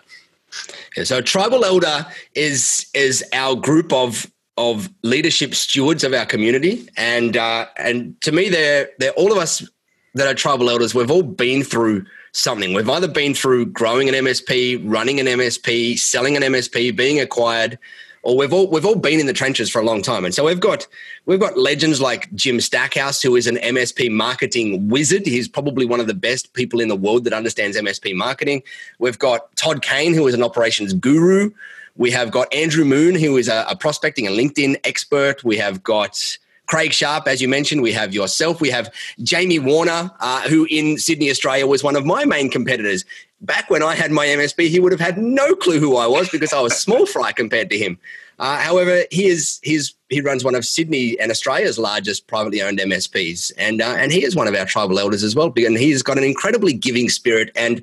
Yeah, 0.97 1.05
so 1.05 1.19
a 1.19 1.23
tribal 1.23 1.65
elder 1.65 2.07
is 2.35 2.87
is 2.93 3.25
our 3.33 3.55
group 3.57 3.93
of 3.93 4.31
of 4.59 4.91
leadership 5.03 5.55
stewards 5.55 6.05
of 6.05 6.13
our 6.13 6.27
community, 6.27 6.87
and 6.99 7.39
uh, 7.39 7.67
and 7.79 8.21
to 8.21 8.33
me, 8.33 8.51
they're 8.51 8.91
they're 8.99 9.13
all 9.13 9.33
of 9.33 9.39
us 9.39 9.67
that 10.15 10.27
are 10.27 10.35
tribal 10.35 10.69
elders. 10.69 10.95
We've 10.95 11.11
all 11.11 11.23
been 11.23 11.63
through 11.63 12.05
something. 12.33 12.75
We've 12.75 12.88
either 12.88 13.09
been 13.09 13.35
through 13.35 13.66
growing 13.66 14.09
an 14.09 14.14
MSP, 14.14 14.83
running 14.85 15.21
an 15.21 15.27
MSP, 15.27 15.99
selling 15.99 16.37
an 16.37 16.42
MSP, 16.42 16.97
being 16.97 17.21
acquired, 17.21 17.79
or 18.23 18.37
we've 18.37 18.53
all 18.53 18.68
we've 18.68 18.87
all 18.87 18.97
been 18.97 19.21
in 19.21 19.27
the 19.27 19.33
trenches 19.33 19.68
for 19.71 19.81
a 19.81 19.85
long 19.85 20.01
time. 20.01 20.25
And 20.25 20.35
so 20.35 20.45
we've 20.45 20.61
got 20.61 20.87
we've 21.27 21.40
got 21.40 21.59
legends 21.59 22.01
like 22.01 22.33
Jim 22.35 22.61
Stackhouse, 22.61 23.21
who 23.21 23.37
is 23.37 23.47
an 23.47 23.57
MSP 23.57 24.11
marketing 24.11 24.88
wizard. 24.88 25.27
He's 25.27 25.49
probably 25.49 25.85
one 25.85 26.01
of 26.01 26.07
the 26.07 26.14
best 26.14 26.53
people 26.55 26.81
in 26.81 26.88
the 26.88 26.97
world 26.97 27.25
that 27.25 27.33
understands 27.33 27.77
MSP 27.77 28.14
marketing. 28.14 28.62
We've 28.99 29.18
got 29.18 29.55
Todd 29.57 29.83
Kane, 29.83 30.14
who 30.14 30.27
is 30.27 30.35
an 30.35 30.42
operations 30.42 30.92
guru. 30.92 31.51
We 31.97 32.11
have 32.12 32.31
got 32.31 32.53
Andrew 32.55 32.85
Moon, 32.87 33.14
who 33.14 33.37
is 33.37 33.49
a, 33.49 33.66
a 33.68 33.77
prospecting 33.77 34.27
and 34.27 34.37
LinkedIn 34.37 34.77
expert. 34.85 35.45
We 35.45 35.59
have 35.59 35.83
got 35.83 36.38
Craig 36.73 36.95
Sharp, 36.95 37.29
as 37.29 37.43
you 37.43 37.49
mentioned, 37.49 37.83
we 37.83 37.93
have 37.93 38.15
yourself. 38.15 38.63
We 38.63 38.71
have 38.71 38.91
Jamie 39.23 39.59
Warner, 39.59 40.11
uh, 40.21 40.49
who 40.49 40.67
in 40.71 40.97
Sydney, 40.97 41.29
Australia, 41.29 41.67
was 41.67 41.85
one 41.85 41.97
of 41.97 42.07
my 42.07 42.25
main 42.25 42.49
competitors. 42.49 43.05
Back 43.43 43.69
when 43.69 43.83
I 43.83 43.95
had 43.95 44.11
my 44.11 44.27
MSP, 44.27 44.71
he 44.71 44.81
would 44.81 44.91
have 44.91 44.99
had 44.99 45.19
no 45.19 45.55
clue 45.55 45.79
who 45.79 45.99
I 45.99 46.07
was 46.07 46.31
because 46.31 46.51
I 46.55 46.63
was 46.63 46.75
small 46.75 47.05
fry 47.05 47.33
compared 47.33 47.69
to 47.69 47.77
him. 47.77 47.99
Uh, 48.39 48.57
however, 48.57 49.03
he 49.11 49.27
is 49.27 49.61
he's, 49.63 49.95
he 50.09 50.23
runs 50.23 50.45
one 50.45 50.55
of 50.55 50.65
Sydney 50.65 51.21
and 51.21 51.31
Australia's 51.31 51.79
largest 51.79 52.27
privately 52.27 52.63
owned 52.63 52.79
MSPs, 52.79 53.53
and 53.59 53.83
uh, 53.83 53.95
and 53.99 54.11
he 54.11 54.25
is 54.25 54.35
one 54.35 54.49
of 54.49 54.55
our 54.55 54.65
tribal 54.65 54.99
elders 54.99 55.23
as 55.23 55.37
well. 55.37 55.53
And 55.55 55.77
he's 55.77 56.03
got 56.03 56.17
an 56.17 56.25
incredibly 56.25 56.73
giving 56.73 57.11
spirit 57.11 57.51
and 57.55 57.83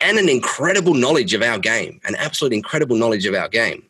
and 0.00 0.16
an 0.16 0.30
incredible 0.30 0.94
knowledge 0.94 1.34
of 1.34 1.42
our 1.42 1.58
game, 1.58 2.00
an 2.04 2.14
absolute 2.14 2.54
incredible 2.54 2.96
knowledge 2.96 3.26
of 3.26 3.34
our 3.34 3.50
game. 3.50 3.84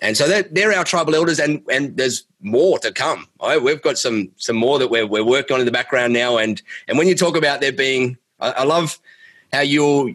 And 0.00 0.16
so 0.16 0.26
they're, 0.26 0.42
they're 0.44 0.72
our 0.72 0.84
tribal 0.84 1.14
elders, 1.14 1.38
and 1.38 1.62
and 1.70 1.96
there's 1.96 2.24
more 2.40 2.78
to 2.80 2.92
come. 2.92 3.28
Right? 3.42 3.62
We've 3.62 3.82
got 3.82 3.98
some 3.98 4.30
some 4.36 4.56
more 4.56 4.78
that 4.78 4.88
we're 4.88 5.06
we're 5.06 5.24
working 5.24 5.54
on 5.54 5.60
in 5.60 5.66
the 5.66 5.72
background 5.72 6.12
now. 6.12 6.38
And 6.38 6.60
and 6.88 6.98
when 6.98 7.06
you 7.06 7.14
talk 7.14 7.36
about 7.36 7.60
there 7.60 7.72
being, 7.72 8.16
I, 8.40 8.50
I 8.50 8.64
love 8.64 8.98
how 9.52 9.60
you're. 9.60 10.10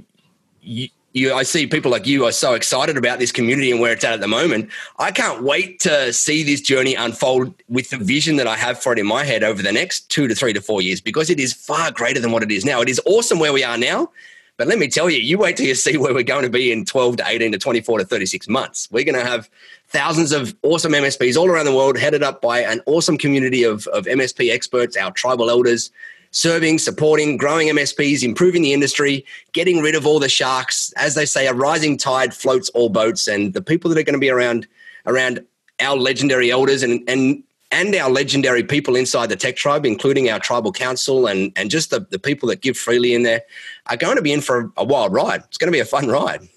You, 0.62 0.90
you, 1.16 1.34
I 1.34 1.44
see 1.44 1.66
people 1.66 1.90
like 1.90 2.06
you 2.06 2.26
are 2.26 2.32
so 2.34 2.56
excited 2.56 2.98
about 2.98 3.20
this 3.20 3.32
community 3.32 3.72
and 3.72 3.80
where 3.80 3.94
it's 3.94 4.04
at 4.04 4.12
at 4.12 4.20
the 4.20 4.28
moment. 4.28 4.70
I 5.00 5.12
can't 5.12 5.44
wait 5.44 5.80
to 5.80 6.12
see 6.12 6.44
this 6.44 6.60
journey 6.60 6.94
unfold 6.94 7.54
with 7.70 7.90
the 7.90 7.98
vision 7.98 8.36
that 8.36 8.48
I 8.48 8.58
have 8.58 8.84
for 8.84 8.92
it 8.92 9.00
in 9.00 9.08
my 9.08 9.24
head 9.24 9.42
over 9.42 9.64
the 9.64 9.72
next 9.72 10.10
two 10.10 10.28
to 10.28 10.36
three 10.36 10.52
to 10.52 10.60
four 10.60 10.82
years 10.82 11.00
because 11.00 11.30
it 11.30 11.40
is 11.40 11.54
far 11.54 11.90
greater 11.92 12.20
than 12.20 12.34
what 12.34 12.44
it 12.44 12.52
is 12.52 12.66
now. 12.66 12.82
It 12.82 12.90
is 12.90 13.00
awesome 13.06 13.40
where 13.40 13.54
we 13.54 13.64
are 13.64 13.78
now, 13.78 14.12
but 14.58 14.68
let 14.68 14.80
me 14.80 14.88
tell 14.88 15.10
you, 15.10 15.20
you 15.20 15.38
wait 15.38 15.58
till 15.58 15.66
you 15.66 15.76
see 15.76 15.98
where 15.98 16.14
we're 16.14 16.24
going 16.24 16.44
to 16.44 16.50
be 16.50 16.72
in 16.72 16.86
12 16.86 17.18
to 17.18 17.28
18 17.28 17.52
to 17.52 17.58
24 17.58 18.00
to 18.00 18.06
36 18.06 18.48
months. 18.48 18.88
We're 18.90 19.04
going 19.04 19.20
to 19.20 19.26
have 19.26 19.50
thousands 19.88 20.32
of 20.32 20.56
awesome 20.64 20.94
MSPs 20.94 21.36
all 21.36 21.50
around 21.50 21.66
the 21.66 21.76
world, 21.76 21.98
headed 21.98 22.24
up 22.24 22.42
by 22.42 22.60
an 22.62 22.82
awesome 22.86 23.18
community 23.18 23.64
of, 23.64 23.88
of 23.88 24.06
MSP 24.06 24.52
experts, 24.52 24.96
our 24.96 25.12
tribal 25.12 25.50
elders, 25.50 25.92
serving, 26.32 26.80
supporting, 26.80 27.36
growing 27.36 27.68
MSPs, 27.68 28.24
improving 28.24 28.62
the 28.62 28.74
industry, 28.74 29.26
getting 29.52 29.82
rid 29.82 29.96
of 29.96 30.06
all 30.06 30.20
the 30.20 30.30
sharks. 30.30 30.94
As 30.94 31.16
they 31.16 31.26
say, 31.26 31.48
a 31.48 31.54
rising 31.54 31.98
tide 31.98 32.34
floats 32.34 32.70
all 32.70 32.90
boats. 32.90 33.28
And 33.28 33.54
the 33.54 33.62
people 33.62 33.90
that 33.90 33.98
are 33.98 34.04
going 34.04 34.14
to 34.14 34.20
be 34.20 34.30
around 34.30 34.68
around 35.06 35.46
our 35.82 35.98
legendary 35.98 36.50
elders 36.52 36.82
and, 36.82 37.04
and 37.10 37.44
and 37.72 37.96
our 37.96 38.10
legendary 38.10 38.64
people 38.64 38.96
inside 38.96 39.28
the 39.28 39.36
tech 39.36 39.56
tribe, 39.56 39.86
including 39.86 40.30
our 40.30 40.40
tribal 40.40 40.72
council 40.72 41.28
and, 41.28 41.52
and 41.56 41.70
just 41.70 41.90
the, 41.90 42.08
the 42.12 42.20
people 42.20 42.48
that 42.48 42.62
give 42.62 42.78
freely 42.78 43.14
in 43.14 43.24
there, 43.24 43.42
are 43.88 43.98
going 43.98 44.16
to 44.16 44.22
be 44.22 44.32
in 44.32 44.42
for 44.42 44.72
a 44.78 44.84
wild 44.84 45.14
ride. 45.14 45.44
It's 45.48 45.58
going 45.58 45.72
to 45.72 45.76
be 45.76 45.80
a 45.80 45.86
fun 45.86 46.08
ride. 46.08 46.48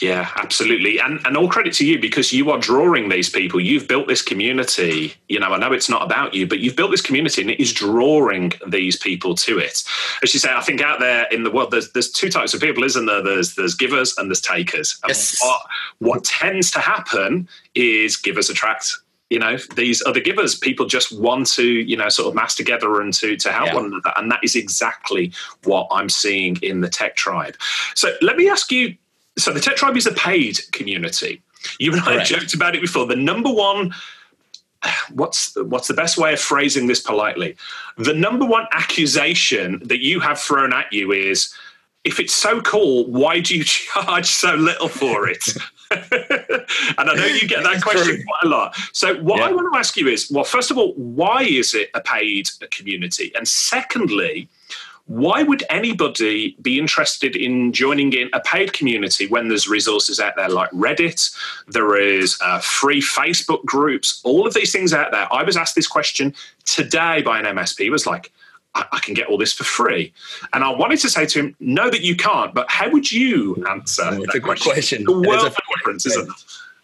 Yeah, 0.00 0.28
absolutely. 0.36 0.98
And 0.98 1.20
and 1.24 1.36
all 1.36 1.48
credit 1.48 1.72
to 1.74 1.86
you 1.86 2.00
because 2.00 2.32
you 2.32 2.50
are 2.50 2.58
drawing 2.58 3.08
these 3.08 3.30
people. 3.30 3.60
You've 3.60 3.86
built 3.86 4.08
this 4.08 4.22
community. 4.22 5.14
You 5.28 5.38
know, 5.38 5.50
I 5.50 5.58
know 5.58 5.72
it's 5.72 5.88
not 5.88 6.02
about 6.02 6.34
you, 6.34 6.46
but 6.46 6.58
you've 6.58 6.74
built 6.74 6.90
this 6.90 7.00
community 7.00 7.42
and 7.42 7.50
it 7.50 7.60
is 7.60 7.72
drawing 7.72 8.52
these 8.66 8.96
people 8.96 9.34
to 9.36 9.58
it. 9.58 9.84
As 10.22 10.34
you 10.34 10.40
say, 10.40 10.50
I 10.52 10.60
think 10.62 10.80
out 10.80 10.98
there 10.98 11.26
in 11.30 11.44
the 11.44 11.50
world, 11.50 11.70
there's 11.70 11.92
there's 11.92 12.10
two 12.10 12.28
types 12.28 12.54
of 12.54 12.60
people, 12.60 12.82
isn't 12.82 13.06
there? 13.06 13.22
There's 13.22 13.54
there's 13.54 13.74
givers 13.74 14.16
and 14.18 14.28
there's 14.28 14.40
takers. 14.40 14.98
And 15.04 15.10
yes. 15.10 15.40
what, 15.40 15.62
what 15.98 16.24
tends 16.24 16.70
to 16.72 16.80
happen 16.80 17.48
is 17.74 18.16
givers 18.16 18.50
attract 18.50 18.96
you 19.34 19.40
know 19.40 19.56
these 19.74 20.00
other 20.06 20.20
givers 20.20 20.54
people 20.54 20.86
just 20.86 21.10
want 21.18 21.48
to 21.48 21.64
you 21.64 21.96
know 21.96 22.08
sort 22.08 22.28
of 22.28 22.36
mass 22.36 22.54
together 22.54 23.00
and 23.00 23.12
to 23.12 23.36
to 23.36 23.50
help 23.50 23.66
yeah. 23.66 23.74
one 23.74 23.86
another. 23.86 24.12
And 24.16 24.30
that 24.30 24.38
is 24.44 24.54
exactly 24.54 25.32
what 25.64 25.88
i'm 25.90 26.08
seeing 26.08 26.56
in 26.62 26.82
the 26.82 26.88
tech 26.88 27.16
tribe. 27.16 27.56
So 27.96 28.14
let 28.22 28.36
me 28.36 28.48
ask 28.48 28.70
you 28.70 28.94
so 29.36 29.52
the 29.52 29.58
tech 29.58 29.74
tribe 29.74 29.96
is 29.96 30.06
a 30.06 30.12
paid 30.12 30.60
community. 30.70 31.42
You 31.80 31.92
and 31.92 32.02
i 32.02 32.22
joked 32.22 32.54
about 32.54 32.76
it 32.76 32.80
before. 32.80 33.06
The 33.06 33.16
number 33.16 33.50
one 33.50 33.92
what's 35.12 35.56
what's 35.56 35.88
the 35.88 35.94
best 35.94 36.16
way 36.16 36.34
of 36.34 36.40
phrasing 36.40 36.86
this 36.86 37.00
politely? 37.00 37.56
The 37.98 38.14
number 38.14 38.46
one 38.46 38.66
accusation 38.70 39.82
that 39.86 40.00
you 40.00 40.20
have 40.20 40.38
thrown 40.38 40.72
at 40.72 40.92
you 40.92 41.10
is 41.10 41.52
if 42.04 42.20
it's 42.20 42.34
so 42.34 42.60
cool 42.60 43.10
why 43.10 43.40
do 43.40 43.56
you 43.56 43.64
charge 43.78 44.26
so 44.26 44.54
little 44.54 44.88
for 44.88 45.28
it 45.28 45.44
and 46.98 47.10
I 47.10 47.14
know 47.14 47.26
you 47.26 47.46
get 47.46 47.62
that 47.62 47.82
question 47.82 48.24
quite 48.26 48.42
a 48.44 48.48
lot. 48.48 48.76
So, 48.92 49.14
what 49.22 49.38
yeah. 49.38 49.46
I 49.46 49.52
want 49.52 49.72
to 49.72 49.78
ask 49.78 49.96
you 49.96 50.08
is 50.08 50.30
well, 50.30 50.44
first 50.44 50.70
of 50.70 50.78
all, 50.78 50.92
why 50.94 51.42
is 51.42 51.74
it 51.74 51.90
a 51.94 52.00
paid 52.00 52.48
community? 52.70 53.32
And 53.34 53.46
secondly, 53.46 54.48
why 55.06 55.42
would 55.42 55.62
anybody 55.68 56.56
be 56.62 56.78
interested 56.78 57.36
in 57.36 57.72
joining 57.72 58.14
in 58.14 58.30
a 58.32 58.40
paid 58.40 58.72
community 58.72 59.26
when 59.26 59.48
there's 59.48 59.68
resources 59.68 60.18
out 60.18 60.34
there 60.36 60.48
like 60.48 60.70
Reddit? 60.70 61.34
There 61.68 61.96
is 61.96 62.38
uh, 62.40 62.60
free 62.60 63.02
Facebook 63.02 63.64
groups, 63.66 64.20
all 64.24 64.46
of 64.46 64.54
these 64.54 64.72
things 64.72 64.94
out 64.94 65.10
there. 65.10 65.30
I 65.30 65.42
was 65.42 65.58
asked 65.58 65.74
this 65.74 65.86
question 65.86 66.34
today 66.64 67.20
by 67.20 67.38
an 67.38 67.44
MSP. 67.44 67.80
It 67.80 67.90
was 67.90 68.06
like, 68.06 68.32
I, 68.74 68.86
I, 68.92 68.98
can 69.00 69.14
get 69.14 69.28
all 69.28 69.38
this 69.38 69.52
for 69.52 69.64
free. 69.64 70.12
And 70.52 70.64
I 70.64 70.70
wanted 70.70 70.98
to 71.00 71.10
say 71.10 71.26
to 71.26 71.38
him, 71.38 71.56
no, 71.60 71.90
that 71.90 72.02
you 72.02 72.16
can't. 72.16 72.54
But 72.54 72.70
how 72.70 72.90
would 72.90 73.10
you 73.10 73.64
answer 73.70 74.02
oh, 74.04 74.20
that 74.26 74.34
a 74.34 74.40
question? 74.40 74.72
question. 74.72 75.04
The 75.04 75.12
world 75.12 75.56
difference, 75.76 76.06
isn't 76.06 76.28
it? 76.28 76.34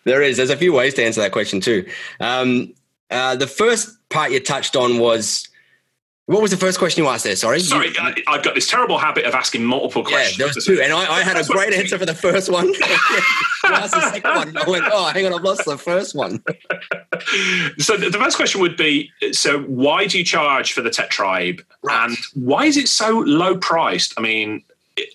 There 0.05 0.23
is. 0.23 0.37
There's 0.37 0.51
a 0.51 0.57
few 0.57 0.73
ways 0.73 0.95
to 0.95 1.05
answer 1.05 1.21
that 1.21 1.33
question 1.33 1.61
too. 1.61 1.87
Um, 2.21 2.73
uh, 3.11 3.37
the 3.37 3.47
first 3.47 3.97
part 4.09 4.33
you 4.33 4.41
touched 4.41 4.77
on 4.77 4.99
was 4.99 5.49
What 6.31 6.43
was 6.43 6.53
the 6.53 6.57
first 6.57 6.79
question 6.79 7.03
you 7.03 7.11
asked 7.11 7.25
there? 7.25 7.35
Sorry. 7.35 7.59
Sorry, 7.59 7.89
you, 7.89 7.95
uh, 8.01 8.15
I, 8.29 8.35
have 8.37 8.45
got 8.45 8.55
this 8.55 8.69
terrible 8.69 8.99
habit 8.99 9.25
of 9.25 9.35
asking 9.35 9.65
multiple 9.65 10.05
questions. 10.05 10.39
Yeah, 10.39 10.47
there 10.47 10.55
was 10.55 10.65
two, 10.65 10.81
and 10.81 10.93
I, 10.93 11.15
I 11.15 11.23
had 11.25 11.37
a 11.37 11.45
great 11.49 11.75
answer 11.75 11.99
for 11.99 12.07
the 12.07 12.15
first 12.15 12.49
one. 12.49 12.67
you 12.69 12.75
asked 13.65 13.95
the 13.95 14.11
second 14.13 14.37
one. 14.37 14.57
I 14.57 14.71
went, 14.71 14.85
oh, 14.93 15.07
hang 15.07 15.27
on, 15.27 15.35
I've 15.35 15.43
lost 15.43 15.65
the 15.65 15.77
first 15.77 16.15
one. 16.15 16.41
so 17.79 17.97
the, 17.97 18.17
first 18.17 18.37
question 18.37 18.61
would 18.61 18.77
be: 18.77 19.11
So, 19.33 19.63
why 19.63 20.07
do 20.07 20.19
you 20.19 20.25
charge 20.25 20.73
for 20.73 20.83
the 20.83 20.91
Tech 20.91 21.11
Tribe, 21.11 21.63
right. 21.83 22.09
and 22.09 22.17
why 22.35 22.65
is 22.67 22.77
it 22.77 22.87
so 22.87 23.25
low 23.27 23.57
priced? 23.57 24.15
I 24.17 24.21
mean, 24.21 24.63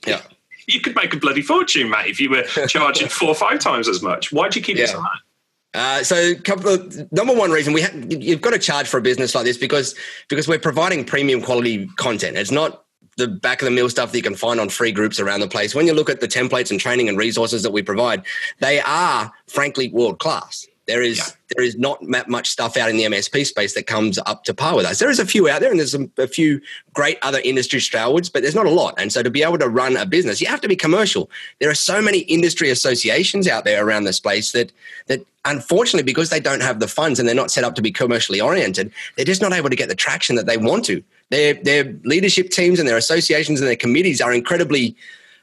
yeah. 0.05 0.21
you 0.67 0.81
could 0.81 0.97
make 0.97 1.13
a 1.13 1.17
bloody 1.17 1.41
fortune, 1.41 1.89
mate, 1.89 2.07
if 2.07 2.19
you 2.19 2.29
were 2.29 2.43
charging 2.67 3.07
four 3.07 3.29
or 3.29 3.35
five 3.35 3.59
times 3.59 3.87
as 3.87 4.01
much. 4.01 4.33
Why 4.33 4.49
do 4.49 4.59
you 4.59 4.65
keep 4.65 4.75
yeah. 4.75 4.83
it 4.83 4.89
so 4.89 4.99
high? 4.99 5.19
Uh, 5.75 6.03
so, 6.03 6.33
couple 6.35 6.69
of, 6.69 7.11
number 7.11 7.33
one 7.33 7.51
reason 7.51 7.73
we 7.73 7.81
have 7.81 8.11
you've 8.11 8.41
got 8.41 8.51
to 8.51 8.59
charge 8.59 8.87
for 8.87 8.97
a 8.97 9.01
business 9.01 9.35
like 9.35 9.43
this 9.43 9.57
because 9.57 9.93
because 10.29 10.47
we're 10.47 10.57
providing 10.57 11.03
premium 11.03 11.41
quality 11.41 11.87
content. 11.97 12.37
It's 12.37 12.51
not 12.51 12.85
the 13.17 13.27
back 13.27 13.61
of 13.61 13.65
the 13.65 13.71
mill 13.71 13.89
stuff 13.89 14.11
that 14.11 14.17
you 14.17 14.23
can 14.23 14.35
find 14.35 14.59
on 14.59 14.69
free 14.69 14.91
groups 14.91 15.19
around 15.19 15.41
the 15.41 15.47
place. 15.47 15.75
When 15.75 15.85
you 15.85 15.93
look 15.93 16.09
at 16.09 16.21
the 16.21 16.27
templates 16.27 16.71
and 16.71 16.79
training 16.79 17.09
and 17.09 17.17
resources 17.17 17.63
that 17.63 17.71
we 17.71 17.81
provide, 17.81 18.25
they 18.59 18.79
are 18.81 19.31
frankly 19.47 19.89
world 19.89 20.19
class. 20.19 20.65
There 20.87 21.01
is 21.01 21.17
yeah. 21.17 21.25
there 21.55 21.65
is 21.65 21.77
not 21.77 22.03
much 22.27 22.47
stuff 22.47 22.77
out 22.77 22.89
in 22.89 22.97
the 22.97 23.05
MSP 23.05 23.45
space 23.45 23.73
that 23.73 23.87
comes 23.87 24.19
up 24.27 24.43
to 24.43 24.53
par 24.53 24.75
with 24.75 24.85
us. 24.85 24.99
There 24.99 25.09
is 25.09 25.19
a 25.19 25.25
few 25.25 25.49
out 25.49 25.61
there, 25.61 25.71
and 25.71 25.79
there's 25.79 25.95
a, 25.95 26.07
a 26.17 26.27
few 26.27 26.61
great 26.93 27.17
other 27.23 27.39
industry 27.43 27.79
stalwarts, 27.79 28.29
but 28.29 28.43
there's 28.43 28.55
not 28.55 28.67
a 28.67 28.71
lot. 28.71 28.93
And 28.99 29.11
so, 29.11 29.23
to 29.23 29.31
be 29.31 29.41
able 29.41 29.57
to 29.57 29.67
run 29.67 29.97
a 29.97 30.05
business, 30.05 30.39
you 30.39 30.47
have 30.47 30.61
to 30.61 30.67
be 30.67 30.75
commercial. 30.75 31.29
There 31.59 31.69
are 31.69 31.75
so 31.75 32.01
many 32.01 32.19
industry 32.19 32.69
associations 32.69 33.47
out 33.47 33.65
there 33.65 33.85
around 33.85 34.03
this 34.03 34.19
place 34.19 34.51
that 34.51 34.71
that 35.07 35.25
unfortunately, 35.43 36.03
because 36.03 36.29
they 36.29 36.39
don't 36.39 36.61
have 36.61 36.79
the 36.79 36.87
funds 36.87 37.19
and 37.19 37.27
they're 37.27 37.35
not 37.35 37.51
set 37.51 37.63
up 37.63 37.73
to 37.75 37.81
be 37.81 37.91
commercially 37.91 38.39
oriented, 38.39 38.91
they're 39.15 39.25
just 39.25 39.41
not 39.41 39.53
able 39.53 39.69
to 39.69 39.75
get 39.75 39.89
the 39.89 39.95
traction 39.95 40.35
that 40.35 40.45
they 40.45 40.57
want 40.57 40.85
to. 40.85 41.03
Their 41.31 41.55
their 41.55 41.95
leadership 42.03 42.51
teams 42.51 42.77
and 42.77 42.87
their 42.87 42.97
associations 42.97 43.59
and 43.59 43.67
their 43.67 43.75
committees 43.75 44.21
are 44.21 44.33
incredibly. 44.33 44.95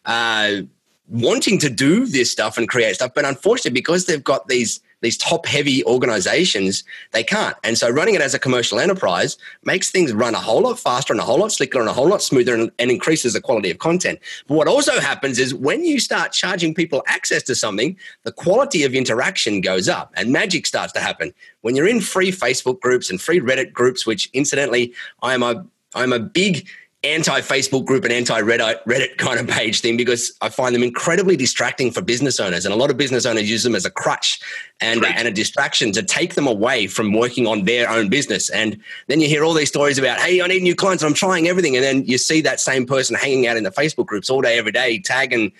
Uh, 0.05 0.63
wanting 1.09 1.59
to 1.59 1.69
do 1.69 2.07
this 2.07 2.33
stuff 2.33 2.57
and 2.57 2.69
create 2.69 2.95
stuff 2.95 3.13
but 3.15 3.25
unfortunately 3.25 3.71
because 3.71 4.07
they've 4.07 4.25
got 4.25 4.49
these 4.49 4.81
these 5.03 5.19
top 5.19 5.47
heavy 5.47 5.85
organizations, 5.85 6.85
they 7.13 7.23
can't. 7.23 7.57
And 7.63 7.77
so 7.77 7.91
running 7.91 8.15
it 8.15 8.23
as 8.23 8.33
a 8.33 8.39
commercial 8.39 8.81
enterprise 8.81 9.37
makes 9.65 9.91
things 9.91 10.13
run 10.13 10.35
a 10.35 10.39
whole 10.39 10.63
lot 10.63 10.79
faster 10.79 11.13
and 11.13 11.21
a 11.21 11.25
whole 11.25 11.39
lot 11.39 11.53
slicker 11.53 11.79
and 11.79 11.89
a 11.89 11.93
whole 11.93 12.09
lot 12.09 12.23
smoother 12.23 12.55
and, 12.55 12.71
and 12.79 12.91
increases 12.91 13.35
the 13.35 13.41
quality 13.41 13.71
of 13.71 13.79
content. 13.79 14.19
But 14.47 14.55
what 14.55 14.69
also 14.69 14.99
happens 15.01 15.39
is 15.39 15.55
when 15.55 15.85
you 15.85 16.01
start 16.01 16.33
charging 16.33 16.75
people 16.75 17.03
access 17.07 17.43
to 17.45 17.55
something, 17.55 17.97
the 18.23 18.33
quality 18.33 18.85
of 18.85 18.95
interaction 18.95 19.61
goes 19.61 19.89
up 19.89 20.13
and 20.17 20.33
magic 20.33 20.67
starts 20.67 20.93
to 20.95 21.01
happen. 21.01 21.35
When 21.61 21.77
you're 21.77 21.89
in 21.89 22.01
free 22.01 22.33
Facebook 22.33 22.81
groups 22.81 23.11
and 23.11 23.21
free 23.21 23.41
Reddit 23.41 23.73
groups, 23.73 24.07
which 24.07 24.31
incidentally, 24.33 24.95
I 25.23 25.35
am 25.35 25.43
a 25.43 25.67
I'm 25.95 26.13
a 26.13 26.19
big 26.19 26.67
anti-Facebook 27.05 27.85
group 27.85 28.05
and 28.05 28.13
anti-Reddit 28.13 28.85
Reddit 28.85 29.17
kind 29.19 29.41
of 29.41 29.49
page 29.49 29.81
thing 29.81 29.97
because 29.97 30.37
I 30.41 30.49
find 30.49 30.73
them 30.75 30.85
incredibly 30.85 31.37
distracting 31.37 31.91
for 31.91 32.01
business 32.01 32.39
owners, 32.39 32.65
and 32.65 32.73
a 32.73 32.77
lot 32.77 32.91
of 32.91 32.97
business 32.97 33.27
owners 33.27 33.51
use 33.51 33.65
them 33.65 33.75
as 33.75 33.85
a 33.85 33.91
crutch 33.91 34.41
and 34.81 35.05
and 35.05 35.27
a 35.27 35.33
distraction 35.33 35.91
to 35.93 36.03
take 36.03 36.35
them 36.35 36.47
away 36.47 36.87
from 36.87 37.13
working 37.13 37.47
on 37.47 37.65
their 37.65 37.89
own 37.91 38.09
business. 38.09 38.51
And 38.51 38.81
then 39.09 39.21
you 39.21 39.29
hear 39.29 39.45
all 39.45 39.55
these 39.55 39.69
stories 39.69 39.99
about, 39.99 40.21
hey, 40.21 40.41
I 40.41 40.47
need 40.47 40.63
new 40.63 40.77
clients, 40.77 41.03
and 41.03 41.11
I'm 41.11 41.15
trying 41.15 41.49
everything, 41.49 41.77
and 41.77 41.85
then 41.85 42.05
you 42.05 42.19
see 42.19 42.41
that 42.43 42.61
same 42.61 42.87
person 42.87 43.17
hanging 43.17 43.47
out 43.47 43.57
in 43.57 43.65
the 43.65 43.71
Facebook 43.71 44.07
groups 44.07 44.31
all 44.31 44.41
day, 44.41 44.57
every 44.59 44.73
day, 44.73 45.01
tagging 45.01 45.53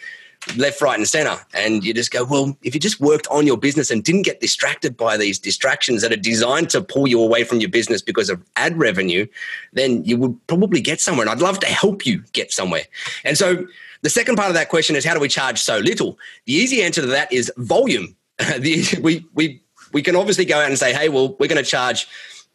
left, 0.57 0.81
right, 0.81 0.99
and 0.99 1.09
center. 1.09 1.37
And 1.55 1.85
you 1.85 1.95
just 1.95 2.11
go, 2.11 2.25
well, 2.25 2.57
if 2.63 2.75
you 2.75 2.81
just 2.81 3.01
worked 3.01 3.27
on 3.29 3.47
your 3.47 3.57
business 3.57 3.91
and 3.91 4.03
didn't 4.03 4.23
get 4.23 4.41
distracted 4.41 4.97
by 4.97 5.17
these 5.17 5.39
distractions 5.39 6.03
that 6.03 6.13
are 6.13 6.17
designed 6.17 6.71
to 6.71 6.83
pull 6.83 7.07
you 7.07 7.21
away 7.21 7.45
from 7.45 7.61
your 7.61 7.71
business 7.71 8.03
because 8.03 8.29
of 8.29 8.43
ad 8.57 8.79
revenue, 8.79 9.27
then 9.73 10.05
you 10.05 10.17
would 10.17 10.47
probably 10.47 10.81
get 10.81 11.01
somewhere. 11.01 11.27
And 11.27 11.31
I'd 11.31 11.43
love 11.43 11.61
to 11.61 11.67
help 11.67 12.05
you 12.05 12.23
get 12.33 12.53
somewhere. 12.53 12.85
And 13.25 13.39
so 13.39 13.67
the 14.03 14.11
second 14.11 14.37
part 14.37 14.49
of 14.49 14.55
that 14.55 14.69
question 14.69 14.97
is 14.97 15.05
how 15.05 15.15
do 15.15 15.21
we 15.21 15.29
charge 15.29 15.61
so 15.61 15.79
little? 15.79 16.19
The 16.47 16.53
easy 16.55 16.83
answer 16.83 17.01
to 17.01 17.07
that 17.09 17.33
is 17.33 17.53
volume. 17.57 18.17
the, 18.59 18.85
we, 19.01 19.25
we, 19.35 19.63
we 19.93 20.03
can 20.03 20.17
obviously 20.17 20.45
go 20.45 20.59
out 20.59 20.69
and 20.69 20.79
say, 20.79 20.93
hey, 20.93 21.09
well, 21.09 21.37
we're 21.39 21.49
going 21.49 21.63
to 21.63 21.69
charge 21.69 22.09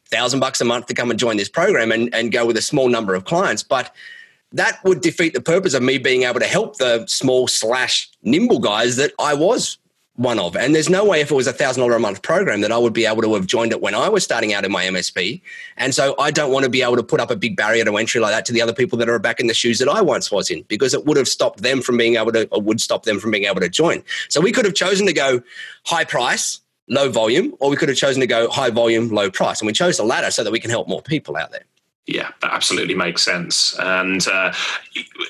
thousand 0.10 0.40
bucks 0.40 0.62
a 0.62 0.66
month 0.66 0.88
to 0.88 0.94
come 0.94 1.10
and 1.10 1.20
join 1.20 1.38
this 1.38 1.50
program 1.50 1.92
and, 1.92 2.14
and 2.14 2.32
go 2.32 2.46
with 2.46 2.58
a 2.58 2.62
small 2.62 2.90
number 2.90 3.14
of 3.14 3.26
clients. 3.26 3.64
But 3.64 3.94
that 4.54 4.80
would 4.84 5.02
defeat 5.02 5.34
the 5.34 5.42
purpose 5.42 5.74
of 5.74 5.84
me 5.84 5.98
being 5.98 6.24
able 6.24 6.40
to 6.40 6.48
help 6.48 6.78
the 6.78 7.06
small 7.08 7.48
slash 7.48 8.10
nimble 8.24 8.60
guys 8.60 8.96
that 8.96 9.12
I 9.20 9.34
was 9.34 9.78
one 10.18 10.40
of. 10.40 10.56
And 10.56 10.74
there's 10.74 10.90
no 10.90 11.06
way 11.06 11.22
if 11.22 11.30
it 11.30 11.36
was 11.36 11.46
a 11.46 11.54
thousand 11.54 11.82
dollar 11.82 11.96
a 11.96 12.00
month 12.00 12.24
program 12.24 12.62
that 12.62 12.72
I 12.72 12.78
would 12.78 12.94
be 12.94 13.06
able 13.06 13.22
to 13.22 13.36
have 13.36 13.46
joined 13.46 13.72
it 13.72 13.82
when 13.82 13.94
I 13.94 14.10
was 14.10 14.24
starting 14.24 14.52
out 14.52 14.66
in 14.66 14.72
my 14.72 14.86
MSP. 14.86 15.42
And 15.78 15.94
so 15.94 16.16
I 16.18 16.32
don't 16.32 16.52
want 16.52 16.64
to 16.64 16.70
be 16.72 16.82
able 16.82 16.96
to 16.96 17.04
put 17.04 17.20
up 17.20 17.30
a 17.30 17.36
big 17.36 17.56
barrier 17.56 17.86
to 17.86 17.98
entry 17.98 18.20
like 18.20 18.32
that 18.32 18.44
to 18.46 18.54
the 18.54 18.62
other 18.62 18.74
people 18.74 18.98
that 18.98 19.10
are 19.10 19.20
back 19.20 19.40
in 19.40 19.46
the 19.48 19.54
shoes 19.54 19.78
that 19.80 19.88
I 19.88 20.02
once 20.02 20.32
was 20.32 20.50
in, 20.50 20.64
because 20.64 20.94
it 20.94 21.06
would 21.06 21.18
have 21.18 21.28
stopped 21.28 21.62
them 21.62 21.82
from 21.82 21.98
being 21.98 22.16
able 22.16 22.32
to, 22.32 22.48
or 22.48 22.62
would 22.62 22.82
stop 22.82 23.04
them 23.04 23.20
from 23.20 23.30
being 23.30 23.46
able 23.46 23.62
to 23.62 23.70
join. 23.70 24.04
So 24.28 24.42
we 24.42 24.52
could 24.52 24.66
have 24.66 24.74
chosen 24.74 25.06
to 25.06 25.14
go 25.14 25.42
high 25.86 26.04
price, 26.04 26.62
low 26.90 27.10
volume, 27.12 27.54
or 27.60 27.70
we 27.70 27.76
could 27.76 27.90
have 27.90 27.98
chosen 27.98 28.20
to 28.22 28.28
go 28.28 28.50
high 28.50 28.72
volume, 28.72 29.10
low 29.10 29.30
price. 29.30 29.62
And 29.62 29.68
we 29.68 29.74
chose 29.74 29.98
the 29.98 30.04
latter 30.04 30.32
so 30.32 30.44
that 30.44 30.52
we 30.52 30.60
can 30.60 30.72
help 30.72 30.88
more 30.88 31.02
people 31.04 31.38
out 31.38 31.52
there. 31.52 31.66
Yeah, 32.08 32.32
that 32.40 32.54
absolutely 32.54 32.96
makes 32.96 33.22
sense. 33.22 33.78
And 33.80 34.26
uh, 34.30 34.54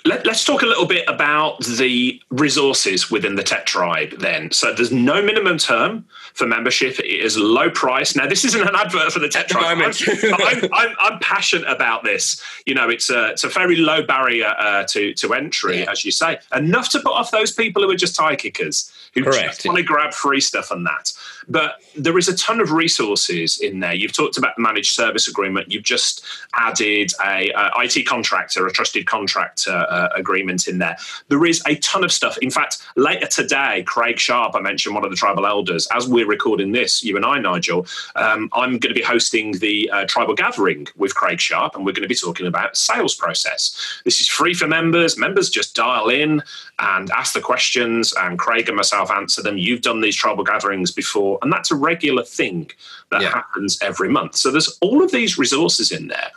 let, 0.06 0.28
us 0.28 0.46
talk 0.46 0.62
a 0.62 0.68
little 0.68 0.86
bit 0.86 1.10
about 1.10 1.60
the 1.66 2.22
resources 2.30 3.10
within 3.10 3.34
the 3.34 3.42
Tech 3.42 3.66
Tribe 3.66 4.12
then. 4.20 4.52
So 4.52 4.76
there's 4.76 4.92
no 4.92 5.24
minimum 5.24 5.58
term 5.58 6.06
for 6.36 6.46
membership. 6.46 7.00
It 7.00 7.08
is 7.08 7.36
low 7.36 7.72
price. 7.72 8.16
Now, 8.16 8.28
this 8.28 8.46
isn't 8.46 8.62
an 8.62 8.76
advert 8.76 9.12
for 9.12 9.18
the 9.18 9.28
Tech 9.28 9.48
Tribe. 9.48 9.80
I'm, 9.80 9.92
I'm, 10.36 10.70
I'm, 10.72 10.96
I'm, 11.00 11.20
passionate 11.20 11.68
about 11.68 12.04
this. 12.04 12.40
You 12.68 12.76
know, 12.76 12.90
it's 12.90 13.10
a, 13.10 13.30
it's 13.30 13.44
a 13.44 13.50
very 13.50 13.78
low 13.78 14.04
barrier 14.04 14.54
uh, 14.60 14.84
to, 14.90 15.16
to 15.16 15.34
entry, 15.34 15.80
yeah. 15.80 15.92
as 15.92 16.06
you 16.06 16.12
say. 16.12 16.38
Enough 16.56 16.90
to 16.90 17.00
put 17.00 17.12
off 17.12 17.32
those 17.32 17.52
people 17.52 17.82
who 17.82 17.90
are 17.90 17.96
just 17.96 18.16
tie 18.16 18.36
kickers, 18.36 18.92
who 19.16 19.24
Correct. 19.24 19.56
just 19.56 19.66
want 19.66 19.80
to 19.80 19.84
grab 19.84 20.14
free 20.14 20.42
stuff 20.42 20.70
and 20.70 20.86
that. 20.86 21.12
But 21.50 21.82
there 21.96 22.18
is 22.18 22.28
a 22.28 22.36
ton 22.36 22.60
of 22.60 22.72
resources 22.72 23.60
in 23.60 23.80
there. 23.80 23.94
You've 23.94 24.14
talked 24.14 24.38
about 24.38 24.56
the 24.56 24.62
managed 24.62 24.94
service 24.94 25.28
agreement. 25.28 25.72
You've 25.72 25.84
just 25.84 26.24
added 26.54 27.12
a, 27.24 27.50
a 27.52 27.72
IT 27.84 28.06
contractor, 28.06 28.68
a 28.68 28.72
trusted 28.72 29.06
contractor 29.06 29.86
uh, 29.90 30.10
agreement 30.16 30.68
in 30.68 30.78
there. 30.78 30.98
There 31.30 31.46
is 31.46 31.62
a 31.66 31.76
ton 31.76 32.04
of 32.04 32.12
stuff. 32.12 32.38
In 32.40 32.52
fact, 32.52 32.80
later 32.96 33.28
today, 33.28 33.84
Craig 33.88 34.20
Sharp, 34.20 34.56
I 34.56 34.60
mentioned 34.60 34.96
one 34.96 35.06
of 35.06 35.12
the 35.12 35.16
tribal 35.18 35.46
elders, 35.46 35.88
as 35.94 36.08
we're 36.08 36.28
recording 36.28 36.72
this, 36.72 37.04
you 37.04 37.16
and 37.16 37.26
I, 37.26 37.40
Nigel, 37.40 37.88
um, 38.16 38.50
I'm 38.54 38.78
going 38.80 38.94
to 38.94 39.00
be 39.00 39.02
hosting 39.02 39.54
the 39.54 39.90
uh, 39.92 40.06
tribal 40.06 40.36
gathering 40.36 40.88
with 40.98 41.16
Craig 41.16 41.40
Sharp, 41.40 41.76
and 41.76 41.86
we're 41.86 41.94
going 41.94 42.04
to 42.04 42.08
be 42.08 42.16
talking 42.16 42.48
about 42.48 42.76
sales 42.76 43.16
process. 43.16 44.02
This 44.04 44.20
is 44.20 44.28
free 44.28 44.54
for 44.54 44.68
members. 44.68 45.18
Members 45.18 45.50
just 45.50 45.76
dial 45.76 46.10
in 46.10 46.44
and 46.80 47.10
ask 47.12 47.34
the 47.34 47.42
questions, 47.42 48.14
and 48.14 48.38
Craig 48.38 48.68
and 48.68 48.76
myself 48.76 49.10
answer 49.10 49.42
them. 49.42 49.58
You've 49.58 49.82
done 49.82 50.02
these 50.02 50.16
tribal 50.16 50.44
gatherings 50.44 50.92
before 50.92 51.37
and 51.42 51.52
that's 51.52 51.72
a 51.72 51.76
regular 51.76 52.24
thing 52.24 52.70
that 53.12 53.22
yeah. 53.22 53.30
happens 53.30 53.78
every 53.82 54.10
month. 54.10 54.36
So 54.36 54.52
there's 54.52 54.78
all 54.82 55.04
of 55.04 55.12
these 55.12 55.38
resources 55.38 55.92
in 55.92 56.08
there. 56.08 56.32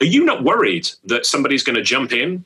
Are 0.00 0.06
you 0.06 0.24
not 0.24 0.44
worried 0.44 0.88
that 1.04 1.26
somebody's 1.26 1.62
going 1.62 1.76
to 1.76 1.82
jump 1.82 2.12
in, 2.12 2.44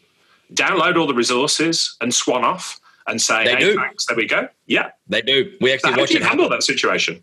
download 0.53 0.97
all 0.97 1.07
the 1.07 1.15
resources, 1.15 1.97
and 2.01 2.15
swan 2.15 2.45
off 2.45 2.81
and 3.07 3.21
say, 3.21 3.45
they 3.45 3.53
"Hey, 3.53 3.61
do. 3.61 3.77
thanks, 3.77 4.07
there 4.07 4.17
we 4.17 4.27
go." 4.27 4.49
Yeah, 4.67 4.91
they 5.09 5.23
do. 5.23 5.53
We 5.61 5.73
actually 5.73 5.95
so 5.95 6.01
watch 6.01 6.15
it 6.15 6.23
handle 6.23 6.49
that 6.49 6.63
situation. 6.63 7.23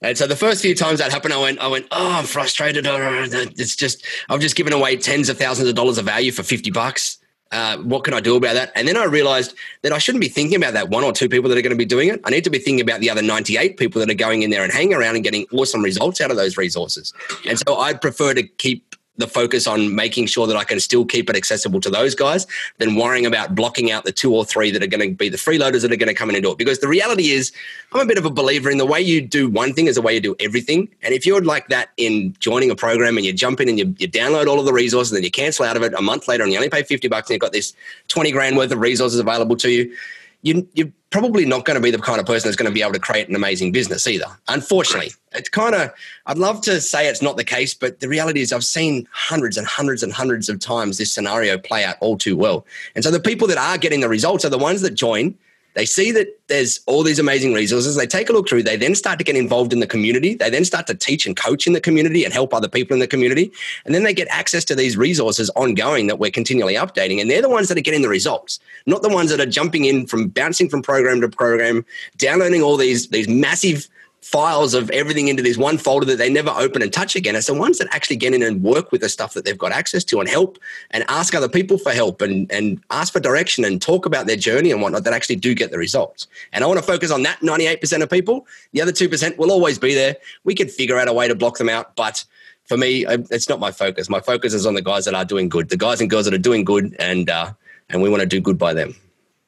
And 0.00 0.16
so 0.16 0.28
the 0.28 0.36
first 0.36 0.62
few 0.62 0.76
times 0.76 1.00
that 1.00 1.10
happened, 1.10 1.34
I 1.34 1.40
went, 1.40 1.58
I 1.58 1.66
went, 1.66 1.86
oh, 1.90 2.12
I'm 2.12 2.24
frustrated. 2.24 2.86
Uh, 2.86 2.92
uh, 2.92 2.94
uh, 2.94 3.26
it's 3.56 3.74
just, 3.74 4.04
I've 4.28 4.38
just 4.38 4.54
given 4.54 4.72
away 4.72 4.96
tens 4.96 5.28
of 5.28 5.38
thousands 5.38 5.68
of 5.68 5.74
dollars 5.74 5.98
of 5.98 6.04
value 6.04 6.30
for 6.30 6.44
50 6.44 6.70
bucks 6.70 7.17
uh, 7.50 7.78
what 7.78 8.04
can 8.04 8.14
I 8.14 8.20
do 8.20 8.36
about 8.36 8.54
that? 8.54 8.72
And 8.74 8.86
then 8.86 8.96
I 8.96 9.04
realized 9.04 9.54
that 9.82 9.92
I 9.92 9.98
shouldn't 9.98 10.20
be 10.20 10.28
thinking 10.28 10.56
about 10.56 10.74
that 10.74 10.90
one 10.90 11.04
or 11.04 11.12
two 11.12 11.28
people 11.28 11.48
that 11.48 11.56
are 11.56 11.62
going 11.62 11.70
to 11.70 11.76
be 11.76 11.84
doing 11.84 12.08
it. 12.08 12.20
I 12.24 12.30
need 12.30 12.44
to 12.44 12.50
be 12.50 12.58
thinking 12.58 12.80
about 12.80 13.00
the 13.00 13.08
other 13.08 13.22
98 13.22 13.76
people 13.78 14.00
that 14.00 14.10
are 14.10 14.14
going 14.14 14.42
in 14.42 14.50
there 14.50 14.62
and 14.62 14.72
hanging 14.72 14.94
around 14.94 15.14
and 15.14 15.24
getting 15.24 15.46
awesome 15.52 15.82
results 15.82 16.20
out 16.20 16.30
of 16.30 16.36
those 16.36 16.56
resources. 16.56 17.14
And 17.46 17.58
so 17.58 17.76
I'd 17.76 18.00
prefer 18.00 18.34
to 18.34 18.42
keep 18.42 18.96
the 19.18 19.26
focus 19.26 19.66
on 19.66 19.94
making 19.94 20.26
sure 20.26 20.46
that 20.46 20.56
I 20.56 20.64
can 20.64 20.80
still 20.80 21.04
keep 21.04 21.28
it 21.28 21.36
accessible 21.36 21.80
to 21.80 21.90
those 21.90 22.14
guys 22.14 22.46
than 22.78 22.94
worrying 22.94 23.26
about 23.26 23.54
blocking 23.54 23.90
out 23.90 24.04
the 24.04 24.12
two 24.12 24.34
or 24.34 24.44
three 24.44 24.70
that 24.70 24.82
are 24.82 24.86
going 24.86 25.10
to 25.10 25.14
be 25.14 25.28
the 25.28 25.36
freeloaders 25.36 25.82
that 25.82 25.92
are 25.92 25.96
going 25.96 26.08
to 26.08 26.14
come 26.14 26.30
in 26.30 26.36
and 26.36 26.44
do 26.44 26.52
it. 26.52 26.58
Because 26.58 26.78
the 26.78 26.88
reality 26.88 27.30
is, 27.30 27.52
I'm 27.92 28.00
a 28.00 28.06
bit 28.06 28.18
of 28.18 28.24
a 28.24 28.30
believer 28.30 28.70
in 28.70 28.78
the 28.78 28.86
way 28.86 29.00
you 29.00 29.20
do 29.20 29.48
one 29.50 29.74
thing 29.74 29.86
is 29.86 29.96
the 29.96 30.02
way 30.02 30.14
you 30.14 30.20
do 30.20 30.36
everything. 30.40 30.88
And 31.02 31.12
if 31.12 31.26
you're 31.26 31.42
like 31.42 31.68
that 31.68 31.90
in 31.96 32.34
joining 32.38 32.70
a 32.70 32.76
program 32.76 33.16
and 33.16 33.26
you 33.26 33.32
jump 33.32 33.60
in 33.60 33.68
and 33.68 33.78
you, 33.78 33.94
you 33.98 34.08
download 34.08 34.46
all 34.46 34.60
of 34.60 34.66
the 34.66 34.72
resources 34.72 35.12
and 35.12 35.16
then 35.16 35.24
you 35.24 35.30
cancel 35.30 35.64
out 35.64 35.76
of 35.76 35.82
it 35.82 35.92
a 35.94 36.02
month 36.02 36.28
later 36.28 36.44
and 36.44 36.52
you 36.52 36.58
only 36.58 36.70
pay 36.70 36.82
50 36.82 37.08
bucks 37.08 37.28
and 37.28 37.34
you've 37.34 37.40
got 37.40 37.52
this 37.52 37.74
20 38.08 38.30
grand 38.30 38.56
worth 38.56 38.72
of 38.72 38.78
resources 38.78 39.18
available 39.18 39.56
to 39.56 39.70
you, 39.70 39.94
you, 40.42 40.68
you're 40.74 40.92
probably 41.10 41.46
not 41.46 41.64
going 41.64 41.74
to 41.74 41.80
be 41.80 41.90
the 41.90 41.98
kind 41.98 42.20
of 42.20 42.26
person 42.26 42.48
that's 42.48 42.56
going 42.56 42.70
to 42.70 42.74
be 42.74 42.82
able 42.82 42.92
to 42.92 42.98
create 42.98 43.28
an 43.28 43.34
amazing 43.34 43.72
business 43.72 44.06
either. 44.06 44.26
Unfortunately, 44.48 45.12
it's 45.32 45.48
kind 45.48 45.74
of, 45.74 45.90
I'd 46.26 46.38
love 46.38 46.60
to 46.62 46.80
say 46.80 47.08
it's 47.08 47.22
not 47.22 47.36
the 47.36 47.44
case, 47.44 47.72
but 47.72 48.00
the 48.00 48.08
reality 48.08 48.40
is 48.40 48.52
I've 48.52 48.64
seen 48.64 49.08
hundreds 49.12 49.56
and 49.56 49.66
hundreds 49.66 50.02
and 50.02 50.12
hundreds 50.12 50.48
of 50.48 50.60
times 50.60 50.98
this 50.98 51.12
scenario 51.12 51.56
play 51.56 51.84
out 51.84 51.96
all 52.00 52.18
too 52.18 52.36
well. 52.36 52.66
And 52.94 53.02
so 53.02 53.10
the 53.10 53.20
people 53.20 53.48
that 53.48 53.58
are 53.58 53.78
getting 53.78 54.00
the 54.00 54.08
results 54.08 54.44
are 54.44 54.50
the 54.50 54.58
ones 54.58 54.82
that 54.82 54.94
join 54.94 55.34
They 55.78 55.86
see 55.86 56.10
that 56.10 56.26
there's 56.48 56.80
all 56.86 57.04
these 57.04 57.20
amazing 57.20 57.54
resources. 57.54 57.94
They 57.94 58.04
take 58.04 58.28
a 58.28 58.32
look 58.32 58.48
through. 58.48 58.64
They 58.64 58.74
then 58.74 58.96
start 58.96 59.16
to 59.18 59.24
get 59.24 59.36
involved 59.36 59.72
in 59.72 59.78
the 59.78 59.86
community. 59.86 60.34
They 60.34 60.50
then 60.50 60.64
start 60.64 60.88
to 60.88 60.94
teach 60.96 61.24
and 61.24 61.36
coach 61.36 61.68
in 61.68 61.72
the 61.72 61.80
community 61.80 62.24
and 62.24 62.34
help 62.34 62.52
other 62.52 62.66
people 62.66 62.94
in 62.94 62.98
the 62.98 63.06
community. 63.06 63.52
And 63.84 63.94
then 63.94 64.02
they 64.02 64.12
get 64.12 64.26
access 64.28 64.64
to 64.64 64.74
these 64.74 64.96
resources 64.96 65.50
ongoing 65.50 66.08
that 66.08 66.18
we're 66.18 66.32
continually 66.32 66.74
updating. 66.74 67.20
And 67.20 67.30
they're 67.30 67.42
the 67.42 67.48
ones 67.48 67.68
that 67.68 67.78
are 67.78 67.80
getting 67.80 68.02
the 68.02 68.08
results, 68.08 68.58
not 68.86 69.02
the 69.02 69.08
ones 69.08 69.30
that 69.30 69.38
are 69.38 69.46
jumping 69.46 69.84
in 69.84 70.08
from 70.08 70.26
bouncing 70.26 70.68
from 70.68 70.82
program 70.82 71.20
to 71.20 71.28
program, 71.28 71.86
downloading 72.16 72.60
all 72.60 72.76
these, 72.76 73.10
these 73.10 73.28
massive 73.28 73.88
files 74.22 74.74
of 74.74 74.90
everything 74.90 75.28
into 75.28 75.42
this 75.42 75.56
one 75.56 75.78
folder 75.78 76.04
that 76.06 76.18
they 76.18 76.28
never 76.28 76.50
open 76.50 76.82
and 76.82 76.92
touch 76.92 77.14
again. 77.14 77.36
It's 77.36 77.46
the 77.46 77.54
ones 77.54 77.78
that 77.78 77.88
actually 77.92 78.16
get 78.16 78.34
in 78.34 78.42
and 78.42 78.62
work 78.62 78.90
with 78.90 79.00
the 79.00 79.08
stuff 79.08 79.34
that 79.34 79.44
they've 79.44 79.56
got 79.56 79.72
access 79.72 80.04
to 80.04 80.20
and 80.20 80.28
help 80.28 80.58
and 80.90 81.04
ask 81.08 81.34
other 81.34 81.48
people 81.48 81.78
for 81.78 81.92
help 81.92 82.20
and, 82.20 82.50
and 82.50 82.82
ask 82.90 83.12
for 83.12 83.20
direction 83.20 83.64
and 83.64 83.80
talk 83.80 84.06
about 84.06 84.26
their 84.26 84.36
journey 84.36 84.70
and 84.70 84.82
whatnot 84.82 85.04
that 85.04 85.12
actually 85.12 85.36
do 85.36 85.54
get 85.54 85.70
the 85.70 85.78
results. 85.78 86.26
And 86.52 86.64
I 86.64 86.66
want 86.66 86.78
to 86.78 86.84
focus 86.84 87.10
on 87.10 87.22
that 87.22 87.40
98% 87.40 88.02
of 88.02 88.10
people. 88.10 88.46
The 88.72 88.82
other 88.82 88.92
2% 88.92 89.38
will 89.38 89.52
always 89.52 89.78
be 89.78 89.94
there. 89.94 90.16
We 90.44 90.54
can 90.54 90.68
figure 90.68 90.98
out 90.98 91.08
a 91.08 91.12
way 91.12 91.28
to 91.28 91.34
block 91.34 91.58
them 91.58 91.68
out, 91.68 91.94
but 91.96 92.24
for 92.64 92.76
me, 92.76 93.06
it's 93.06 93.48
not 93.48 93.60
my 93.60 93.70
focus. 93.70 94.10
My 94.10 94.20
focus 94.20 94.52
is 94.52 94.66
on 94.66 94.74
the 94.74 94.82
guys 94.82 95.06
that 95.06 95.14
are 95.14 95.24
doing 95.24 95.48
good, 95.48 95.70
the 95.70 95.76
guys 95.76 96.00
and 96.02 96.10
girls 96.10 96.26
that 96.26 96.34
are 96.34 96.38
doing 96.38 96.64
good, 96.64 96.94
and 96.98 97.30
uh, 97.30 97.52
and 97.88 98.02
we 98.02 98.10
want 98.10 98.20
to 98.20 98.26
do 98.26 98.42
good 98.42 98.58
by 98.58 98.74
them. 98.74 98.94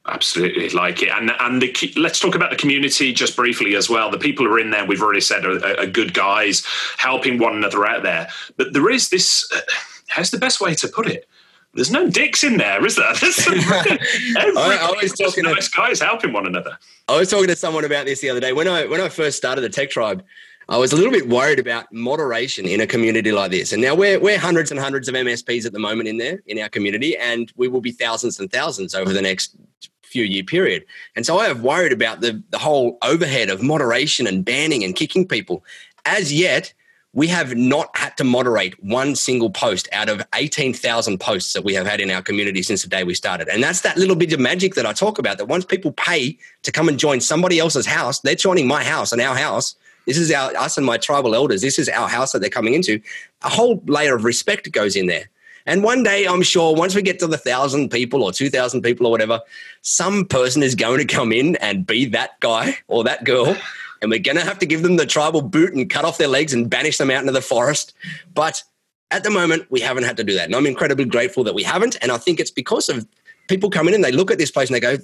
Absolutely 0.07 0.69
like 0.69 1.03
it, 1.03 1.09
and 1.09 1.31
and 1.39 1.61
the 1.61 1.93
let's 1.95 2.19
talk 2.19 2.33
about 2.33 2.49
the 2.49 2.55
community 2.55 3.13
just 3.13 3.35
briefly 3.35 3.75
as 3.75 3.87
well. 3.87 4.09
The 4.09 4.17
people 4.17 4.47
who 4.47 4.53
are 4.53 4.59
in 4.59 4.71
there, 4.71 4.83
we've 4.83 5.01
already 5.01 5.21
said, 5.21 5.45
are, 5.45 5.79
are 5.79 5.85
good 5.85 6.15
guys, 6.15 6.65
helping 6.97 7.37
one 7.37 7.55
another 7.55 7.85
out 7.85 8.01
there. 8.01 8.27
But 8.57 8.73
there 8.73 8.89
is 8.89 9.09
this. 9.09 9.47
Uh, 9.51 9.61
how's 10.07 10.31
the 10.31 10.39
best 10.39 10.59
way 10.59 10.73
to 10.73 10.87
put 10.87 11.05
it? 11.05 11.27
There's 11.75 11.91
no 11.91 12.09
dicks 12.09 12.43
in 12.43 12.57
there, 12.57 12.83
is 12.83 12.95
there? 12.95 13.13
There's 13.21 13.35
some, 13.35 13.53
I, 13.59 14.89
I 14.91 15.01
was 15.01 15.13
talking 15.13 15.43
nice 15.43 15.69
to, 15.69 15.77
guys 15.77 16.01
helping 16.01 16.33
one 16.33 16.47
another. 16.47 16.79
I 17.07 17.19
was 17.19 17.29
talking 17.29 17.47
to 17.47 17.55
someone 17.55 17.85
about 17.85 18.05
this 18.05 18.21
the 18.21 18.29
other 18.31 18.39
day 18.39 18.53
when 18.53 18.67
I 18.67 18.87
when 18.87 19.01
I 19.01 19.09
first 19.09 19.37
started 19.37 19.61
the 19.61 19.69
Tech 19.69 19.91
Tribe. 19.91 20.23
I 20.69 20.77
was 20.77 20.93
a 20.93 20.95
little 20.95 21.11
bit 21.11 21.27
worried 21.27 21.59
about 21.59 21.91
moderation 21.91 22.65
in 22.65 22.81
a 22.81 22.87
community 22.87 23.31
like 23.31 23.51
this. 23.51 23.73
And 23.73 23.81
now 23.81 23.95
we're, 23.95 24.19
we're 24.19 24.39
hundreds 24.39 24.71
and 24.71 24.79
hundreds 24.79 25.09
of 25.09 25.15
MSPs 25.15 25.65
at 25.65 25.73
the 25.73 25.79
moment 25.79 26.07
in 26.07 26.17
there, 26.17 26.41
in 26.45 26.59
our 26.59 26.69
community, 26.69 27.17
and 27.17 27.51
we 27.55 27.67
will 27.67 27.81
be 27.81 27.91
thousands 27.91 28.39
and 28.39 28.51
thousands 28.51 28.95
over 28.95 29.11
the 29.11 29.21
next 29.21 29.55
few 30.01 30.23
year 30.23 30.43
period. 30.43 30.85
And 31.15 31.25
so 31.25 31.39
I 31.39 31.47
have 31.47 31.61
worried 31.61 31.93
about 31.93 32.21
the, 32.21 32.41
the 32.49 32.59
whole 32.59 32.97
overhead 33.01 33.49
of 33.49 33.63
moderation 33.63 34.27
and 34.27 34.45
banning 34.45 34.83
and 34.83 34.95
kicking 34.95 35.27
people. 35.27 35.63
As 36.05 36.33
yet, 36.33 36.73
we 37.13 37.27
have 37.27 37.55
not 37.55 37.95
had 37.97 38.15
to 38.17 38.23
moderate 38.23 38.81
one 38.83 39.15
single 39.15 39.49
post 39.49 39.89
out 39.91 40.07
of 40.07 40.21
18,000 40.33 41.19
posts 41.19 41.53
that 41.53 41.63
we 41.63 41.73
have 41.73 41.85
had 41.85 41.99
in 41.99 42.09
our 42.09 42.21
community 42.21 42.63
since 42.63 42.83
the 42.83 42.87
day 42.87 43.03
we 43.03 43.13
started. 43.13 43.49
And 43.49 43.61
that's 43.61 43.81
that 43.81 43.97
little 43.97 44.15
bit 44.15 44.31
of 44.31 44.39
magic 44.39 44.75
that 44.75 44.85
I 44.85 44.93
talk 44.93 45.19
about 45.19 45.37
that 45.37 45.47
once 45.47 45.65
people 45.65 45.91
pay 45.91 46.37
to 46.63 46.71
come 46.71 46.87
and 46.87 46.97
join 46.97 47.19
somebody 47.19 47.59
else's 47.59 47.85
house, 47.85 48.19
they're 48.19 48.35
joining 48.35 48.67
my 48.67 48.83
house 48.83 49.11
and 49.11 49.21
our 49.21 49.35
house. 49.35 49.75
This 50.11 50.17
is 50.17 50.31
our 50.33 50.53
us 50.57 50.75
and 50.75 50.85
my 50.85 50.97
tribal 50.97 51.33
elders. 51.33 51.61
This 51.61 51.79
is 51.79 51.87
our 51.87 52.09
house 52.09 52.33
that 52.33 52.39
they're 52.39 52.49
coming 52.49 52.73
into. 52.73 52.99
A 53.43 53.49
whole 53.49 53.81
layer 53.85 54.13
of 54.13 54.25
respect 54.25 54.69
goes 54.73 54.97
in 54.97 55.05
there. 55.05 55.29
And 55.65 55.85
one 55.85 56.03
day, 56.03 56.25
I'm 56.27 56.41
sure, 56.41 56.75
once 56.75 56.95
we 56.95 57.01
get 57.01 57.17
to 57.19 57.27
the 57.27 57.37
thousand 57.37 57.91
people 57.91 58.21
or 58.21 58.33
2,000 58.33 58.81
people 58.81 59.07
or 59.07 59.09
whatever, 59.09 59.39
some 59.83 60.25
person 60.25 60.63
is 60.63 60.75
going 60.75 60.97
to 60.97 61.05
come 61.05 61.31
in 61.31 61.55
and 61.57 61.87
be 61.87 62.03
that 62.07 62.37
guy 62.41 62.77
or 62.89 63.05
that 63.05 63.23
girl. 63.23 63.55
And 64.01 64.11
we're 64.11 64.19
going 64.19 64.37
to 64.37 64.43
have 64.43 64.59
to 64.59 64.65
give 64.65 64.81
them 64.81 64.97
the 64.97 65.05
tribal 65.05 65.41
boot 65.41 65.73
and 65.73 65.89
cut 65.89 66.03
off 66.03 66.17
their 66.17 66.27
legs 66.27 66.53
and 66.53 66.69
banish 66.69 66.97
them 66.97 67.09
out 67.09 67.21
into 67.21 67.31
the 67.31 67.41
forest. 67.41 67.93
But 68.33 68.63
at 69.11 69.23
the 69.23 69.29
moment, 69.29 69.65
we 69.69 69.79
haven't 69.79 70.03
had 70.03 70.17
to 70.17 70.25
do 70.25 70.33
that. 70.33 70.45
And 70.45 70.55
I'm 70.55 70.65
incredibly 70.65 71.05
grateful 71.05 71.45
that 71.45 71.55
we 71.55 71.63
haven't. 71.63 71.95
And 72.01 72.11
I 72.11 72.17
think 72.17 72.41
it's 72.41 72.51
because 72.51 72.89
of 72.89 73.07
people 73.47 73.69
come 73.69 73.87
in 73.87 73.93
and 73.93 74.03
they 74.03 74.11
look 74.11 74.31
at 74.31 74.37
this 74.37 74.51
place 74.51 74.69
and 74.69 74.75
they 74.75 74.79
go, 74.79 74.97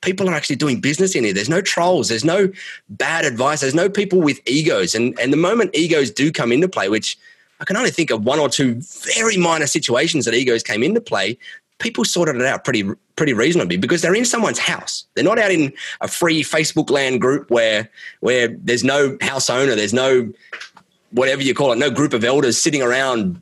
people 0.00 0.28
are 0.28 0.34
actually 0.34 0.56
doing 0.56 0.80
business 0.80 1.14
in 1.14 1.24
here. 1.24 1.32
There's 1.32 1.48
no 1.48 1.60
trolls. 1.60 2.08
There's 2.08 2.24
no 2.24 2.50
bad 2.88 3.24
advice. 3.24 3.60
There's 3.60 3.74
no 3.74 3.88
people 3.88 4.20
with 4.20 4.40
egos. 4.46 4.94
And, 4.94 5.18
and 5.18 5.32
the 5.32 5.36
moment 5.36 5.74
egos 5.74 6.10
do 6.10 6.30
come 6.32 6.52
into 6.52 6.68
play, 6.68 6.88
which– 6.88 7.18
I 7.60 7.64
can 7.64 7.76
only 7.76 7.90
think 7.90 8.10
of 8.10 8.24
one 8.24 8.38
or 8.38 8.48
two 8.48 8.80
very 9.14 9.36
minor 9.36 9.66
situations 9.66 10.24
that 10.24 10.34
egos 10.34 10.62
came 10.62 10.82
into 10.82 11.00
play. 11.00 11.38
People 11.78 12.04
sorted 12.04 12.36
it 12.36 12.46
out 12.46 12.64
pretty 12.64 12.84
pretty 13.16 13.32
reasonably 13.32 13.76
because 13.76 14.02
they're 14.02 14.14
in 14.14 14.24
someone's 14.24 14.58
house. 14.58 15.06
They're 15.14 15.24
not 15.24 15.38
out 15.38 15.50
in 15.50 15.72
a 16.00 16.08
free 16.08 16.42
Facebook 16.42 16.90
land 16.90 17.20
group 17.20 17.50
where 17.50 17.88
where 18.20 18.48
there's 18.48 18.84
no 18.84 19.16
house 19.20 19.48
owner, 19.48 19.74
there's 19.74 19.94
no 19.94 20.32
whatever 21.12 21.42
you 21.42 21.54
call 21.54 21.72
it, 21.72 21.78
no 21.78 21.90
group 21.90 22.12
of 22.12 22.24
elders 22.24 22.58
sitting 22.58 22.82
around 22.82 23.40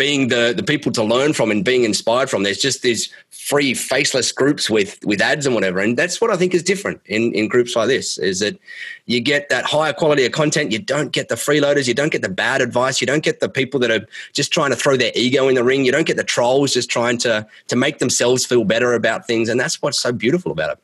being 0.00 0.28
the 0.28 0.54
the 0.56 0.62
people 0.62 0.90
to 0.90 1.04
learn 1.04 1.34
from 1.34 1.50
and 1.50 1.62
being 1.62 1.84
inspired 1.84 2.30
from. 2.30 2.42
There's 2.42 2.58
just 2.58 2.80
these 2.80 3.12
free 3.28 3.74
faceless 3.74 4.32
groups 4.32 4.70
with 4.70 4.98
with 5.04 5.20
ads 5.20 5.44
and 5.44 5.54
whatever, 5.54 5.78
and 5.78 5.94
that's 5.94 6.22
what 6.22 6.30
I 6.30 6.36
think 6.38 6.54
is 6.54 6.62
different 6.62 7.02
in 7.04 7.34
in 7.34 7.48
groups 7.48 7.76
like 7.76 7.88
this. 7.88 8.16
Is 8.16 8.40
that 8.40 8.58
you 9.04 9.20
get 9.20 9.50
that 9.50 9.66
higher 9.66 9.92
quality 9.92 10.24
of 10.24 10.32
content. 10.32 10.72
You 10.72 10.78
don't 10.78 11.12
get 11.12 11.28
the 11.28 11.34
freeloaders. 11.34 11.86
You 11.86 11.92
don't 11.92 12.10
get 12.10 12.22
the 12.22 12.30
bad 12.30 12.62
advice. 12.62 13.02
You 13.02 13.06
don't 13.06 13.22
get 13.22 13.40
the 13.40 13.48
people 13.50 13.78
that 13.80 13.90
are 13.90 14.06
just 14.32 14.50
trying 14.52 14.70
to 14.70 14.76
throw 14.76 14.96
their 14.96 15.12
ego 15.14 15.48
in 15.48 15.54
the 15.54 15.64
ring. 15.64 15.84
You 15.84 15.92
don't 15.92 16.06
get 16.06 16.16
the 16.16 16.24
trolls 16.24 16.72
just 16.72 16.88
trying 16.88 17.18
to 17.18 17.46
to 17.68 17.76
make 17.76 17.98
themselves 17.98 18.46
feel 18.46 18.64
better 18.64 18.94
about 18.94 19.26
things, 19.26 19.50
and 19.50 19.60
that's 19.60 19.82
what's 19.82 19.98
so 19.98 20.12
beautiful 20.12 20.50
about 20.50 20.70
it. 20.70 20.78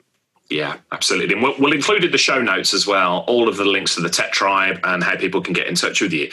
Yeah, 0.50 0.76
absolutely. 0.92 1.34
And 1.34 1.42
we'll, 1.42 1.56
we'll, 1.58 1.72
include 1.72 2.04
in 2.04 2.12
the 2.12 2.18
show 2.18 2.40
notes 2.40 2.72
as 2.72 2.86
well 2.86 3.24
all 3.26 3.48
of 3.48 3.56
the 3.56 3.64
links 3.64 3.96
to 3.96 4.00
the 4.00 4.08
Tech 4.08 4.30
Tribe 4.30 4.78
and 4.84 5.02
how 5.02 5.16
people 5.16 5.40
can 5.40 5.52
get 5.52 5.66
in 5.66 5.74
touch 5.74 6.00
with 6.00 6.12
you 6.12 6.30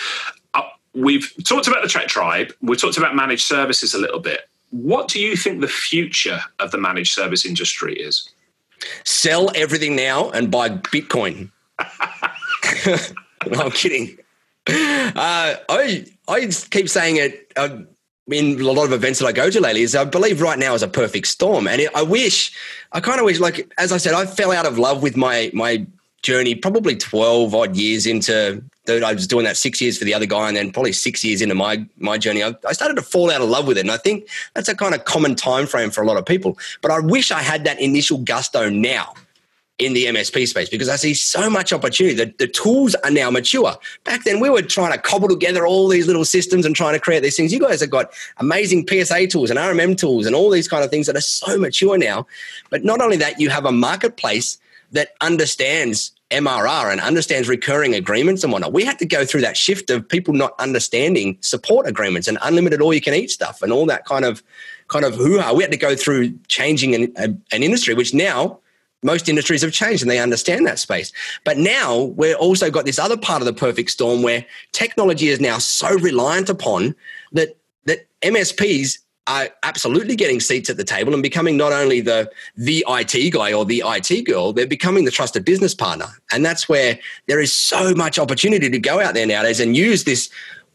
we've 0.94 1.34
talked 1.44 1.68
about 1.68 1.82
the 1.82 1.89
Tech 1.89 2.08
Tribe. 2.08 2.54
We've 2.62 2.80
talked 2.80 2.98
about 2.98 3.16
managed 3.16 3.46
services 3.46 3.94
a 3.94 4.00
little 4.00 4.20
bit. 4.20 4.50
What 4.72 5.08
do 5.08 5.20
you 5.20 5.36
think 5.36 5.62
the 5.62 5.68
future 5.68 6.39
of 6.60 6.72
the 6.72 6.78
managed 6.78 7.14
service 7.14 7.46
industry 7.46 7.96
is? 7.96 8.30
Sell 9.04 9.52
everything 9.56 9.96
now 9.96 10.30
and 10.32 10.52
buy 10.52 10.70
Bitcoin. 10.70 11.52
no, 13.48 13.62
I'm 13.62 13.72
kidding. 13.72 14.18
Uh, 14.68 15.56
I 15.70 16.06
I 16.28 16.50
keep 16.70 16.89
saying 16.89 17.18
it 17.18 17.52
uh, 17.56 17.80
in 18.32 18.60
a 18.60 18.64
lot 18.64 18.86
of 18.86 18.94
events 18.94 19.20
that 19.20 19.26
I 19.26 19.32
go 19.32 19.50
to 19.50 19.62
lately. 19.62 19.82
Is 19.82 19.96
I 19.96 20.06
believe 20.06 20.41
right 20.41 20.58
now 20.58 20.74
is 20.74 20.84
a 20.84 20.88
perfect 20.88 21.28
storm, 21.28 21.68
and 21.68 21.82
it, 21.82 21.91
I 21.96 22.02
wish 22.02 22.56
I 22.91 23.00
kind 23.00 23.20
of 23.20 23.26
wish, 23.26 23.39
like 23.39 23.72
as 23.78 23.91
I 23.91 23.98
said, 23.98 24.14
I 24.14 24.26
fell 24.26 24.52
out 24.52 24.66
of 24.66 24.78
love 24.78 25.04
with 25.04 25.18
my 25.18 25.52
my 25.54 25.86
journey 26.22 26.56
probably 26.56 26.96
12 26.96 27.54
odd 27.54 27.76
years 27.76 28.06
into 28.08 28.64
I 28.90 29.14
was 29.14 29.28
doing 29.28 29.46
that 29.46 29.56
six 29.56 29.82
years 29.82 29.98
for 29.98 30.04
the 30.04 30.14
other 30.14 30.26
guy, 30.26 30.48
and 30.48 30.58
then 30.58 30.72
probably 30.72 30.92
six 30.92 31.24
years 31.24 31.42
into 31.42 31.56
my 31.56 31.86
my 31.98 32.18
journey, 32.18 32.44
I, 32.44 32.54
I, 32.68 32.74
started 32.74 32.96
to 32.96 33.02
fall 33.02 33.32
out 33.32 33.42
of 33.42 33.50
love 33.50 33.66
with 33.66 33.78
it. 33.78 33.82
And 33.82 33.92
I 33.92 33.98
think 33.98 34.28
that's 34.56 34.68
a 34.68 34.76
kind 34.76 34.94
of 34.94 35.06
common 35.06 35.36
time 35.36 35.68
frame 35.68 35.90
for 35.90 36.04
a 36.04 36.08
lot 36.08 36.18
of 36.18 36.26
people. 36.26 36.58
But 36.82 36.92
I 36.92 37.00
wish 37.00 37.32
I 37.32 37.42
had 37.42 37.64
that 37.64 37.80
initial 37.80 38.18
gusto 38.18 38.70
now 38.70 39.14
in 39.80 39.94
the 39.94 40.06
MSP 40.06 40.48
space 40.48 40.70
because 40.70 40.90
I 40.90 40.98
see 40.98 41.14
so 41.14 41.50
much 41.50 41.74
opportunity. 41.74 42.16
The, 42.16 42.34
the 42.38 42.48
tools 42.48 42.94
are 42.96 43.10
now 43.10 43.32
mature. 43.32 43.74
Back 44.04 44.24
then, 44.24 44.40
we 44.40 44.50
were 44.50 44.62
trying 44.62 44.92
to 44.92 45.00
cobble 45.00 45.28
together 45.28 45.66
all 45.66 45.88
these 45.88 46.06
little 46.06 46.26
systems 46.26 46.66
and 46.66 46.76
trying 46.76 46.94
to 46.94 47.00
create 47.00 47.24
these 47.24 47.36
things. 47.36 47.52
You 47.52 47.60
guys 47.60 47.82
have 47.82 47.90
got 47.90 48.14
amazing 48.38 48.88
PSA 48.88 49.28
tools 49.28 49.50
and 49.50 49.58
RMM 49.58 49.98
tools 49.98 50.26
and 50.26 50.36
all 50.36 50.50
these 50.50 50.68
kind 50.68 50.84
of 50.84 50.92
things 50.92 51.08
that 51.08 51.16
are 51.16 51.22
so 51.22 51.58
mature 51.58 51.98
now. 51.98 52.28
But 52.70 52.84
not 52.84 53.02
only 53.02 53.18
that, 53.18 53.40
you 53.40 53.50
have 53.50 53.66
a 53.66 53.72
marketplace 53.72 54.58
that 54.92 55.14
understands 55.22 56.12
MRR 56.30 56.92
and 56.92 57.00
understands 57.00 57.48
recurring 57.48 57.94
agreements 57.94 58.44
and 58.44 58.52
whatnot. 58.52 58.74
We 58.74 58.86
had 58.86 58.98
to 59.00 59.06
go 59.06 59.26
through 59.26 59.42
that 59.42 59.56
shift 59.56 59.90
of 59.90 60.08
people 60.08 60.34
not 60.34 60.54
understanding 60.60 61.38
support 61.42 61.88
agreements 61.88 62.28
and 62.28 62.38
unlimited 62.42 62.82
all 62.82 62.94
you 62.94 63.02
can 63.02 63.14
eat 63.14 63.30
stuff 63.30 63.62
and 63.62 63.72
all 63.72 63.86
that 63.86 64.06
kind 64.06 64.26
of 64.26 64.42
kind 64.88 65.06
of 65.06 65.16
hoo 65.16 65.40
ha. 65.40 65.54
We 65.54 65.64
had 65.64 65.72
to 65.72 65.78
go 65.78 65.96
through 65.96 66.38
changing 66.48 66.96
an, 66.96 67.14
an 67.52 67.64
industry, 67.64 67.94
which 67.94 68.14
now 68.14 68.60
most 69.04 69.30
industries 69.30 69.62
have 69.62 69.72
changed 69.72 70.02
and 70.02 70.10
they 70.10 70.20
understand 70.20 70.66
that 70.66 70.80
space. 70.80 71.12
But 71.44 71.58
now 71.58 72.14
we're 72.16 72.36
also 72.36 72.72
got 72.72 72.86
this 72.86 73.00
other 73.00 73.18
part 73.18 73.42
of 73.42 73.46
the 73.46 73.54
perfect 73.54 73.92
storm 73.92 74.24
where 74.24 74.46
technology 74.72 75.28
is 75.28 75.40
now 75.40 75.58
so 75.58 75.94
reliant 76.00 76.50
upon 76.50 76.96
that 77.34 77.58
that 77.86 78.08
MSPs 78.22 78.98
are 79.28 79.50
absolutely 79.64 80.16
getting 80.16 80.40
seats 80.40 80.70
at 80.70 80.78
the 80.78 80.84
table 80.84 81.14
and 81.14 81.24
becoming 81.24 81.56
not 81.56 81.72
only 81.72 82.02
the 82.02 82.30
the 82.56 82.86
IT 82.88 83.34
guy 83.34 83.54
or 83.54 83.66
the 83.66 83.84
IT 83.86 84.26
girl, 84.26 84.54
they're 84.54 84.68
becoming 84.68 85.06
the 85.06 85.12
trusted 85.12 85.46
business 85.46 85.74
partner. 85.74 86.08
And 86.32 86.46
that's 86.46 86.68
where 86.68 87.00
there 87.28 87.40
is 87.40 87.54
so 87.54 87.94
much 87.96 88.20
opportunity 88.20 88.70
to 88.70 88.80
go 88.80 89.00
out 89.00 89.14
there 89.14 89.26
nowadays 89.26 89.60
and 89.60 89.78
use 89.78 90.04
this 90.04 90.30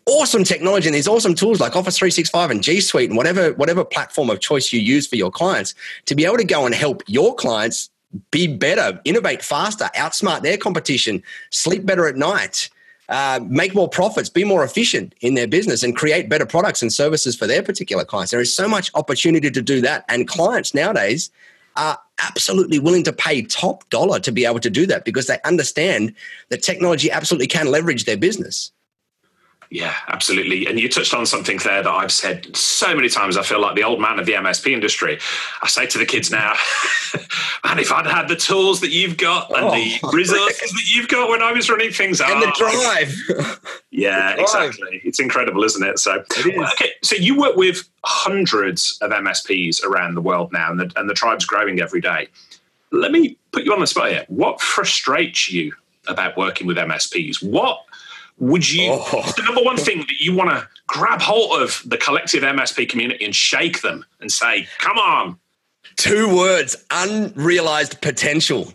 awesome 0.07 0.45
technology 0.45 0.89
and 0.89 0.95
these 0.95 1.09
awesome 1.09 1.35
tools 1.35 1.61
like 1.61 1.77
Office 1.77 1.99
365 1.99 2.51
and 2.51 2.63
G 2.63 2.81
Suite 2.81 3.11
and 3.11 3.17
whatever 3.17 3.53
whatever 3.55 3.85
platform 3.85 4.31
of 4.31 4.41
choice 4.41 4.73
you 4.73 4.81
use 4.81 5.07
for 5.07 5.17
your 5.17 5.31
clients 5.31 5.75
to 6.07 6.15
be 6.15 6.25
able 6.25 6.39
to 6.39 6.45
go 6.45 6.65
and 6.65 6.75
help 6.75 7.03
your 7.07 7.35
clients 7.35 7.91
be 8.31 8.47
better, 8.47 8.99
innovate 9.05 9.43
faster, 9.43 9.91
outsmart 9.95 10.41
their 10.41 10.57
competition, 10.57 11.23
sleep 11.51 11.85
better 11.85 12.09
at 12.09 12.17
night 12.17 12.71
uh, 13.09 13.41
make 13.45 13.75
more 13.75 13.89
profits, 13.89 14.29
be 14.29 14.45
more 14.45 14.65
efficient 14.65 15.15
in 15.21 15.35
their 15.35 15.47
business, 15.47 15.83
and 15.83 15.97
create 15.97 16.29
better 16.29 16.47
products 16.47 16.83
and 16.83 16.93
services 16.93 17.35
for 17.35 17.47
their 17.47 17.63
particular 17.63 18.05
clients. 18.05 18.31
There 18.31 18.41
is 18.41 18.55
so 18.55 18.69
much 18.69 18.91
opportunity 18.95 19.51
to 19.51 19.63
do 19.63 19.81
that. 19.81 20.05
And 20.09 20.29
clients 20.29 20.75
nowadays 20.75 21.31
are 21.77 21.99
absolutely 22.19 22.79
willing 22.79 23.05
to 23.05 23.13
pay 23.13 23.43
top 23.43 23.89
dollar 23.89 24.19
to 24.21 24.33
be 24.33 24.45
able 24.45 24.61
to 24.61 24.71
do 24.71 24.85
that 24.87 25.05
because 25.05 25.27
they 25.27 25.39
understand 25.45 26.15
that 26.51 26.63
technology 26.63 27.11
absolutely 27.11 27.47
can 27.47 27.71
leverage 27.71 28.05
their 28.05 28.17
business. 28.17 28.73
Yeah, 29.71 29.95
absolutely. 30.09 30.67
And 30.67 30.81
you 30.81 30.89
touched 30.89 31.13
on 31.13 31.27
something 31.27 31.59
there 31.59 31.83
that 31.83 31.91
I've 31.91 32.13
said 32.13 32.57
so 32.57 32.95
many 32.95 33.11
times. 33.11 33.37
I 33.37 33.43
feel 33.43 33.61
like 33.61 33.77
the 33.77 33.85
old 33.85 34.01
man 34.01 34.19
of 34.19 34.25
the 34.25 34.33
MSP 34.33 34.73
industry. 34.73 35.19
I 35.63 35.69
say 35.69 35.87
to 35.87 35.99
the 35.99 36.07
kids 36.07 36.31
now, 36.31 36.55
man, 37.65 37.79
if 37.79 37.93
I'd 37.93 38.07
had 38.07 38.29
the 38.29 38.37
tools 38.37 38.81
that 38.81 38.91
you've 38.91 39.19
got 39.19 39.51
and 39.51 39.67
oh, 39.67 39.71
the 39.75 39.99
resources 40.11 40.71
that 40.71 40.91
you've 40.95 41.09
got 41.09 41.29
when 41.29 41.43
I 41.43 41.53
was 41.53 41.69
running 41.69 41.93
things 41.93 42.21
out. 42.21 42.31
and 42.31 42.43
the 42.43 42.47
ah. 42.47 42.55
drive. 42.57 43.61
yeah, 43.91 44.37
the 44.37 44.43
exactly. 44.43 45.03
It's 45.05 45.21
incredible, 45.21 45.63
isn't 45.65 45.87
it? 45.87 45.99
So, 45.99 46.25
it 46.31 46.73
okay, 46.73 46.93
so 47.03 47.17
you 47.17 47.39
work 47.39 47.57
with 47.57 47.87
hundreds 48.05 48.99
of 49.03 49.11
MSPs 49.11 49.85
around 49.85 50.15
the 50.15 50.23
world 50.23 50.51
now, 50.51 50.71
and 50.71 50.81
the, 50.81 50.91
and 50.97 51.11
the 51.11 51.15
tribe's 51.15 51.45
growing 51.45 51.81
every 51.81 52.01
day. 52.01 52.29
Let 52.91 53.13
me 53.13 53.37
put 53.53 53.65
you 53.65 53.75
on 53.75 53.81
the 53.81 53.87
spot 53.87 54.11
here. 54.11 54.25
What 54.29 54.63
frustrates 54.63 55.53
you 55.53 55.75
about 56.07 56.39
working 56.39 56.67
with 56.67 56.79
MSPs? 56.79 57.43
What 57.43 57.83
would 58.39 58.71
you 58.71 58.91
oh. 58.93 59.33
the 59.37 59.43
number 59.43 59.63
one 59.63 59.77
thing 59.77 59.99
that 59.99 60.21
you 60.21 60.35
want 60.35 60.51
to 60.51 60.67
grab 60.87 61.21
hold 61.21 61.61
of 61.61 61.83
the 61.85 61.97
collective 61.97 62.43
msp 62.43 62.89
community 62.89 63.25
and 63.25 63.35
shake 63.35 63.83
them 63.83 64.05
and 64.21 64.31
say 64.31 64.67
come 64.79 64.99
on. 64.99 65.39
Two 65.97 66.35
words 66.35 66.85
unrealized 66.91 68.01
potential. 68.01 68.73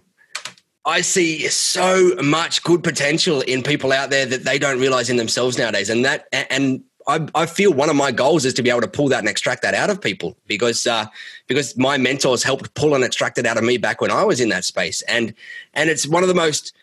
I 0.85 0.99
see 0.99 1.47
so 1.47 2.15
much 2.21 2.61
good 2.63 2.83
potential 2.83 3.39
in 3.41 3.63
people 3.63 3.93
out 3.93 4.09
there 4.09 4.25
that 4.25 4.43
they 4.43 4.59
don't 4.59 4.79
realize 4.79 5.09
in 5.09 5.15
themselves 5.15 5.57
nowadays. 5.57 5.89
And 5.89 6.03
that 6.03 6.27
and 6.31 6.83
I, 7.07 7.27
I 7.35 7.45
feel 7.45 7.73
one 7.73 7.89
of 7.89 7.95
my 7.95 8.11
goals 8.11 8.45
is 8.45 8.53
to 8.55 8.63
be 8.63 8.69
able 8.69 8.81
to 8.81 8.87
pull 8.87 9.07
that 9.09 9.19
and 9.19 9.29
extract 9.29 9.61
that 9.61 9.73
out 9.73 9.89
of 9.89 10.01
people 10.01 10.37
because 10.47 10.85
uh, 10.85 11.05
because 11.47 11.77
my 11.77 11.97
mentors 11.97 12.43
helped 12.43 12.73
pull 12.73 12.95
and 12.95 13.03
extract 13.03 13.37
it 13.37 13.45
out 13.45 13.57
of 13.57 13.63
me 13.63 13.77
back 13.77 14.01
when 14.01 14.11
I 14.11 14.23
was 14.23 14.39
in 14.39 14.49
that 14.49 14.65
space. 14.65 15.01
And 15.03 15.33
and 15.73 15.89
it's 15.89 16.07
one 16.07 16.23
of 16.23 16.29
the 16.29 16.35
most 16.35 16.73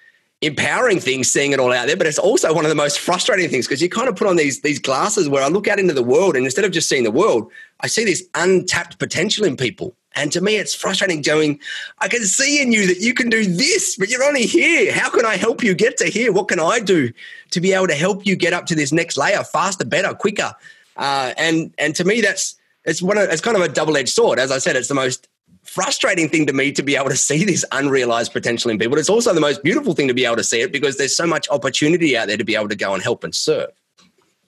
empowering 0.42 0.98
things 0.98 1.30
seeing 1.30 1.52
it 1.52 1.60
all 1.60 1.72
out 1.72 1.86
there 1.86 1.96
but 1.96 2.06
it's 2.06 2.18
also 2.18 2.54
one 2.54 2.64
of 2.64 2.70
the 2.70 2.74
most 2.74 2.98
frustrating 2.98 3.48
things 3.50 3.66
because 3.66 3.82
you 3.82 3.90
kind 3.90 4.08
of 4.08 4.16
put 4.16 4.26
on 4.26 4.36
these 4.36 4.62
these 4.62 4.78
glasses 4.78 5.28
where 5.28 5.42
i 5.42 5.48
look 5.48 5.68
out 5.68 5.78
into 5.78 5.92
the 5.92 6.02
world 6.02 6.34
and 6.34 6.46
instead 6.46 6.64
of 6.64 6.72
just 6.72 6.88
seeing 6.88 7.04
the 7.04 7.10
world 7.10 7.50
i 7.80 7.86
see 7.86 8.04
this 8.04 8.26
untapped 8.34 8.98
potential 8.98 9.44
in 9.44 9.56
people. 9.56 9.94
And 10.16 10.32
to 10.32 10.40
me 10.40 10.56
it's 10.56 10.74
frustrating 10.74 11.20
going 11.20 11.60
i 11.98 12.08
can 12.08 12.24
see 12.24 12.62
in 12.62 12.72
you 12.72 12.86
that 12.86 13.00
you 13.00 13.12
can 13.12 13.28
do 13.28 13.44
this 13.44 13.96
but 13.96 14.08
you're 14.08 14.24
only 14.24 14.46
here. 14.46 14.92
How 14.92 15.10
can 15.10 15.26
i 15.26 15.36
help 15.36 15.62
you 15.62 15.74
get 15.74 15.98
to 15.98 16.06
here? 16.06 16.32
What 16.32 16.48
can 16.48 16.58
i 16.58 16.80
do 16.80 17.12
to 17.50 17.60
be 17.60 17.74
able 17.74 17.88
to 17.88 17.94
help 17.94 18.26
you 18.26 18.34
get 18.34 18.54
up 18.54 18.64
to 18.66 18.74
this 18.74 18.92
next 18.92 19.18
layer 19.18 19.44
faster 19.44 19.84
better 19.84 20.14
quicker? 20.14 20.52
Uh, 20.96 21.34
and 21.36 21.72
and 21.78 21.94
to 21.96 22.04
me 22.04 22.22
that's 22.22 22.56
it's 22.86 23.02
one 23.02 23.18
of, 23.18 23.28
it's 23.28 23.42
kind 23.42 23.58
of 23.58 23.62
a 23.62 23.68
double-edged 23.68 24.08
sword. 24.08 24.38
As 24.38 24.50
i 24.50 24.58
said 24.58 24.74
it's 24.74 24.88
the 24.88 24.94
most 24.94 25.28
frustrating 25.64 26.28
thing 26.28 26.46
to 26.46 26.52
me 26.52 26.72
to 26.72 26.82
be 26.82 26.96
able 26.96 27.10
to 27.10 27.16
see 27.16 27.44
this 27.44 27.64
unrealized 27.72 28.32
potential 28.32 28.70
in 28.70 28.78
people. 28.78 28.98
It's 28.98 29.10
also 29.10 29.32
the 29.32 29.40
most 29.40 29.62
beautiful 29.62 29.94
thing 29.94 30.08
to 30.08 30.14
be 30.14 30.24
able 30.24 30.36
to 30.36 30.44
see 30.44 30.60
it 30.60 30.72
because 30.72 30.96
there's 30.96 31.16
so 31.16 31.26
much 31.26 31.48
opportunity 31.50 32.16
out 32.16 32.28
there 32.28 32.36
to 32.36 32.44
be 32.44 32.56
able 32.56 32.68
to 32.68 32.76
go 32.76 32.94
and 32.94 33.02
help 33.02 33.24
and 33.24 33.34
serve. 33.34 33.70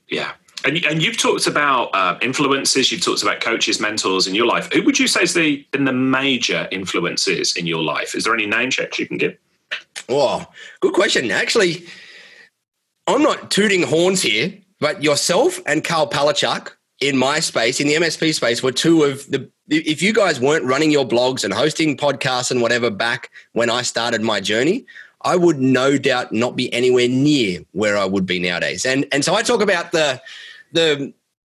Yeah. 0.08 0.32
And, 0.64 0.84
and 0.84 1.02
you've 1.02 1.16
talked 1.16 1.46
about 1.46 1.90
uh, 1.94 2.18
influences, 2.22 2.92
you've 2.92 3.02
talked 3.02 3.22
about 3.22 3.40
coaches, 3.40 3.80
mentors 3.80 4.26
in 4.26 4.34
your 4.34 4.46
life. 4.46 4.72
Who 4.72 4.82
would 4.84 4.98
you 4.98 5.08
say 5.08 5.22
is 5.22 5.34
the 5.34 5.66
been 5.72 5.84
the 5.84 5.92
major 5.92 6.68
influences 6.70 7.56
in 7.56 7.66
your 7.66 7.82
life? 7.82 8.14
Is 8.14 8.24
there 8.24 8.34
any 8.34 8.46
name 8.46 8.70
checks 8.70 8.98
you 8.98 9.06
can 9.06 9.18
give? 9.18 9.36
Oh, 10.08 10.46
good 10.80 10.92
question. 10.92 11.30
Actually, 11.30 11.84
I'm 13.06 13.22
not 13.22 13.50
tooting 13.50 13.82
horns 13.82 14.22
here, 14.22 14.54
but 14.78 15.02
yourself 15.02 15.60
and 15.66 15.82
Karl 15.82 16.08
Palachuk 16.08 16.72
in 17.00 17.16
my 17.16 17.40
space, 17.40 17.80
in 17.80 17.88
the 17.88 17.94
MSP 17.94 18.32
space, 18.32 18.62
were 18.62 18.72
two 18.72 19.02
of 19.02 19.28
the. 19.30 19.50
If 19.72 20.02
you 20.02 20.12
guys 20.12 20.38
weren't 20.38 20.64
running 20.64 20.90
your 20.90 21.06
blogs 21.06 21.44
and 21.44 21.52
hosting 21.52 21.96
podcasts 21.96 22.50
and 22.50 22.60
whatever 22.60 22.90
back 22.90 23.30
when 23.52 23.70
I 23.70 23.82
started 23.82 24.20
my 24.20 24.38
journey, 24.38 24.84
I 25.22 25.36
would 25.36 25.58
no 25.58 25.96
doubt 25.96 26.32
not 26.32 26.56
be 26.56 26.72
anywhere 26.72 27.08
near 27.08 27.60
where 27.72 27.96
I 27.96 28.04
would 28.04 28.26
be 28.26 28.38
nowadays. 28.38 28.84
And 28.84 29.06
and 29.12 29.24
so 29.24 29.34
I 29.34 29.42
talk 29.42 29.62
about 29.62 29.92
the 29.92 30.20
the 30.72 31.12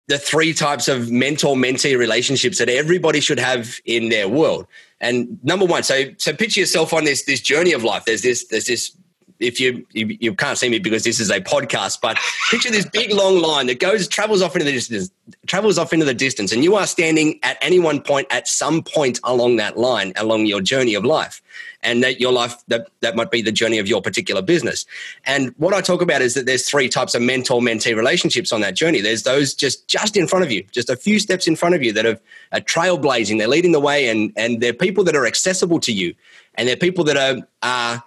the 0.07 0.17
three 0.17 0.53
types 0.53 0.87
of 0.87 1.11
mentor 1.11 1.55
mentee 1.55 1.97
relationships 1.97 2.57
that 2.57 2.69
everybody 2.69 3.19
should 3.19 3.39
have 3.39 3.79
in 3.85 4.09
their 4.09 4.27
world. 4.27 4.65
And 4.99 5.37
number 5.43 5.65
one, 5.65 5.83
so 5.83 6.05
so 6.17 6.33
picture 6.33 6.61
yourself 6.61 6.93
on 6.93 7.03
this 7.03 7.25
this 7.25 7.41
journey 7.41 7.73
of 7.73 7.83
life. 7.83 8.05
There's 8.05 8.23
this 8.23 8.45
there's 8.47 8.65
this 8.65 8.96
if 9.39 9.59
you, 9.59 9.85
you, 9.93 10.17
you 10.19 10.33
can't 10.33 10.57
see 10.57 10.69
me 10.69 10.79
because 10.79 11.03
this 11.03 11.19
is 11.19 11.29
a 11.29 11.39
podcast, 11.39 12.01
but 12.01 12.17
picture 12.49 12.71
this 12.71 12.89
big 12.89 13.11
long 13.11 13.41
line 13.41 13.67
that 13.67 13.79
goes 13.79 14.07
travels 14.07 14.41
off 14.41 14.55
into 14.55 14.65
the 14.65 14.71
distance, 14.71 15.11
travels 15.45 15.77
off 15.77 15.93
into 15.93 16.05
the 16.05 16.13
distance, 16.13 16.51
and 16.51 16.63
you 16.63 16.75
are 16.75 16.87
standing 16.87 17.39
at 17.43 17.57
any 17.61 17.79
one 17.79 18.01
point 18.01 18.27
at 18.31 18.47
some 18.47 18.83
point 18.83 19.19
along 19.23 19.57
that 19.57 19.77
line, 19.77 20.13
along 20.15 20.45
your 20.45 20.61
journey 20.61 20.95
of 20.95 21.05
life, 21.05 21.41
and 21.83 22.03
that 22.03 22.19
your 22.19 22.31
life 22.31 22.55
that 22.67 22.87
that 23.01 23.15
might 23.15 23.31
be 23.31 23.41
the 23.41 23.51
journey 23.51 23.77
of 23.79 23.87
your 23.87 24.01
particular 24.01 24.41
business. 24.41 24.85
And 25.25 25.53
what 25.57 25.73
I 25.73 25.81
talk 25.81 26.01
about 26.01 26.21
is 26.21 26.33
that 26.33 26.45
there's 26.45 26.67
three 26.67 26.89
types 26.89 27.13
of 27.13 27.21
mentor 27.21 27.61
mentee 27.61 27.95
relationships 27.95 28.51
on 28.51 28.61
that 28.61 28.75
journey. 28.75 29.01
There's 29.01 29.23
those 29.23 29.53
just 29.53 29.87
just 29.87 30.17
in 30.17 30.27
front 30.27 30.45
of 30.45 30.51
you, 30.51 30.63
just 30.71 30.89
a 30.89 30.95
few 30.95 31.19
steps 31.19 31.47
in 31.47 31.55
front 31.55 31.75
of 31.75 31.83
you 31.83 31.93
that 31.93 32.05
have, 32.05 32.21
are 32.51 32.59
trailblazing. 32.59 33.37
They're 33.37 33.47
leading 33.47 33.71
the 33.71 33.79
way, 33.79 34.09
and 34.09 34.31
and 34.35 34.61
they're 34.61 34.73
people 34.73 35.03
that 35.05 35.15
are 35.15 35.25
accessible 35.25 35.79
to 35.81 35.91
you, 35.91 36.15
and 36.55 36.67
they're 36.67 36.75
people 36.77 37.03
that 37.05 37.17
are 37.17 37.47
are 37.61 38.03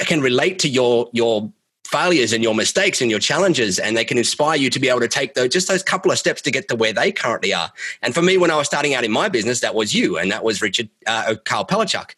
can 0.00 0.20
relate 0.20 0.58
to 0.60 0.68
your 0.68 1.08
your 1.12 1.52
failures 1.88 2.34
and 2.34 2.42
your 2.42 2.54
mistakes 2.54 3.00
and 3.00 3.10
your 3.10 3.18
challenges 3.18 3.78
and 3.78 3.96
they 3.96 4.04
can 4.04 4.18
inspire 4.18 4.58
you 4.58 4.68
to 4.68 4.78
be 4.78 4.90
able 4.90 5.00
to 5.00 5.08
take 5.08 5.32
those 5.32 5.48
just 5.48 5.68
those 5.68 5.82
couple 5.82 6.12
of 6.12 6.18
steps 6.18 6.42
to 6.42 6.50
get 6.50 6.68
to 6.68 6.76
where 6.76 6.92
they 6.92 7.10
currently 7.10 7.54
are. 7.54 7.72
And 8.02 8.14
for 8.14 8.20
me 8.20 8.36
when 8.36 8.50
i 8.50 8.56
was 8.56 8.66
starting 8.66 8.94
out 8.94 9.04
in 9.04 9.10
my 9.10 9.28
business 9.28 9.60
that 9.60 9.74
was 9.74 9.94
you 9.94 10.18
and 10.18 10.30
that 10.30 10.44
was 10.44 10.60
richard 10.60 10.90
uh, 11.06 11.34
Karl 11.44 11.64
Palachuk. 11.64 12.10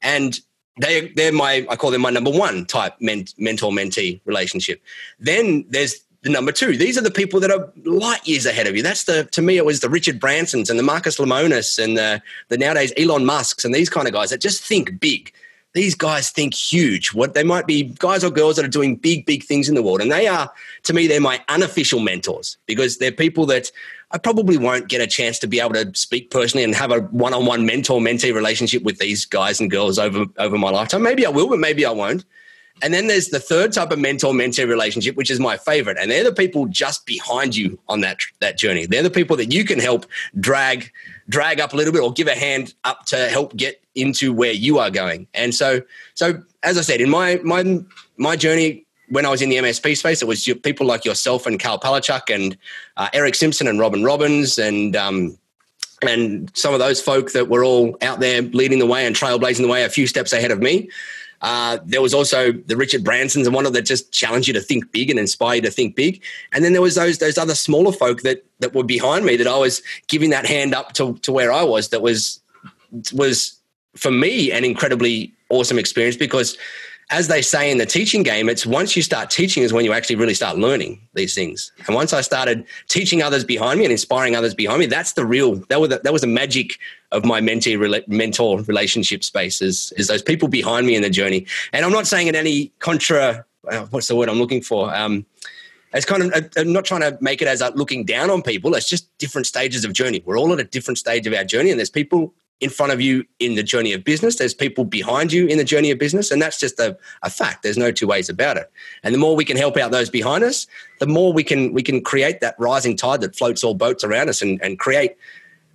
and 0.00 0.40
they, 0.80 1.08
they're 1.08 1.32
my 1.32 1.66
i 1.68 1.76
call 1.76 1.90
them 1.90 2.00
my 2.00 2.10
number 2.10 2.30
one 2.30 2.64
type 2.64 2.94
ment, 3.00 3.34
mentor 3.36 3.70
mentee 3.70 4.20
relationship. 4.24 4.82
Then 5.18 5.66
there's 5.68 6.00
the 6.22 6.30
number 6.30 6.50
two. 6.50 6.76
These 6.76 6.98
are 6.98 7.02
the 7.02 7.10
people 7.10 7.38
that 7.40 7.50
are 7.50 7.70
light 7.84 8.26
years 8.26 8.44
ahead 8.44 8.66
of 8.66 8.74
you. 8.74 8.82
That's 8.82 9.04
the 9.04 9.24
to 9.24 9.42
me 9.42 9.58
it 9.58 9.66
was 9.66 9.80
the 9.80 9.90
richard 9.90 10.18
bransons 10.20 10.70
and 10.70 10.78
the 10.78 10.82
marcus 10.82 11.18
lemonis 11.18 11.78
and 11.82 11.98
the, 11.98 12.22
the 12.48 12.56
nowadays 12.56 12.94
elon 12.96 13.26
musks 13.26 13.64
and 13.64 13.74
these 13.74 13.90
kind 13.90 14.08
of 14.08 14.14
guys 14.14 14.30
that 14.30 14.40
just 14.40 14.62
think 14.64 14.98
big 14.98 15.34
these 15.74 15.94
guys 15.94 16.30
think 16.30 16.54
huge. 16.54 17.12
What 17.12 17.34
they 17.34 17.44
might 17.44 17.66
be 17.66 17.94
guys 17.98 18.24
or 18.24 18.30
girls 18.30 18.56
that 18.56 18.64
are 18.64 18.68
doing 18.68 18.96
big, 18.96 19.26
big 19.26 19.44
things 19.44 19.68
in 19.68 19.74
the 19.74 19.82
world. 19.82 20.00
And 20.00 20.10
they 20.10 20.26
are, 20.26 20.50
to 20.84 20.92
me, 20.92 21.06
they're 21.06 21.20
my 21.20 21.42
unofficial 21.48 22.00
mentors 22.00 22.56
because 22.66 22.98
they're 22.98 23.12
people 23.12 23.46
that 23.46 23.70
I 24.10 24.18
probably 24.18 24.56
won't 24.56 24.88
get 24.88 25.02
a 25.02 25.06
chance 25.06 25.38
to 25.40 25.46
be 25.46 25.60
able 25.60 25.74
to 25.74 25.90
speak 25.94 26.30
personally 26.30 26.64
and 26.64 26.74
have 26.74 26.90
a 26.90 27.00
one-on-one 27.00 27.66
mentor-mentee 27.66 28.34
relationship 28.34 28.82
with 28.82 28.98
these 28.98 29.26
guys 29.26 29.60
and 29.60 29.70
girls 29.70 29.98
over 29.98 30.24
over 30.38 30.56
my 30.56 30.70
lifetime. 30.70 31.02
Maybe 31.02 31.26
I 31.26 31.30
will, 31.30 31.48
but 31.48 31.58
maybe 31.58 31.84
I 31.84 31.90
won't. 31.90 32.24
And 32.80 32.94
then 32.94 33.08
there's 33.08 33.28
the 33.28 33.40
third 33.40 33.72
type 33.72 33.90
of 33.90 33.98
mentor-mentee 33.98 34.66
relationship, 34.66 35.16
which 35.16 35.30
is 35.30 35.40
my 35.40 35.58
favorite, 35.58 35.98
and 36.00 36.10
they're 36.10 36.24
the 36.24 36.32
people 36.32 36.66
just 36.66 37.04
behind 37.04 37.54
you 37.54 37.78
on 37.88 38.00
that 38.00 38.20
that 38.40 38.56
journey. 38.56 38.86
They're 38.86 39.02
the 39.02 39.10
people 39.10 39.36
that 39.36 39.52
you 39.52 39.64
can 39.64 39.78
help 39.78 40.06
drag 40.40 40.90
drag 41.28 41.60
up 41.60 41.72
a 41.72 41.76
little 41.76 41.92
bit 41.92 42.02
or 42.02 42.12
give 42.12 42.26
a 42.26 42.34
hand 42.34 42.74
up 42.84 43.04
to 43.06 43.28
help 43.28 43.54
get 43.56 43.82
into 43.94 44.32
where 44.32 44.52
you 44.52 44.78
are 44.78 44.90
going. 44.90 45.26
And 45.34 45.54
so, 45.54 45.82
so 46.14 46.42
as 46.62 46.78
I 46.78 46.82
said, 46.82 47.00
in 47.00 47.10
my 47.10 47.40
my 47.44 47.80
my 48.16 48.36
journey 48.36 48.84
when 49.10 49.24
I 49.24 49.30
was 49.30 49.40
in 49.40 49.48
the 49.48 49.56
MSP 49.56 49.96
space, 49.96 50.22
it 50.22 50.28
was 50.28 50.44
people 50.62 50.86
like 50.86 51.04
yourself 51.04 51.46
and 51.46 51.58
Karl 51.58 51.78
Palachuk 51.78 52.34
and 52.34 52.56
uh, 52.96 53.08
Erick 53.12 53.34
Simpson 53.34 53.66
and 53.66 53.78
Robin 53.78 54.04
Robins 54.04 54.58
and 54.58 54.94
um, 54.96 55.38
and 56.02 56.50
some 56.56 56.74
of 56.74 56.80
those 56.80 57.00
folk 57.00 57.32
that 57.32 57.48
were 57.48 57.64
all 57.64 57.96
out 58.02 58.20
there 58.20 58.42
leading 58.42 58.78
the 58.78 58.86
way 58.86 59.06
and 59.06 59.16
trailblazing 59.16 59.62
the 59.62 59.68
way 59.68 59.84
a 59.84 59.88
few 59.88 60.06
steps 60.06 60.32
ahead 60.32 60.50
of 60.50 60.60
me. 60.60 60.88
Uh, 61.40 61.78
there 61.84 62.02
was 62.02 62.12
also 62.12 62.52
the 62.52 62.76
Richard 62.76 63.04
Bransons 63.04 63.46
and 63.46 63.54
one 63.54 63.66
of 63.66 63.72
that 63.72 63.82
just 63.82 64.12
challenged 64.12 64.48
you 64.48 64.54
to 64.54 64.60
think 64.60 64.90
big 64.90 65.10
and 65.10 65.18
inspire 65.18 65.56
you 65.56 65.62
to 65.62 65.70
think 65.70 65.94
big. 65.94 66.22
And 66.52 66.64
then 66.64 66.72
there 66.72 66.82
was 66.82 66.96
those 66.96 67.18
those 67.18 67.38
other 67.38 67.54
smaller 67.54 67.92
folk 67.92 68.22
that 68.22 68.44
that 68.60 68.74
were 68.74 68.84
behind 68.84 69.24
me 69.24 69.36
that 69.36 69.46
I 69.46 69.56
was 69.56 69.82
giving 70.08 70.30
that 70.30 70.46
hand 70.46 70.74
up 70.74 70.92
to 70.94 71.14
to 71.18 71.32
where 71.32 71.52
I 71.52 71.62
was. 71.62 71.90
That 71.90 72.02
was 72.02 72.40
was 73.12 73.58
for 73.96 74.10
me 74.10 74.50
an 74.52 74.64
incredibly 74.64 75.32
awesome 75.50 75.78
experience 75.78 76.16
because 76.16 76.58
as 77.10 77.28
they 77.28 77.40
say 77.40 77.70
in 77.70 77.78
the 77.78 77.86
teaching 77.86 78.22
game, 78.22 78.48
it's 78.48 78.66
once 78.66 78.94
you 78.94 79.02
start 79.02 79.30
teaching 79.30 79.62
is 79.62 79.72
when 79.72 79.84
you 79.84 79.92
actually 79.92 80.16
really 80.16 80.34
start 80.34 80.58
learning 80.58 81.00
these 81.14 81.34
things. 81.34 81.72
And 81.86 81.94
once 81.94 82.12
I 82.12 82.20
started 82.20 82.66
teaching 82.88 83.22
others 83.22 83.44
behind 83.44 83.78
me 83.78 83.86
and 83.86 83.92
inspiring 83.92 84.36
others 84.36 84.54
behind 84.54 84.80
me, 84.80 84.86
that's 84.86 85.14
the 85.14 85.24
real 85.24 85.56
that 85.68 85.80
was 85.80 85.88
the, 85.88 86.00
that 86.04 86.12
was 86.12 86.20
the 86.20 86.28
magic 86.28 86.78
of 87.12 87.24
my 87.24 87.40
mentee 87.40 88.06
mentor 88.08 88.60
relationship 88.62 89.24
space 89.24 89.62
is, 89.62 89.92
those 90.08 90.22
people 90.22 90.48
behind 90.48 90.86
me 90.86 90.94
in 90.94 91.02
the 91.02 91.08
journey. 91.08 91.46
And 91.72 91.84
I'm 91.84 91.92
not 91.92 92.06
saying 92.06 92.26
in 92.26 92.34
any 92.34 92.72
contra 92.80 93.46
uh, 93.70 93.86
what's 93.86 94.08
the 94.08 94.16
word 94.16 94.28
I'm 94.28 94.38
looking 94.38 94.60
for. 94.62 94.94
Um, 94.94 95.24
it's 95.94 96.04
kind 96.04 96.22
of 96.22 96.50
I'm 96.58 96.72
not 96.72 96.84
trying 96.84 97.00
to 97.00 97.16
make 97.22 97.40
it 97.40 97.48
as 97.48 97.62
like 97.62 97.74
looking 97.74 98.04
down 98.04 98.28
on 98.28 98.42
people. 98.42 98.74
It's 98.74 98.88
just 98.88 99.16
different 99.16 99.46
stages 99.46 99.86
of 99.86 99.94
journey. 99.94 100.22
We're 100.26 100.38
all 100.38 100.52
at 100.52 100.60
a 100.60 100.64
different 100.64 100.98
stage 100.98 101.26
of 101.26 101.32
our 101.32 101.44
journey, 101.44 101.70
and 101.70 101.80
there's 101.80 101.88
people 101.88 102.34
in 102.60 102.70
front 102.70 102.92
of 102.92 103.00
you 103.00 103.24
in 103.38 103.54
the 103.54 103.62
journey 103.62 103.92
of 103.92 104.02
business. 104.02 104.36
There's 104.36 104.54
people 104.54 104.84
behind 104.84 105.32
you 105.32 105.46
in 105.46 105.58
the 105.58 105.64
journey 105.64 105.90
of 105.90 105.98
business. 105.98 106.30
And 106.30 106.42
that's 106.42 106.58
just 106.58 106.78
a, 106.80 106.96
a, 107.22 107.30
fact. 107.30 107.62
There's 107.62 107.78
no 107.78 107.92
two 107.92 108.06
ways 108.06 108.28
about 108.28 108.56
it. 108.56 108.70
And 109.04 109.14
the 109.14 109.18
more 109.18 109.36
we 109.36 109.44
can 109.44 109.56
help 109.56 109.76
out 109.76 109.92
those 109.92 110.10
behind 110.10 110.42
us, 110.42 110.66
the 110.98 111.06
more 111.06 111.32
we 111.32 111.44
can 111.44 111.72
we 111.72 111.82
can 111.82 112.02
create 112.02 112.40
that 112.40 112.56
rising 112.58 112.96
tide 112.96 113.20
that 113.20 113.36
floats 113.36 113.62
all 113.62 113.74
boats 113.74 114.02
around 114.02 114.28
us 114.28 114.42
and, 114.42 114.60
and 114.62 114.78
create 114.78 115.16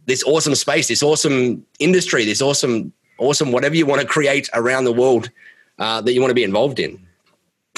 this 0.05 0.23
awesome 0.23 0.55
space, 0.55 0.89
this 0.89 1.01
awesome 1.01 1.65
industry, 1.79 2.25
this 2.25 2.41
awesome, 2.41 2.91
awesome 3.17 3.51
whatever 3.51 3.75
you 3.75 3.86
want 3.86 4.01
to 4.01 4.07
create 4.07 4.49
around 4.53 4.84
the 4.84 4.91
world 4.91 5.29
uh, 5.79 6.01
that 6.01 6.13
you 6.13 6.19
want 6.19 6.31
to 6.31 6.36
be 6.36 6.43
involved 6.43 6.79
in. 6.79 7.03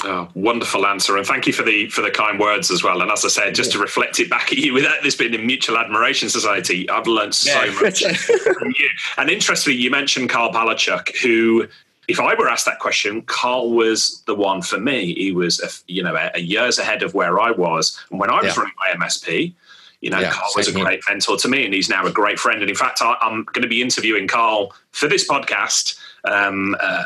Oh, 0.08 0.28
wonderful 0.34 0.86
answer, 0.86 1.16
and 1.16 1.26
thank 1.26 1.48
you 1.48 1.52
for 1.52 1.64
the 1.64 1.88
for 1.88 2.00
the 2.00 2.12
kind 2.12 2.38
words 2.38 2.70
as 2.70 2.84
well. 2.84 3.02
And 3.02 3.10
as 3.10 3.24
I 3.24 3.28
said, 3.28 3.56
just 3.56 3.72
to 3.72 3.80
reflect 3.80 4.20
it 4.20 4.30
back 4.30 4.52
at 4.52 4.58
you, 4.58 4.72
without 4.72 5.02
this 5.02 5.16
being 5.16 5.34
a 5.34 5.38
mutual 5.38 5.76
admiration 5.76 6.28
society, 6.28 6.88
I've 6.88 7.08
learned 7.08 7.34
so 7.34 7.64
yeah. 7.64 7.80
much 7.80 8.04
from 8.04 8.72
you. 8.78 8.88
And 9.16 9.28
interestingly, 9.28 9.76
you 9.76 9.90
mentioned 9.90 10.30
Karl 10.30 10.52
Palachuk, 10.52 11.16
who, 11.16 11.66
if 12.06 12.20
I 12.20 12.34
were 12.34 12.48
asked 12.48 12.66
that 12.66 12.78
question, 12.78 13.22
Karl 13.22 13.72
was 13.72 14.22
the 14.26 14.34
one 14.36 14.62
for 14.62 14.78
me. 14.78 15.12
He 15.12 15.32
was, 15.32 15.58
a, 15.60 15.68
you 15.92 16.04
know, 16.04 16.14
a, 16.14 16.30
a 16.36 16.40
years 16.40 16.78
ahead 16.78 17.02
of 17.02 17.14
where 17.14 17.40
I 17.40 17.50
was, 17.50 18.00
and 18.12 18.20
when 18.20 18.30
I 18.30 18.42
was 18.42 18.56
yeah. 18.56 18.62
running 18.62 18.74
my 18.78 19.06
MSP. 19.06 19.54
You 20.02 20.10
know, 20.10 20.20
yeah, 20.20 20.30
Karl 20.30 20.50
was 20.54 20.68
a 20.68 20.72
great 20.72 21.00
mentor 21.08 21.36
to 21.38 21.48
me, 21.48 21.64
and 21.64 21.74
he's 21.74 21.88
now 21.88 22.06
a 22.06 22.12
great 22.12 22.38
friend. 22.38 22.60
And 22.60 22.70
in 22.70 22.76
fact, 22.76 23.00
I, 23.02 23.16
I'm 23.20 23.44
going 23.44 23.62
to 23.62 23.68
be 23.68 23.82
interviewing 23.82 24.28
Karl 24.28 24.72
for 24.92 25.08
this 25.08 25.26
podcast 25.26 25.98
um, 26.26 26.76
uh, 26.80 27.04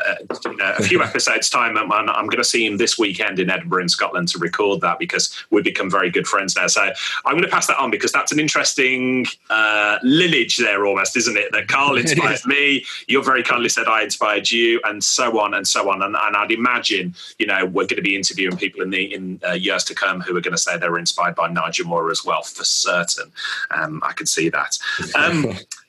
a 0.59 0.83
few 0.83 1.01
episodes 1.01 1.49
time. 1.49 1.77
I'm, 1.77 1.91
I'm 1.91 2.27
going 2.27 2.37
to 2.37 2.43
see 2.43 2.65
him 2.65 2.77
this 2.77 2.97
weekend 2.97 3.39
in 3.39 3.49
Edinburgh 3.49 3.83
in 3.83 3.89
Scotland 3.89 4.27
to 4.29 4.39
record 4.39 4.81
that 4.81 4.99
because 4.99 5.35
we've 5.49 5.63
become 5.63 5.89
very 5.89 6.09
good 6.09 6.27
friends 6.27 6.55
now. 6.55 6.67
So 6.67 6.81
I'm 7.25 7.33
going 7.33 7.43
to 7.43 7.49
pass 7.49 7.67
that 7.67 7.77
on 7.77 7.91
because 7.91 8.11
that's 8.11 8.31
an 8.31 8.39
interesting 8.39 9.25
uh, 9.49 9.99
lineage 10.03 10.57
there 10.57 10.85
almost, 10.85 11.15
isn't 11.17 11.37
it? 11.37 11.51
That 11.51 11.67
Karl 11.67 11.97
inspired 11.97 12.45
me. 12.45 12.85
You're 13.07 13.23
very 13.23 13.43
kindly 13.43 13.69
said 13.69 13.87
I 13.87 14.03
inspired 14.03 14.49
you, 14.51 14.81
and 14.85 15.03
so 15.03 15.39
on 15.39 15.53
and 15.53 15.67
so 15.67 15.89
on. 15.89 16.01
And, 16.01 16.15
and 16.15 16.35
I'd 16.35 16.51
imagine, 16.51 17.13
you 17.39 17.45
know, 17.45 17.65
we're 17.65 17.87
going 17.87 17.97
to 17.97 18.01
be 18.01 18.15
interviewing 18.15 18.57
people 18.57 18.81
in 18.81 18.89
the 18.89 19.13
in 19.13 19.39
uh, 19.47 19.53
years 19.53 19.83
to 19.85 19.95
come 19.95 20.21
who 20.21 20.35
are 20.35 20.41
going 20.41 20.55
to 20.55 20.61
say 20.61 20.77
they 20.77 20.89
were 20.89 20.99
inspired 20.99 21.35
by 21.35 21.47
Nigel 21.47 21.87
Moore 21.87 22.11
as 22.11 22.23
well, 22.23 22.43
for 22.43 22.63
certain. 22.63 23.31
Um, 23.71 24.01
I 24.03 24.13
can 24.13 24.25
see 24.25 24.49
that. 24.49 24.77
Um, 25.15 25.57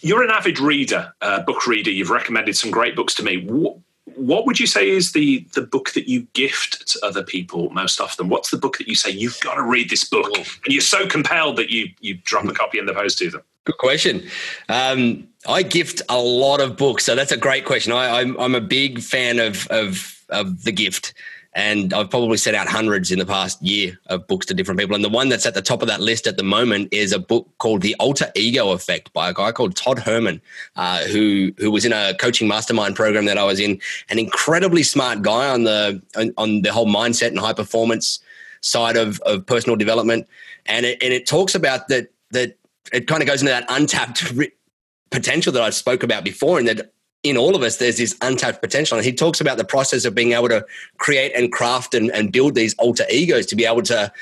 you're 0.00 0.22
an 0.22 0.30
avid 0.30 0.58
reader, 0.58 1.12
uh, 1.20 1.40
book 1.42 1.66
reader. 1.66 1.90
You've 1.90 2.10
recommended 2.10 2.56
some 2.56 2.70
great 2.70 2.96
books 2.96 3.14
to 3.14 3.22
me. 3.22 3.44
What, 3.46 3.78
what 4.14 4.46
would 4.46 4.58
you 4.58 4.66
say 4.66 4.88
is 4.88 5.12
the 5.12 5.46
the 5.54 5.62
book 5.62 5.90
that 5.92 6.08
you 6.08 6.22
gift 6.32 6.88
to 6.88 7.06
other 7.06 7.22
people 7.22 7.70
most 7.70 8.00
often? 8.00 8.28
What's 8.28 8.50
the 8.50 8.56
book 8.56 8.78
that 8.78 8.88
you 8.88 8.94
say 8.94 9.10
you've 9.10 9.38
got 9.40 9.54
to 9.54 9.62
read 9.62 9.90
this 9.90 10.04
book, 10.04 10.34
and 10.36 10.46
you're 10.68 10.80
so 10.80 11.06
compelled 11.06 11.56
that 11.56 11.70
you 11.70 11.88
you 12.00 12.14
drop 12.24 12.46
a 12.46 12.52
copy 12.52 12.78
in 12.78 12.86
the 12.86 12.94
post 12.94 13.18
to 13.18 13.30
them? 13.30 13.42
Good 13.64 13.78
question. 13.78 14.22
Um, 14.68 15.26
I 15.48 15.62
gift 15.62 16.00
a 16.08 16.18
lot 16.18 16.60
of 16.60 16.76
books, 16.76 17.04
so 17.04 17.14
that's 17.14 17.32
a 17.32 17.36
great 17.36 17.64
question. 17.64 17.92
I, 17.92 18.20
I'm 18.20 18.38
I'm 18.38 18.54
a 18.54 18.60
big 18.60 19.00
fan 19.00 19.38
of 19.38 19.66
of 19.68 20.24
of 20.30 20.64
the 20.64 20.72
gift. 20.72 21.12
And 21.56 21.94
I've 21.94 22.10
probably 22.10 22.36
sent 22.36 22.54
out 22.54 22.68
hundreds 22.68 23.10
in 23.10 23.18
the 23.18 23.24
past 23.24 23.60
year 23.62 23.98
of 24.08 24.26
books 24.26 24.44
to 24.46 24.54
different 24.54 24.78
people. 24.78 24.94
And 24.94 25.02
the 25.02 25.08
one 25.08 25.30
that's 25.30 25.46
at 25.46 25.54
the 25.54 25.62
top 25.62 25.80
of 25.80 25.88
that 25.88 26.02
list 26.02 26.26
at 26.26 26.36
the 26.36 26.42
moment 26.42 26.90
is 26.92 27.12
a 27.12 27.18
book 27.18 27.48
called 27.56 27.80
The 27.80 27.96
Alter 27.98 28.30
Ego 28.34 28.72
Effect 28.72 29.10
by 29.14 29.30
a 29.30 29.32
guy 29.32 29.52
called 29.52 29.74
Todd 29.74 29.98
Herman, 29.98 30.42
uh, 30.76 31.04
who 31.04 31.54
who 31.56 31.70
was 31.70 31.86
in 31.86 31.94
a 31.94 32.14
coaching 32.20 32.46
mastermind 32.46 32.94
program 32.94 33.24
that 33.24 33.38
I 33.38 33.44
was 33.44 33.58
in. 33.58 33.80
An 34.10 34.18
incredibly 34.18 34.82
smart 34.82 35.22
guy 35.22 35.48
on 35.48 35.64
the 35.64 36.02
on, 36.14 36.34
on 36.36 36.60
the 36.60 36.70
whole 36.70 36.86
mindset 36.86 37.28
and 37.28 37.38
high 37.38 37.54
performance 37.54 38.20
side 38.60 38.96
of, 38.98 39.18
of 39.20 39.46
personal 39.46 39.76
development. 39.76 40.28
And 40.66 40.84
it, 40.84 41.02
and 41.02 41.12
it 41.12 41.26
talks 41.26 41.54
about 41.54 41.88
that 41.88 42.08
that 42.32 42.58
it 42.92 43.06
kind 43.06 43.22
of 43.22 43.28
goes 43.28 43.40
into 43.40 43.52
that 43.52 43.64
untapped 43.70 44.30
potential 45.10 45.52
that 45.54 45.62
I 45.62 45.70
spoke 45.70 46.02
about 46.02 46.22
before, 46.22 46.58
and 46.58 46.68
that 46.68 46.92
in 47.22 47.36
all 47.36 47.56
of 47.56 47.62
us, 47.62 47.78
there's 47.78 47.98
this 47.98 48.16
untapped 48.20 48.62
potential. 48.62 48.96
And 48.96 49.04
he 49.04 49.12
talks 49.12 49.40
about 49.40 49.58
the 49.58 49.64
process 49.64 50.04
of 50.04 50.14
being 50.14 50.32
able 50.32 50.48
to 50.48 50.64
create 50.98 51.32
and 51.34 51.50
craft 51.50 51.94
and, 51.94 52.10
and 52.12 52.32
build 52.32 52.54
these 52.54 52.74
alter 52.74 53.04
egos 53.10 53.46
to 53.46 53.56
be 53.56 53.64
able 53.64 53.82
to, 53.82 54.12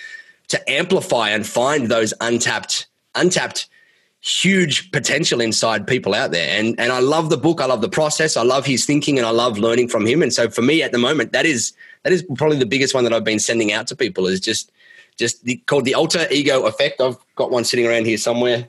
to 0.48 0.70
amplify 0.70 1.28
and 1.28 1.46
find 1.46 1.88
those 1.88 2.14
untapped, 2.20 2.86
untapped, 3.14 3.68
huge 4.20 4.90
potential 4.90 5.40
inside 5.40 5.86
people 5.86 6.14
out 6.14 6.30
there. 6.30 6.58
And, 6.58 6.80
and 6.80 6.92
I 6.92 7.00
love 7.00 7.28
the 7.28 7.36
book. 7.36 7.60
I 7.60 7.66
love 7.66 7.82
the 7.82 7.90
process. 7.90 8.38
I 8.38 8.42
love 8.42 8.64
his 8.64 8.86
thinking 8.86 9.18
and 9.18 9.26
I 9.26 9.30
love 9.30 9.58
learning 9.58 9.88
from 9.88 10.06
him. 10.06 10.22
And 10.22 10.32
so 10.32 10.48
for 10.48 10.62
me 10.62 10.82
at 10.82 10.92
the 10.92 10.98
moment, 10.98 11.32
that 11.32 11.44
is, 11.44 11.74
that 12.04 12.12
is 12.12 12.24
probably 12.36 12.58
the 12.58 12.66
biggest 12.66 12.94
one 12.94 13.04
that 13.04 13.12
I've 13.12 13.24
been 13.24 13.38
sending 13.38 13.72
out 13.72 13.86
to 13.88 13.96
people 13.96 14.26
is 14.26 14.40
just, 14.40 14.72
just 15.18 15.44
the, 15.44 15.56
called 15.66 15.84
the 15.84 15.94
alter 15.94 16.26
ego 16.30 16.64
effect. 16.64 17.02
I've 17.02 17.18
got 17.36 17.50
one 17.50 17.64
sitting 17.64 17.86
around 17.86 18.06
here 18.06 18.16
somewhere. 18.16 18.68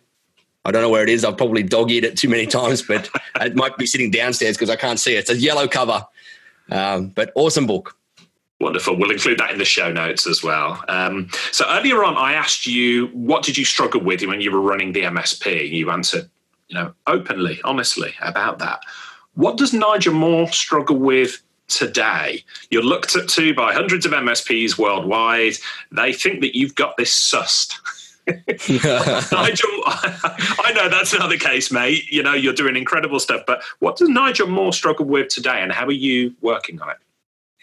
I 0.65 0.71
don't 0.71 0.81
know 0.81 0.89
where 0.89 1.03
it 1.03 1.09
is. 1.09 1.23
I've 1.23 1.37
probably 1.37 1.63
dog 1.63 1.91
eared 1.91 2.03
it 2.03 2.17
too 2.17 2.27
many 2.27 2.45
times, 2.61 2.81
but 2.81 3.09
it 3.41 3.55
might 3.55 3.77
be 3.77 3.85
sitting 3.85 4.11
downstairs 4.11 4.57
because 4.57 4.69
I 4.69 4.75
can't 4.75 4.99
see 4.99 5.15
it. 5.15 5.19
It's 5.19 5.29
a 5.29 5.37
yellow 5.37 5.67
cover, 5.67 6.05
um, 6.71 7.09
but 7.09 7.31
awesome 7.35 7.67
book. 7.67 7.95
Wonderful. 8.59 8.97
We'll 8.97 9.11
include 9.11 9.39
that 9.39 9.51
in 9.51 9.59
the 9.59 9.65
show 9.65 9.91
notes 9.91 10.25
as 10.25 10.41
well. 10.41 10.83
Um, 10.87 11.29
so 11.51 11.65
earlier 11.69 12.03
on, 12.03 12.15
I 12.17 12.33
asked 12.33 12.65
you 12.65 13.07
what 13.07 13.43
did 13.43 13.57
you 13.57 13.65
struggle 13.65 14.01
with 14.01 14.23
when 14.23 14.41
you 14.41 14.51
were 14.51 14.61
running 14.61 14.93
the 14.93 15.01
MSP. 15.03 15.69
You 15.69 15.91
answered, 15.91 16.29
you 16.69 16.75
know, 16.75 16.93
openly, 17.05 17.59
honestly 17.65 18.13
about 18.21 18.59
that. 18.59 18.79
What 19.33 19.57
does 19.57 19.73
Nigel 19.73 20.13
Moore 20.13 20.47
struggle 20.47 20.97
with 20.97 21.41
today. 21.67 22.43
You're 22.69 22.83
looked 22.83 23.15
at 23.15 23.27
to 23.29 23.53
by 23.53 23.73
hundreds 23.73 24.05
of 24.05 24.11
MSPs 24.11 24.77
worldwide. 24.77 25.55
They 25.91 26.13
think 26.13 26.41
that 26.41 26.55
you've 26.55 26.75
got 26.75 26.97
this 26.97 27.11
sussed. 27.11 27.75
Nigel, 28.69 29.69
I 29.85 30.71
know 30.75 30.89
that's 30.89 31.13
not 31.13 31.29
the 31.29 31.37
case, 31.39 31.71
mate. 31.71 32.11
You 32.11 32.23
know, 32.23 32.33
you're 32.33 32.53
doing 32.53 32.75
incredible 32.75 33.19
stuff, 33.19 33.43
but 33.45 33.61
what 33.79 33.97
does 33.97 34.09
Nigel 34.09 34.47
Moore 34.47 34.73
struggle 34.73 35.05
with 35.05 35.27
today 35.27 35.61
and 35.61 35.71
how 35.71 35.85
are 35.85 35.91
you 35.91 36.33
working 36.41 36.81
on 36.81 36.89
it? 36.89 36.97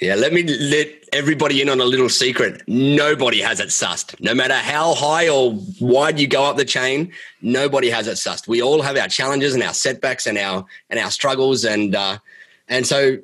Yeah, 0.00 0.16
let 0.16 0.32
me 0.32 0.42
let 0.42 0.88
everybody 1.12 1.62
in 1.62 1.68
on 1.68 1.80
a 1.80 1.84
little 1.84 2.08
secret. 2.08 2.62
Nobody 2.66 3.40
has 3.40 3.60
it 3.60 3.68
sussed. 3.68 4.20
No 4.20 4.34
matter 4.34 4.54
how 4.54 4.94
high 4.94 5.28
or 5.28 5.56
wide 5.80 6.18
you 6.18 6.26
go 6.26 6.44
up 6.44 6.56
the 6.56 6.64
chain, 6.64 7.12
nobody 7.40 7.88
has 7.88 8.08
it 8.08 8.14
sussed. 8.16 8.48
We 8.48 8.62
all 8.62 8.82
have 8.82 8.96
our 8.96 9.06
challenges 9.06 9.54
and 9.54 9.62
our 9.62 9.74
setbacks 9.74 10.26
and 10.26 10.38
our 10.38 10.66
and 10.90 10.98
our 10.98 11.10
struggles, 11.12 11.64
and 11.64 11.94
uh, 11.94 12.18
and 12.66 12.84
so 12.84 13.18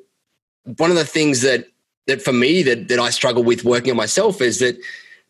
one 0.77 0.91
of 0.91 0.97
the 0.97 1.05
things 1.05 1.41
that 1.41 1.67
that 2.07 2.23
for 2.23 2.33
me 2.33 2.63
that 2.63 2.87
that 2.87 3.01
I 3.01 3.11
struggle 3.11 3.43
with 3.43 3.65
working 3.65 3.91
on 3.91 3.97
myself 3.97 4.41
is 4.41 4.61
that 4.61 4.79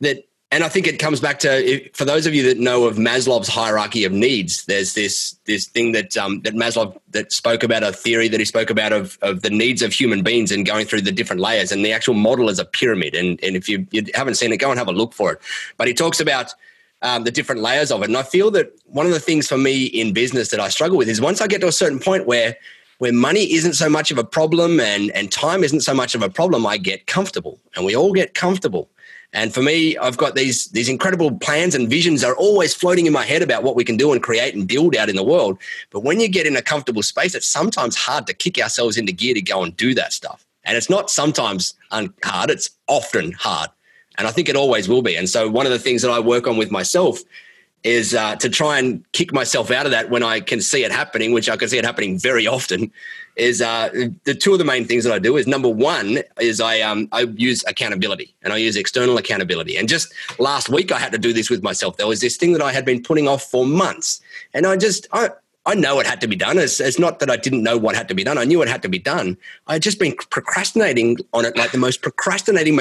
that 0.01 0.28
and 0.51 0.65
I 0.65 0.69
think 0.69 0.87
it 0.87 0.99
comes 0.99 1.21
back 1.21 1.39
to 1.41 1.91
for 1.93 2.07
those 2.07 2.27
of 2.27 2.35
you 2.35 2.43
that 2.45 2.59
know 2.59 2.87
of 2.87 2.97
Maslow's 2.97 3.49
hierarchy 3.49 4.05
of 4.05 4.13
needs. 4.13 4.65
There's 4.65 4.95
this 4.95 5.37
this 5.45 5.67
thing 5.67 5.93
that 5.93 6.17
um, 6.17 6.41
that 6.41 6.55
Maslow 6.55 6.99
that 7.11 7.33
spoke 7.33 7.63
about 7.63 7.83
a 7.83 7.93
theory 7.93 8.29
that 8.29 8.41
he 8.41 8.47
spoke 8.47 8.71
about 8.71 8.95
of 8.95 9.19
of 9.21 9.43
the 9.43 9.51
needs 9.51 9.83
of 9.83 9.93
human 9.93 10.23
beings 10.23 10.51
and 10.51 10.65
going 10.65 10.87
through 10.87 11.03
the 11.03 11.13
different 11.13 11.43
layers. 11.43 11.71
And 11.71 11.85
the 11.85 11.93
actual 11.93 12.15
model 12.15 12.49
is 12.49 12.59
a 12.59 12.65
pyramid. 12.65 13.15
And 13.15 13.39
and 13.43 13.57
if 13.57 13.69
you, 13.69 13.87
you 13.91 14.05
haven't 14.15 14.37
seen 14.37 14.51
it, 14.51 14.57
go 14.57 14.71
and 14.71 14.79
have 14.79 14.89
a 14.89 14.93
look 14.93 15.13
for 15.13 15.33
it. 15.33 15.41
But 15.77 15.87
he 15.87 15.93
talks 15.93 16.19
about 16.19 16.55
um, 17.03 17.25
the 17.25 17.31
different 17.31 17.61
layers 17.61 17.93
of 17.93 18.01
it. 18.01 18.09
And 18.09 18.17
I 18.17 18.23
feel 18.23 18.51
that 18.53 18.73
one 18.87 19.05
of 19.05 19.13
the 19.13 19.21
things 19.21 19.47
for 19.49 19.59
me 19.59 19.85
in 19.85 20.15
business 20.15 20.49
that 20.49 20.61
I 20.61 20.71
struggle 20.71 20.97
with 20.97 21.11
is 21.11 21.21
once 21.21 21.43
I 21.43 21.47
get 21.47 21.61
to 21.61 21.69
a 21.69 21.73
certain 21.73 21.99
point 21.99 22.27
where 22.27 22.57
where 22.99 23.13
money 23.13 23.53
isn't 23.53 23.75
so 23.75 23.91
much 23.91 24.11
of 24.11 24.17
a 24.17 24.25
problem 24.25 24.81
and 24.81 25.11
and 25.11 25.31
time 25.31 25.63
isn't 25.63 25.83
so 25.83 25.93
much 25.93 26.15
of 26.15 26.23
a 26.23 26.31
problem, 26.31 26.67
I 26.67 26.79
get 26.79 27.07
comfortable, 27.07 27.61
and 27.77 27.85
we 27.85 27.95
all 27.95 28.15
get 28.15 28.33
comfortable. 28.33 28.89
And 29.39 29.55
for 29.55 29.63
me, 29.63 29.97
I've 29.99 30.17
got 30.17 30.35
these 30.35 30.67
these 30.71 30.89
incredible 30.89 31.31
plans 31.31 31.77
and 31.77 31.89
visions 31.89 32.25
are 32.25 32.35
always 32.35 32.75
floating 32.75 33.07
in 33.07 33.13
my 33.13 33.25
head 33.25 33.41
about 33.41 33.63
what 33.63 33.77
we 33.77 33.85
can 33.85 33.97
do 33.97 34.13
and 34.13 34.21
create 34.21 34.53
and 34.57 34.67
build 34.67 34.97
out 34.97 35.09
in 35.09 35.15
the 35.15 35.23
world. 35.23 35.59
But 35.91 36.01
when 36.01 36.19
you 36.19 36.27
get 36.27 36.45
in 36.45 36.57
a 36.57 36.63
comfortable 36.63 37.05
space, 37.05 37.37
it's 37.37 37.47
sometimes 37.47 37.95
hard 37.95 38.27
to 38.27 38.35
kick 38.35 38.59
ourselves 38.59 38.97
into 38.97 39.13
gear 39.13 39.35
to 39.35 39.41
go 39.41 39.63
and 39.63 39.77
do 39.77 39.95
that 39.95 40.13
stuff. 40.13 40.45
And 40.65 40.77
it's 40.77 40.91
not 40.91 41.09
sometimes 41.09 41.75
hard; 41.93 42.51
it's 42.51 42.71
often 42.89 43.31
hard. 43.31 43.71
And 44.19 44.27
I 44.27 44.33
think 44.33 44.49
it 44.49 44.57
always 44.57 44.89
will 44.89 45.03
be. 45.03 45.15
And 45.15 45.29
so 45.29 45.49
one 45.49 45.67
of 45.67 45.71
the 45.71 45.79
things 45.79 46.03
that 46.03 46.11
I 46.11 46.19
work 46.19 46.49
on 46.49 46.57
with 46.57 46.73
myself 46.73 47.21
is 47.85 48.17
uh, 48.17 48.35
to 48.37 48.49
try 48.49 48.81
and 48.81 49.05
kick 49.13 49.33
myself 49.33 49.71
out 49.71 49.87
of 49.87 49.93
that 49.93 50.11
when 50.11 50.25
I 50.25 50.41
can 50.41 50.61
see 50.61 50.83
it 50.83 50.91
happening, 50.91 51.31
which 51.31 51.49
I 51.49 51.57
can 51.57 51.69
see 51.69 51.79
it 51.79 51.85
happening 51.85 52.19
very 52.19 52.49
often. 52.49 52.91
Is 53.39 53.63
uh, 53.63 53.89
the 54.25 54.35
two 54.35 54.53
of 54.53 54.59
the 54.59 54.65
main 54.65 54.85
things 54.85 55.05
that 55.05 55.13
I 55.13 55.21
do 55.21 55.37
is 55.37 55.47
number 55.47 55.69
one 55.69 56.19
is 56.41 56.61
I 56.61 56.81
um, 56.81 57.09
I 57.13 57.21
use 57.37 57.65
accountability 57.69 58.35
and 58.43 58.53
I 58.53 58.57
use 58.57 58.77
external 58.77 59.17
accountability. 59.17 59.77
And 59.77 59.89
just 59.89 60.13
last 60.39 60.69
week 60.69 60.91
I 60.91 60.99
had 60.99 61.13
to 61.13 61.19
do 61.19 61.33
this 61.33 61.49
with 61.49 61.63
myself. 61.63 61.97
There 61.97 62.09
was 62.09 62.21
this 62.21 62.37
thing 62.37 62.53
that 62.53 62.63
I 62.63 62.73
had 62.73 62.85
been 62.85 63.03
putting 63.03 63.29
off 63.29 63.45
for 63.45 63.65
months, 63.65 64.21
and 64.55 64.67
I 64.67 64.77
just 64.77 65.07
I 65.13 65.31
I 65.67 65.75
know 65.75 66.01
it 66.01 66.07
had 66.07 66.21
to 66.23 66.27
be 66.27 66.35
done. 66.35 66.59
It's, 66.59 66.81
it's 66.81 66.99
not 66.99 67.19
that 67.19 67.31
I 67.31 67.37
didn't 67.37 67.63
know 67.63 67.77
what 67.77 67.95
had 67.95 68.09
to 68.09 68.15
be 68.15 68.25
done. 68.25 68.39
I 68.39 68.45
knew 68.45 68.63
it 68.63 68.69
had 68.69 68.83
to 68.83 68.89
be 68.89 68.99
done. 68.99 69.37
I 69.67 69.75
had 69.75 69.83
just 69.83 69.99
been 69.99 70.17
procrastinating 70.31 71.19
on 71.35 71.45
it 71.45 71.59
like 71.59 71.73
the 71.73 71.79
most 71.79 72.01
procrastinating 72.01 72.75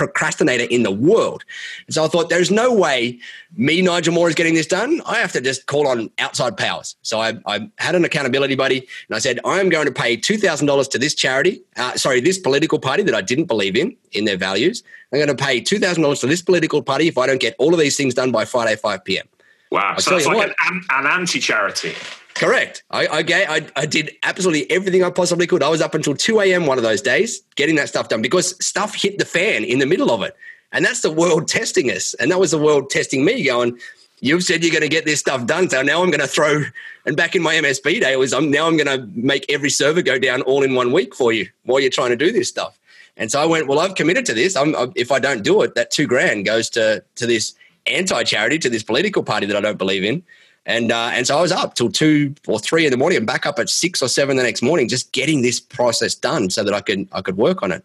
procrastinator 0.00 0.64
in 0.64 0.82
the 0.82 0.90
world. 0.90 1.44
And 1.86 1.94
so 1.94 2.02
I 2.02 2.08
thought, 2.08 2.30
there's 2.30 2.50
no 2.50 2.72
way 2.72 3.18
me, 3.54 3.82
Nigel 3.82 4.14
Moore, 4.14 4.30
is 4.30 4.34
getting 4.34 4.54
this 4.54 4.66
done. 4.66 5.02
I 5.04 5.16
have 5.16 5.30
to 5.32 5.42
just 5.42 5.66
call 5.66 5.86
on 5.86 6.08
outside 6.18 6.56
powers. 6.56 6.96
So 7.02 7.20
I, 7.20 7.34
I 7.44 7.68
had 7.76 7.94
an 7.94 8.06
accountability 8.06 8.54
buddy 8.54 8.78
and 8.78 9.14
I 9.14 9.18
said, 9.18 9.40
I'm 9.44 9.68
going 9.68 9.84
to 9.84 9.92
pay 9.92 10.16
$2,000 10.16 10.90
to 10.90 10.98
this 10.98 11.14
charity, 11.14 11.60
uh, 11.76 11.96
sorry, 11.96 12.22
this 12.22 12.38
political 12.38 12.78
party 12.78 13.02
that 13.02 13.14
I 13.14 13.20
didn't 13.20 13.44
believe 13.44 13.76
in, 13.76 13.94
in 14.12 14.24
their 14.24 14.38
values. 14.38 14.82
I'm 15.12 15.18
going 15.18 15.36
to 15.36 15.44
pay 15.44 15.60
$2,000 15.60 16.20
to 16.20 16.26
this 16.26 16.40
political 16.40 16.82
party 16.82 17.06
if 17.06 17.18
I 17.18 17.26
don't 17.26 17.40
get 17.40 17.54
all 17.58 17.74
of 17.74 17.78
these 17.78 17.98
things 17.98 18.14
done 18.14 18.32
by 18.32 18.46
Friday, 18.46 18.76
5 18.76 19.04
p.m. 19.04 19.28
Wow. 19.70 19.92
I'll 19.96 20.00
so 20.00 20.16
it's 20.16 20.24
like 20.24 20.56
an, 20.70 20.82
an 20.90 21.06
anti 21.06 21.40
charity. 21.40 21.92
Correct. 22.40 22.84
I, 22.90 23.06
I, 23.06 23.24
I, 23.28 23.66
I 23.76 23.84
did 23.84 24.12
absolutely 24.22 24.70
everything 24.70 25.04
I 25.04 25.10
possibly 25.10 25.46
could. 25.46 25.62
I 25.62 25.68
was 25.68 25.82
up 25.82 25.94
until 25.94 26.14
2 26.14 26.40
a.m. 26.40 26.64
one 26.64 26.78
of 26.78 26.82
those 26.82 27.02
days 27.02 27.42
getting 27.54 27.74
that 27.74 27.90
stuff 27.90 28.08
done 28.08 28.22
because 28.22 28.56
stuff 28.64 28.94
hit 28.94 29.18
the 29.18 29.26
fan 29.26 29.62
in 29.62 29.78
the 29.78 29.84
middle 29.84 30.10
of 30.10 30.22
it. 30.22 30.34
And 30.72 30.82
that's 30.82 31.02
the 31.02 31.10
world 31.10 31.48
testing 31.48 31.90
us. 31.90 32.14
And 32.14 32.30
that 32.30 32.40
was 32.40 32.50
the 32.50 32.58
world 32.58 32.88
testing 32.88 33.26
me 33.26 33.44
going, 33.44 33.78
you've 34.20 34.42
said 34.42 34.64
you're 34.64 34.72
going 34.72 34.80
to 34.80 34.88
get 34.88 35.04
this 35.04 35.20
stuff 35.20 35.44
done. 35.44 35.68
So 35.68 35.82
now 35.82 36.02
I'm 36.02 36.08
going 36.08 36.22
to 36.22 36.26
throw, 36.26 36.64
and 37.04 37.14
back 37.14 37.36
in 37.36 37.42
my 37.42 37.56
MSP 37.56 38.00
day, 38.00 38.16
was 38.16 38.32
I'm, 38.32 38.50
now 38.50 38.66
I'm 38.66 38.78
going 38.78 38.86
to 38.86 39.06
make 39.14 39.44
every 39.50 39.68
server 39.68 40.00
go 40.00 40.18
down 40.18 40.40
all 40.40 40.62
in 40.62 40.74
one 40.74 40.92
week 40.92 41.14
for 41.14 41.34
you 41.34 41.46
while 41.64 41.78
you're 41.78 41.90
trying 41.90 42.08
to 42.08 42.16
do 42.16 42.32
this 42.32 42.48
stuff. 42.48 42.78
And 43.18 43.30
so 43.30 43.38
I 43.38 43.44
went, 43.44 43.66
well, 43.66 43.80
I've 43.80 43.96
committed 43.96 44.24
to 44.24 44.32
this. 44.32 44.56
I'm, 44.56 44.74
if 44.96 45.12
I 45.12 45.18
don't 45.18 45.42
do 45.42 45.60
it, 45.60 45.74
that 45.74 45.90
two 45.90 46.06
grand 46.06 46.46
goes 46.46 46.70
to 46.70 47.04
to 47.16 47.26
this 47.26 47.54
anti 47.86 48.22
charity, 48.22 48.58
to 48.60 48.70
this 48.70 48.82
political 48.82 49.22
party 49.22 49.44
that 49.44 49.56
I 49.56 49.60
don't 49.60 49.76
believe 49.76 50.04
in. 50.04 50.22
And 50.66 50.92
uh, 50.92 51.10
and 51.12 51.26
so 51.26 51.38
I 51.38 51.40
was 51.40 51.52
up 51.52 51.74
till 51.74 51.90
two 51.90 52.34
or 52.46 52.58
three 52.58 52.84
in 52.84 52.90
the 52.90 52.96
morning 52.96 53.16
and 53.16 53.26
back 53.26 53.46
up 53.46 53.58
at 53.58 53.70
six 53.70 54.02
or 54.02 54.08
seven 54.08 54.36
the 54.36 54.42
next 54.42 54.62
morning, 54.62 54.88
just 54.88 55.12
getting 55.12 55.42
this 55.42 55.58
process 55.58 56.14
done 56.14 56.50
so 56.50 56.62
that 56.62 56.74
I 56.74 56.80
could 56.80 57.08
I 57.12 57.22
could 57.22 57.36
work 57.36 57.62
on 57.62 57.72
it. 57.72 57.84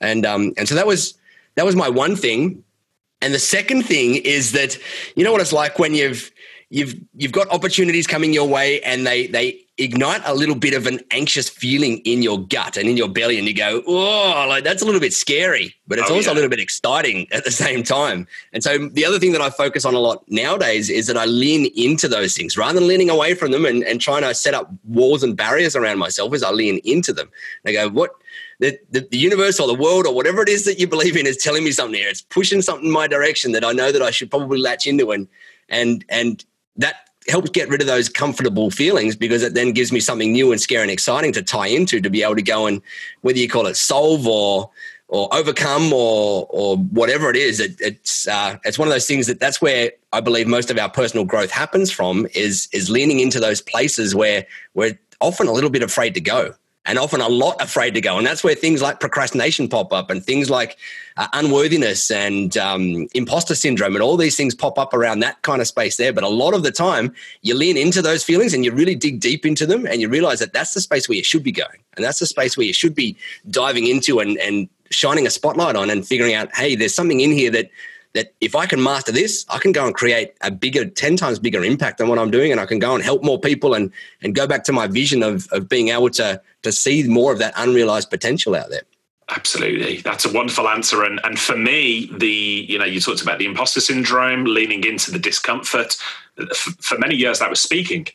And 0.00 0.26
um, 0.26 0.52
and 0.56 0.68
so 0.68 0.74
that 0.74 0.86
was 0.86 1.14
that 1.54 1.64
was 1.64 1.76
my 1.76 1.88
one 1.88 2.16
thing. 2.16 2.62
And 3.20 3.34
the 3.34 3.38
second 3.38 3.82
thing 3.82 4.16
is 4.16 4.52
that 4.52 4.78
you 5.16 5.24
know 5.24 5.32
what 5.32 5.40
it's 5.40 5.52
like 5.52 5.78
when 5.78 5.94
you've 5.94 6.30
you've 6.70 6.94
you've 7.16 7.32
got 7.32 7.48
opportunities 7.50 8.06
coming 8.06 8.32
your 8.32 8.48
way 8.48 8.80
and 8.82 9.06
they 9.06 9.26
they 9.28 9.64
ignite 9.78 10.20
a 10.24 10.34
little 10.34 10.54
bit 10.54 10.74
of 10.74 10.86
an 10.86 11.00
anxious 11.10 11.48
feeling 11.48 11.98
in 11.98 12.22
your 12.22 12.40
gut 12.46 12.76
and 12.76 12.88
in 12.88 12.96
your 12.96 13.08
belly 13.08 13.38
and 13.38 13.46
you 13.46 13.54
go 13.54 13.82
oh 13.86 14.46
like 14.48 14.64
that's 14.64 14.82
a 14.82 14.84
little 14.84 15.00
bit 15.00 15.12
scary 15.12 15.74
but 15.86 15.98
it's 15.98 16.10
oh, 16.10 16.14
also 16.14 16.30
yeah. 16.30 16.34
a 16.34 16.36
little 16.36 16.50
bit 16.50 16.60
exciting 16.60 17.26
at 17.32 17.44
the 17.44 17.50
same 17.50 17.82
time 17.82 18.26
and 18.52 18.62
so 18.62 18.88
the 18.88 19.04
other 19.04 19.18
thing 19.18 19.32
that 19.32 19.40
i 19.40 19.48
focus 19.50 19.84
on 19.84 19.94
a 19.94 19.98
lot 19.98 20.24
nowadays 20.28 20.90
is 20.90 21.06
that 21.06 21.16
i 21.16 21.24
lean 21.24 21.70
into 21.76 22.08
those 22.08 22.36
things 22.36 22.56
rather 22.56 22.78
than 22.78 22.88
leaning 22.88 23.08
away 23.08 23.34
from 23.34 23.52
them 23.52 23.64
and, 23.64 23.84
and 23.84 24.00
trying 24.00 24.22
to 24.22 24.34
set 24.34 24.54
up 24.54 24.70
walls 24.84 25.22
and 25.22 25.36
barriers 25.36 25.76
around 25.76 25.98
myself 25.98 26.34
is 26.34 26.42
i 26.42 26.50
lean 26.50 26.78
into 26.84 27.12
them 27.12 27.28
and 27.64 27.70
i 27.70 27.72
go 27.72 27.88
what 27.88 28.10
the, 28.60 28.78
the, 28.90 29.06
the, 29.12 29.18
universe 29.18 29.60
or 29.60 29.68
the 29.68 29.74
world 29.74 30.04
or 30.04 30.12
whatever 30.12 30.42
it 30.42 30.48
is 30.48 30.64
that 30.64 30.80
you 30.80 30.88
believe 30.88 31.16
in 31.16 31.26
is 31.28 31.36
telling 31.36 31.62
me 31.62 31.70
something 31.70 31.94
here. 31.94 32.08
It's 32.08 32.22
pushing 32.22 32.60
something 32.60 32.86
in 32.86 32.92
my 32.92 33.06
direction 33.06 33.52
that 33.52 33.64
I 33.64 33.70
know 33.70 33.92
that 33.92 34.02
I 34.02 34.10
should 34.10 34.30
probably 34.30 34.58
latch 34.58 34.84
into 34.84 35.12
and 35.12 35.28
and 35.68 36.04
and 36.08 36.44
that 36.76 37.07
helps 37.30 37.50
get 37.50 37.68
rid 37.68 37.80
of 37.80 37.86
those 37.86 38.08
comfortable 38.08 38.70
feelings 38.70 39.16
because 39.16 39.42
it 39.42 39.54
then 39.54 39.72
gives 39.72 39.92
me 39.92 40.00
something 40.00 40.32
new 40.32 40.52
and 40.52 40.60
scary 40.60 40.82
and 40.82 40.90
exciting 40.90 41.32
to 41.32 41.42
tie 41.42 41.66
into 41.66 42.00
to 42.00 42.10
be 42.10 42.22
able 42.22 42.36
to 42.36 42.42
go 42.42 42.66
and 42.66 42.80
whether 43.22 43.38
you 43.38 43.48
call 43.48 43.66
it 43.66 43.76
solve 43.76 44.26
or 44.26 44.70
or 45.08 45.32
overcome 45.34 45.92
or 45.92 46.46
or 46.50 46.76
whatever 46.76 47.30
it 47.30 47.36
is 47.36 47.60
it, 47.60 47.76
it's 47.80 48.28
uh, 48.28 48.56
it's 48.64 48.78
one 48.78 48.88
of 48.88 48.92
those 48.92 49.06
things 49.06 49.26
that 49.26 49.40
that's 49.40 49.60
where 49.60 49.92
I 50.12 50.20
believe 50.20 50.46
most 50.46 50.70
of 50.70 50.78
our 50.78 50.90
personal 50.90 51.24
growth 51.24 51.50
happens 51.50 51.90
from 51.90 52.26
is 52.34 52.68
is 52.72 52.90
leaning 52.90 53.20
into 53.20 53.40
those 53.40 53.60
places 53.60 54.14
where 54.14 54.46
we're 54.74 54.98
often 55.20 55.46
a 55.48 55.52
little 55.52 55.70
bit 55.70 55.82
afraid 55.82 56.14
to 56.14 56.20
go 56.20 56.54
and 56.88 56.98
often 56.98 57.20
a 57.20 57.28
lot 57.28 57.60
afraid 57.60 57.92
to 57.94 58.00
go. 58.00 58.16
And 58.16 58.26
that's 58.26 58.42
where 58.42 58.54
things 58.54 58.80
like 58.80 58.98
procrastination 58.98 59.68
pop 59.68 59.92
up 59.92 60.10
and 60.10 60.24
things 60.24 60.48
like 60.48 60.78
uh, 61.18 61.28
unworthiness 61.34 62.10
and 62.10 62.56
um, 62.56 63.06
imposter 63.14 63.54
syndrome 63.54 63.94
and 63.94 64.02
all 64.02 64.16
these 64.16 64.36
things 64.36 64.54
pop 64.54 64.78
up 64.78 64.94
around 64.94 65.20
that 65.20 65.40
kind 65.42 65.60
of 65.60 65.68
space 65.68 65.98
there. 65.98 66.14
But 66.14 66.24
a 66.24 66.28
lot 66.28 66.54
of 66.54 66.62
the 66.62 66.72
time, 66.72 67.14
you 67.42 67.54
lean 67.54 67.76
into 67.76 68.00
those 68.00 68.24
feelings 68.24 68.54
and 68.54 68.64
you 68.64 68.72
really 68.72 68.94
dig 68.94 69.20
deep 69.20 69.44
into 69.44 69.66
them 69.66 69.86
and 69.86 70.00
you 70.00 70.08
realize 70.08 70.38
that 70.38 70.54
that's 70.54 70.72
the 70.72 70.80
space 70.80 71.08
where 71.08 71.16
you 71.16 71.24
should 71.24 71.44
be 71.44 71.52
going. 71.52 71.78
And 71.94 72.04
that's 72.04 72.20
the 72.20 72.26
space 72.26 72.56
where 72.56 72.66
you 72.66 72.72
should 72.72 72.94
be 72.94 73.14
diving 73.50 73.86
into 73.86 74.18
and, 74.18 74.38
and 74.38 74.66
shining 74.90 75.26
a 75.26 75.30
spotlight 75.30 75.76
on 75.76 75.90
and 75.90 76.06
figuring 76.06 76.32
out, 76.32 76.54
hey, 76.56 76.74
there's 76.74 76.94
something 76.94 77.20
in 77.20 77.32
here 77.32 77.50
that 77.50 77.70
that 78.14 78.34
if 78.40 78.54
I 78.54 78.66
can 78.66 78.82
master 78.82 79.12
this, 79.12 79.44
I 79.48 79.58
can 79.58 79.72
go 79.72 79.86
and 79.86 79.94
create 79.94 80.32
a 80.40 80.50
bigger, 80.50 80.84
10 80.86 81.16
times 81.16 81.38
bigger 81.38 81.62
impact 81.62 81.98
than 81.98 82.08
what 82.08 82.18
I'm 82.18 82.30
doing. 82.30 82.50
And 82.50 82.60
I 82.60 82.66
can 82.66 82.78
go 82.78 82.94
and 82.94 83.04
help 83.04 83.22
more 83.22 83.38
people 83.38 83.74
and, 83.74 83.92
and 84.22 84.34
go 84.34 84.46
back 84.46 84.64
to 84.64 84.72
my 84.72 84.86
vision 84.86 85.22
of, 85.22 85.46
of 85.52 85.68
being 85.68 85.88
able 85.88 86.10
to, 86.10 86.40
to 86.62 86.72
see 86.72 87.02
more 87.04 87.32
of 87.32 87.38
that 87.38 87.54
unrealized 87.56 88.10
potential 88.10 88.54
out 88.54 88.70
there. 88.70 88.82
Absolutely. 89.30 89.98
That's 89.98 90.24
a 90.24 90.32
wonderful 90.32 90.68
answer. 90.68 91.04
And, 91.04 91.20
and 91.22 91.38
for 91.38 91.56
me, 91.56 92.10
the, 92.16 92.66
you 92.68 92.78
know, 92.78 92.86
you 92.86 92.98
talked 92.98 93.20
about 93.20 93.38
the 93.38 93.44
imposter 93.44 93.80
syndrome, 93.80 94.44
leaning 94.44 94.84
into 94.84 95.10
the 95.10 95.18
discomfort. 95.18 95.96
For, 96.54 96.70
for 96.80 96.98
many 96.98 97.14
years, 97.14 97.40
that 97.40 97.50
was 97.50 97.60
speaking 97.60 98.08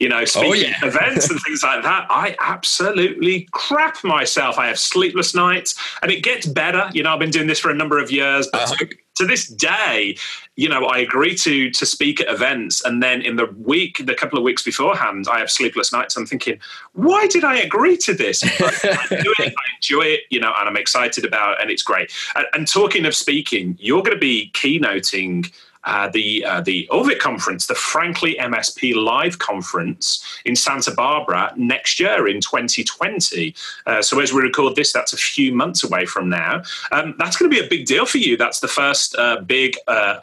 you 0.00 0.08
know, 0.08 0.24
speaking 0.24 0.50
oh, 0.50 0.54
yeah. 0.54 0.86
events 0.86 1.30
and 1.30 1.40
things 1.46 1.62
like 1.62 1.82
that, 1.82 2.06
I 2.10 2.36
absolutely 2.40 3.48
crap 3.52 4.02
myself. 4.04 4.58
I 4.58 4.66
have 4.66 4.78
sleepless 4.78 5.34
nights 5.34 5.74
and 6.02 6.10
it 6.10 6.22
gets 6.22 6.46
better. 6.46 6.90
You 6.92 7.02
know, 7.02 7.12
I've 7.12 7.20
been 7.20 7.30
doing 7.30 7.46
this 7.46 7.60
for 7.60 7.70
a 7.70 7.74
number 7.74 7.98
of 7.98 8.10
years, 8.10 8.48
but 8.52 8.62
uh-huh. 8.62 8.86
To, 9.16 9.26
this 9.26 9.46
day, 9.46 10.16
you 10.56 10.68
know, 10.68 10.86
I 10.86 10.98
agree 10.98 11.34
to 11.36 11.70
to 11.70 11.86
speak 11.86 12.20
at 12.20 12.28
events 12.28 12.84
and 12.84 13.02
then 13.02 13.22
in 13.22 13.36
the 13.36 13.46
week, 13.46 14.04
the 14.04 14.14
couple 14.14 14.38
of 14.38 14.44
weeks 14.44 14.62
beforehand, 14.62 15.26
I 15.30 15.38
have 15.38 15.50
sleepless 15.50 15.92
nights. 15.92 16.16
I'm 16.16 16.26
thinking, 16.26 16.58
why 16.92 17.26
did 17.26 17.44
I 17.44 17.56
agree 17.56 17.96
to 17.98 18.14
this? 18.14 18.42
I 18.44 19.06
do 19.10 19.34
it, 19.38 19.54
I 19.56 19.76
enjoy 19.76 20.02
it, 20.02 20.20
you 20.30 20.40
know, 20.40 20.52
and 20.58 20.68
I'm 20.68 20.76
excited 20.76 21.24
about 21.24 21.54
it 21.54 21.58
and 21.62 21.70
it's 21.70 21.82
great. 21.82 22.12
and, 22.34 22.46
and 22.52 22.68
talking 22.68 23.04
of 23.04 23.14
speaking, 23.14 23.76
you're 23.80 24.02
going 24.02 24.16
to 24.16 24.20
be 24.20 24.50
keynoting 24.54 25.50
uh, 25.84 26.08
the 26.08 26.44
uh, 26.44 26.60
the 26.60 26.88
OVIC 26.90 27.18
conference, 27.18 27.66
the 27.66 27.74
Frankly 27.74 28.36
MSP 28.40 28.94
Live 28.94 29.38
conference 29.38 30.24
in 30.44 30.56
Santa 30.56 30.92
Barbara 30.92 31.52
next 31.56 32.00
year 32.00 32.26
in 32.26 32.40
2020. 32.40 33.54
Uh, 33.86 34.02
so 34.02 34.20
as 34.20 34.32
we 34.32 34.42
record 34.42 34.76
this, 34.76 34.92
that's 34.92 35.12
a 35.12 35.16
few 35.16 35.54
months 35.54 35.84
away 35.84 36.06
from 36.06 36.28
now. 36.28 36.62
Um, 36.92 37.14
that's 37.18 37.36
going 37.36 37.50
to 37.50 37.56
be 37.56 37.64
a 37.64 37.68
big 37.68 37.86
deal 37.86 38.06
for 38.06 38.18
you. 38.18 38.36
That's 38.36 38.60
the 38.60 38.68
first 38.68 39.14
uh, 39.16 39.40
big 39.40 39.76
uh, 39.86 40.20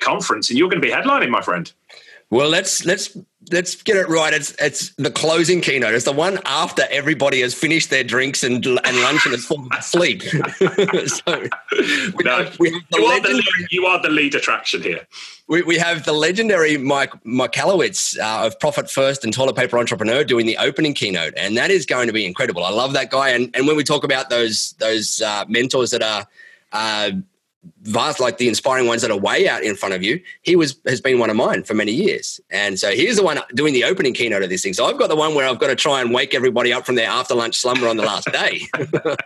conference, 0.00 0.50
and 0.50 0.58
you're 0.58 0.68
going 0.68 0.80
to 0.80 0.86
be 0.86 0.92
headlining, 0.92 1.30
my 1.30 1.42
friend. 1.42 1.72
Well, 2.30 2.48
let's 2.48 2.84
let's 2.84 3.16
let's 3.50 3.74
get 3.82 3.96
it 3.96 4.08
right. 4.08 4.32
It's 4.32 4.54
it's 4.60 4.94
the 4.94 5.10
closing 5.10 5.60
keynote. 5.60 5.94
It's 5.94 6.04
the 6.04 6.12
one 6.12 6.38
after 6.44 6.84
everybody 6.88 7.40
has 7.40 7.54
finished 7.54 7.90
their 7.90 8.04
drinks 8.04 8.44
and 8.44 8.64
and 8.64 8.96
lunch 9.02 9.26
and 9.26 9.34
has 9.34 9.44
fallen 9.44 9.68
asleep. 9.76 10.22
so 10.22 11.48
we 11.72 12.24
no, 12.24 12.44
have, 12.44 12.58
we 12.60 12.70
have 12.70 12.82
you, 12.92 13.04
are 13.04 13.20
the 13.20 13.28
lead, 13.30 13.72
you 13.72 13.86
are 13.86 14.00
the 14.00 14.10
lead 14.10 14.36
attraction 14.36 14.80
here. 14.80 15.06
We, 15.48 15.62
we 15.62 15.76
have 15.78 16.04
the 16.04 16.12
legendary 16.12 16.76
Mike 16.76 17.12
Michalowicz 17.24 18.16
uh, 18.20 18.46
of 18.46 18.60
Profit 18.60 18.88
First 18.88 19.24
and 19.24 19.32
Toilet 19.32 19.56
Paper 19.56 19.76
Entrepreneur 19.76 20.22
doing 20.22 20.46
the 20.46 20.56
opening 20.58 20.94
keynote, 20.94 21.34
and 21.36 21.56
that 21.56 21.72
is 21.72 21.84
going 21.84 22.06
to 22.06 22.12
be 22.12 22.24
incredible. 22.24 22.64
I 22.64 22.70
love 22.70 22.92
that 22.92 23.10
guy. 23.10 23.30
And 23.30 23.50
and 23.56 23.66
when 23.66 23.76
we 23.76 23.82
talk 23.82 24.04
about 24.04 24.30
those 24.30 24.72
those 24.78 25.20
uh, 25.20 25.46
mentors 25.48 25.90
that 25.90 26.02
are 26.04 26.28
uh, 26.72 27.10
vast 27.82 28.20
like 28.20 28.38
the 28.38 28.48
inspiring 28.48 28.86
ones 28.86 29.02
that 29.02 29.10
are 29.10 29.18
way 29.18 29.48
out 29.48 29.62
in 29.62 29.74
front 29.74 29.94
of 29.94 30.02
you 30.02 30.20
he 30.42 30.56
was 30.56 30.76
has 30.86 31.00
been 31.00 31.18
one 31.18 31.30
of 31.30 31.36
mine 31.36 31.62
for 31.62 31.74
many 31.74 31.92
years. 31.92 32.40
And 32.50 32.78
so 32.78 32.90
here's 32.90 33.16
the 33.16 33.22
one 33.22 33.38
doing 33.54 33.74
the 33.74 33.84
opening 33.84 34.14
keynote 34.14 34.42
of 34.42 34.48
this 34.48 34.62
thing. 34.62 34.72
So 34.72 34.86
i've 34.86 34.98
got 34.98 35.08
the 35.08 35.16
one 35.16 35.34
where 35.34 35.46
i've 35.46 35.58
got 35.58 35.68
to 35.68 35.76
try 35.76 36.00
and 36.00 36.12
wake 36.12 36.34
everybody 36.34 36.72
up 36.72 36.86
from 36.86 36.94
their 36.94 37.08
after 37.08 37.34
lunch 37.34 37.56
slumber 37.56 37.88
on 37.88 37.96
the 37.96 38.04
last 38.04 38.30
day. 38.32 38.62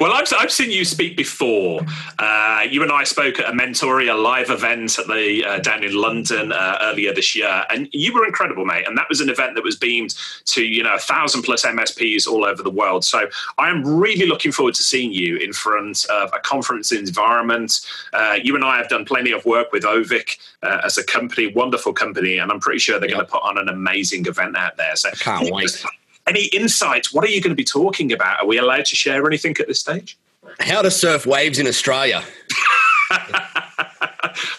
Well 0.00 0.12
I've, 0.12 0.32
I've 0.38 0.52
seen 0.52 0.70
you 0.70 0.84
speak 0.84 1.16
before. 1.16 1.80
Uh, 2.18 2.66
you 2.68 2.82
and 2.82 2.92
i 2.92 3.04
spoke 3.04 3.38
at 3.38 3.48
a 3.48 3.52
mentoria 3.52 4.20
live 4.20 4.50
event 4.50 4.98
at 4.98 5.06
the 5.06 5.44
uh, 5.46 5.58
down 5.58 5.82
in 5.82 5.94
london 5.94 6.52
uh, 6.52 6.78
earlier 6.82 7.14
this 7.14 7.34
year. 7.34 7.64
And 7.70 7.88
you 7.92 8.12
were 8.14 8.26
incredible 8.26 8.64
mate. 8.64 8.86
And 8.86 8.96
that 8.98 9.08
was 9.08 9.20
an 9.20 9.28
event 9.28 9.54
that 9.54 9.64
was 9.64 9.76
beamed 9.76 10.14
to 10.46 10.64
you 10.64 10.82
know 10.82 10.94
a 10.94 10.98
thousand 10.98 11.42
plus 11.42 11.64
msps 11.64 12.26
all 12.26 12.44
over 12.44 12.62
the 12.62 12.70
world. 12.70 13.04
So 13.04 13.28
i 13.58 13.68
am 13.68 13.84
really 13.84 14.26
looking 14.26 14.52
forward 14.52 14.74
to 14.74 14.82
seeing 14.82 15.12
you 15.12 15.36
in 15.38 15.52
front 15.52 16.04
of 16.06 16.30
a 16.32 16.38
conference 16.38 16.92
in 16.92 17.04
environment. 17.14 17.80
Uh, 18.12 18.36
you 18.42 18.54
and 18.54 18.64
I 18.64 18.76
have 18.78 18.88
done 18.88 19.04
plenty 19.04 19.32
of 19.32 19.44
work 19.44 19.70
with 19.72 19.84
Ovic 19.84 20.38
uh, 20.62 20.80
as 20.84 20.98
a 20.98 21.04
company, 21.04 21.46
wonderful 21.46 21.92
company, 21.92 22.38
and 22.38 22.50
I'm 22.50 22.60
pretty 22.60 22.80
sure 22.80 22.98
they're 22.98 23.08
going 23.08 23.24
to 23.24 23.30
put 23.30 23.42
on 23.42 23.58
an 23.58 23.68
amazing 23.68 24.26
event 24.26 24.56
out 24.56 24.76
there. 24.76 24.96
So 24.96 25.10
I 25.10 25.12
can't 25.12 25.50
wait. 25.52 25.84
Any 26.26 26.46
insights? 26.46 27.12
What 27.12 27.24
are 27.24 27.28
you 27.28 27.40
going 27.40 27.50
to 27.50 27.56
be 27.56 27.64
talking 27.64 28.12
about? 28.12 28.40
Are 28.40 28.46
we 28.46 28.58
allowed 28.58 28.86
to 28.86 28.96
share 28.96 29.26
anything 29.26 29.54
at 29.60 29.68
this 29.68 29.80
stage? 29.80 30.16
How 30.60 30.82
to 30.82 30.90
surf 30.90 31.26
waves 31.26 31.58
in 31.58 31.66
Australia. 31.66 32.22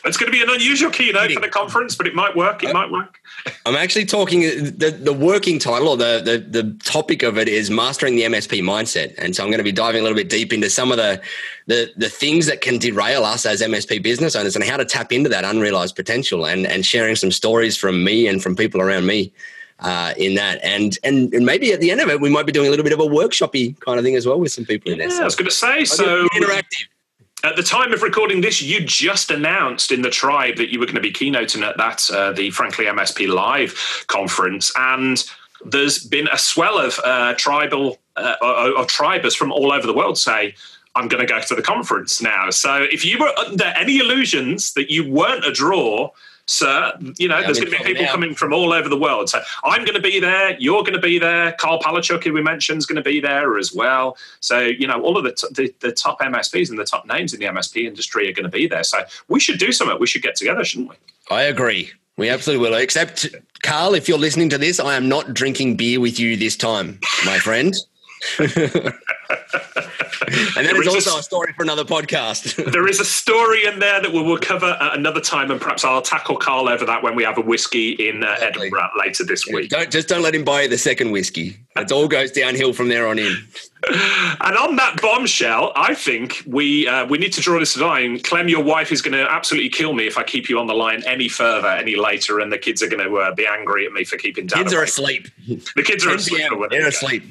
it's 0.05 0.17
going 0.17 0.31
to 0.31 0.31
be 0.31 0.41
an 0.41 0.49
unusual 0.49 0.91
keynote 0.91 1.31
for 1.31 1.39
the 1.39 1.49
conference, 1.49 1.95
but 1.95 2.07
it 2.07 2.15
might 2.15 2.35
work. 2.35 2.63
It 2.63 2.73
might 2.73 2.89
work. 2.91 3.19
I'm 3.65 3.75
actually 3.75 4.05
talking 4.05 4.41
the, 4.41 4.97
the 5.01 5.13
working 5.13 5.59
title 5.59 5.89
or 5.89 5.97
the, 5.97 6.21
the 6.23 6.61
the 6.61 6.73
topic 6.83 7.23
of 7.23 7.37
it 7.37 7.47
is 7.47 7.69
mastering 7.69 8.15
the 8.15 8.23
MSP 8.23 8.61
mindset, 8.61 9.13
and 9.17 9.35
so 9.35 9.43
I'm 9.43 9.49
going 9.49 9.59
to 9.59 9.63
be 9.63 9.71
diving 9.71 10.01
a 10.01 10.03
little 10.03 10.17
bit 10.17 10.29
deep 10.29 10.53
into 10.53 10.69
some 10.69 10.91
of 10.91 10.97
the 10.97 11.21
the 11.67 11.91
the 11.97 12.09
things 12.09 12.45
that 12.45 12.61
can 12.61 12.77
derail 12.77 13.23
us 13.23 13.45
as 13.45 13.61
MSP 13.61 14.01
business 14.01 14.35
owners 14.35 14.55
and 14.55 14.63
how 14.63 14.77
to 14.77 14.85
tap 14.85 15.11
into 15.11 15.29
that 15.29 15.43
unrealized 15.43 15.95
potential, 15.95 16.45
and 16.45 16.65
and 16.65 16.85
sharing 16.85 17.15
some 17.15 17.31
stories 17.31 17.77
from 17.77 18.03
me 18.03 18.27
and 18.27 18.41
from 18.41 18.55
people 18.55 18.81
around 18.81 19.05
me 19.05 19.31
uh, 19.79 20.13
in 20.17 20.35
that. 20.35 20.63
And, 20.63 20.97
and 21.03 21.33
and 21.33 21.45
maybe 21.45 21.73
at 21.73 21.79
the 21.79 21.91
end 21.91 22.01
of 22.01 22.09
it, 22.09 22.21
we 22.21 22.29
might 22.29 22.45
be 22.45 22.51
doing 22.51 22.67
a 22.67 22.69
little 22.69 22.83
bit 22.83 22.93
of 22.93 22.99
a 22.99 23.03
workshopy 23.03 23.79
kind 23.79 23.99
of 23.99 24.05
thing 24.05 24.15
as 24.15 24.25
well 24.25 24.39
with 24.39 24.51
some 24.51 24.65
people 24.65 24.91
in 24.91 24.99
there. 24.99 25.09
So 25.09 25.21
I 25.21 25.25
was 25.25 25.35
going 25.35 25.49
to 25.49 25.55
say, 25.55 25.85
so 25.85 26.27
interactive. 26.29 26.87
At 27.45 27.55
the 27.55 27.61
time 27.61 27.93
of 27.93 28.01
recording 28.01 28.41
this, 28.41 28.59
you 28.59 28.83
just 28.83 29.29
announced 29.29 29.91
in 29.91 30.01
the 30.01 30.09
tribe 30.09 30.55
that 30.55 30.73
you 30.73 30.79
were 30.79 30.87
going 30.87 30.95
to 30.95 31.01
be 31.01 31.11
keynoting 31.11 31.61
at 31.61 31.77
that 31.77 32.09
uh, 32.09 32.31
the 32.31 32.49
Frankly 32.49 32.85
MSP 32.85 33.31
Live 33.31 34.03
conference, 34.07 34.71
and 34.75 35.23
there's 35.63 36.03
been 36.03 36.27
a 36.29 36.39
swell 36.39 36.79
of 36.79 36.99
uh, 37.03 37.35
tribal 37.35 37.99
uh, 38.15 38.33
or, 38.41 38.79
or 38.79 38.85
tribers 38.85 39.35
from 39.35 39.51
all 39.51 39.71
over 39.71 39.85
the 39.85 39.93
world 39.93 40.17
say. 40.17 40.55
I'm 40.95 41.09
going 41.09 41.19
to 41.19 41.31
go 41.31 41.41
to 41.41 41.53
the 41.55 41.61
conference 41.61 42.21
now. 42.21 42.49
So, 42.51 42.87
if 42.89 43.03
you 43.03 43.19
were 43.19 43.31
under 43.37 43.65
any 43.65 43.97
illusions 43.97 44.73
that 44.73 44.89
you 44.89 45.07
weren't 45.07 45.45
a 45.45 45.51
draw, 45.51 46.09
sir. 46.47 46.93
You 47.17 47.27
know, 47.27 47.39
yeah, 47.39 47.45
there's 47.45 47.59
going 47.59 47.71
to 47.71 47.77
be 47.77 47.83
people 47.83 48.05
coming 48.07 48.35
from 48.35 48.53
all 48.53 48.73
over 48.73 48.89
the 48.89 48.97
world. 48.97 49.29
So 49.29 49.41
I'm 49.63 49.83
going 49.83 49.95
to 49.95 50.01
be 50.01 50.19
there. 50.19 50.55
You're 50.59 50.81
going 50.81 50.93
to 50.93 50.99
be 50.99 51.19
there. 51.19 51.53
Karl 51.53 51.79
Palachuk, 51.79 52.23
who 52.23 52.33
we 52.33 52.41
mentioned, 52.41 52.79
is 52.79 52.85
going 52.85 52.97
to 52.97 53.01
be 53.01 53.19
there 53.19 53.57
as 53.57 53.73
well. 53.73 54.17
So 54.39 54.59
you 54.59 54.87
know, 54.87 55.01
all 55.01 55.17
of 55.17 55.23
the, 55.23 55.33
t- 55.33 55.47
the, 55.51 55.73
the 55.79 55.91
top 55.91 56.19
MSPs 56.19 56.69
and 56.69 56.79
the 56.79 56.85
top 56.85 57.05
names 57.07 57.33
in 57.33 57.39
the 57.39 57.47
MSP 57.47 57.85
industry 57.85 58.29
are 58.29 58.33
going 58.33 58.43
to 58.43 58.49
be 58.49 58.67
there. 58.67 58.83
So 58.83 58.99
we 59.27 59.39
should 59.39 59.59
do 59.59 59.71
something. 59.71 59.97
We 59.99 60.07
should 60.07 60.23
get 60.23 60.35
together, 60.35 60.63
shouldn't 60.63 60.89
we? 60.89 60.95
I 61.29 61.43
agree. 61.43 61.91
We 62.17 62.29
absolutely 62.29 62.69
will. 62.69 62.77
Except, 62.77 63.27
Karl, 63.61 63.93
if 63.93 64.07
you're 64.07 64.17
listening 64.17 64.49
to 64.49 64.57
this, 64.57 64.79
I 64.79 64.95
am 64.95 65.09
not 65.09 65.33
drinking 65.33 65.75
beer 65.75 65.99
with 65.99 66.17
you 66.17 66.37
this 66.37 66.55
time, 66.55 66.99
my 67.25 67.37
friend. 67.39 67.75
and 68.39 68.47
that 70.65 70.75
is 70.75 70.87
also 70.87 71.15
a, 71.15 71.19
a, 71.19 71.23
story 71.23 71.53
for 71.53 71.63
another 71.63 71.83
podcast. 71.83 72.63
there 72.71 72.87
is 72.87 72.99
a 72.99 73.05
story 73.05 73.65
in 73.65 73.79
there 73.79 74.01
that 74.01 74.11
we 74.11 74.21
will 74.21 74.37
cover 74.37 74.77
at 74.79 74.97
another 74.97 75.21
time, 75.21 75.51
and 75.51 75.59
perhaps 75.59 75.83
I'll 75.83 76.01
tackle 76.01 76.37
Karl 76.37 76.69
over 76.69 76.85
that 76.85 77.03
when 77.03 77.15
we 77.15 77.23
have 77.23 77.37
a 77.37 77.41
whiskey 77.41 77.91
in 77.91 78.23
uh, 78.23 78.35
Edinburgh 78.39 78.89
later 78.97 79.25
this 79.25 79.45
week. 79.47 79.69
Don't 79.69 79.91
just 79.91 80.07
don't 80.07 80.21
let 80.21 80.33
him 80.33 80.43
buy 80.43 80.67
the 80.67 80.77
second 80.77 81.11
whiskey. 81.11 81.57
It 81.75 81.91
all 81.91 82.07
goes 82.07 82.31
downhill 82.31 82.73
from 82.73 82.87
there 82.87 83.07
on 83.07 83.19
in. 83.19 83.35
and 83.87 84.57
on 84.57 84.75
that 84.77 84.99
bombshell, 85.01 85.73
I 85.75 85.93
think 85.93 86.41
we 86.47 86.87
uh, 86.87 87.05
we 87.05 87.17
need 87.17 87.33
to 87.33 87.41
draw 87.41 87.59
this 87.59 87.77
line. 87.77 88.19
Clem, 88.19 88.47
your 88.47 88.63
wife 88.63 88.91
is 88.91 89.01
going 89.01 89.13
to 89.13 89.29
absolutely 89.29 89.69
kill 89.69 89.93
me 89.93 90.07
if 90.07 90.17
I 90.17 90.23
keep 90.23 90.49
you 90.49 90.57
on 90.57 90.67
the 90.67 90.73
line 90.73 91.03
any 91.05 91.27
further, 91.27 91.67
any 91.67 91.95
later, 91.95 92.39
and 92.39 92.51
the 92.51 92.57
kids 92.57 92.81
are 92.81 92.87
going 92.87 93.07
to 93.07 93.15
uh, 93.17 93.35
be 93.35 93.45
angry 93.45 93.85
at 93.85 93.91
me 93.91 94.03
for 94.03 94.17
keeping. 94.17 94.47
Dad 94.47 94.57
kids 94.57 94.73
are 94.73 94.83
asleep. 94.83 95.27
The 95.47 95.83
kids 95.83 96.05
are 96.05 96.15
asleep. 96.15 96.49
They're 96.69 96.87
asleep. 96.87 97.23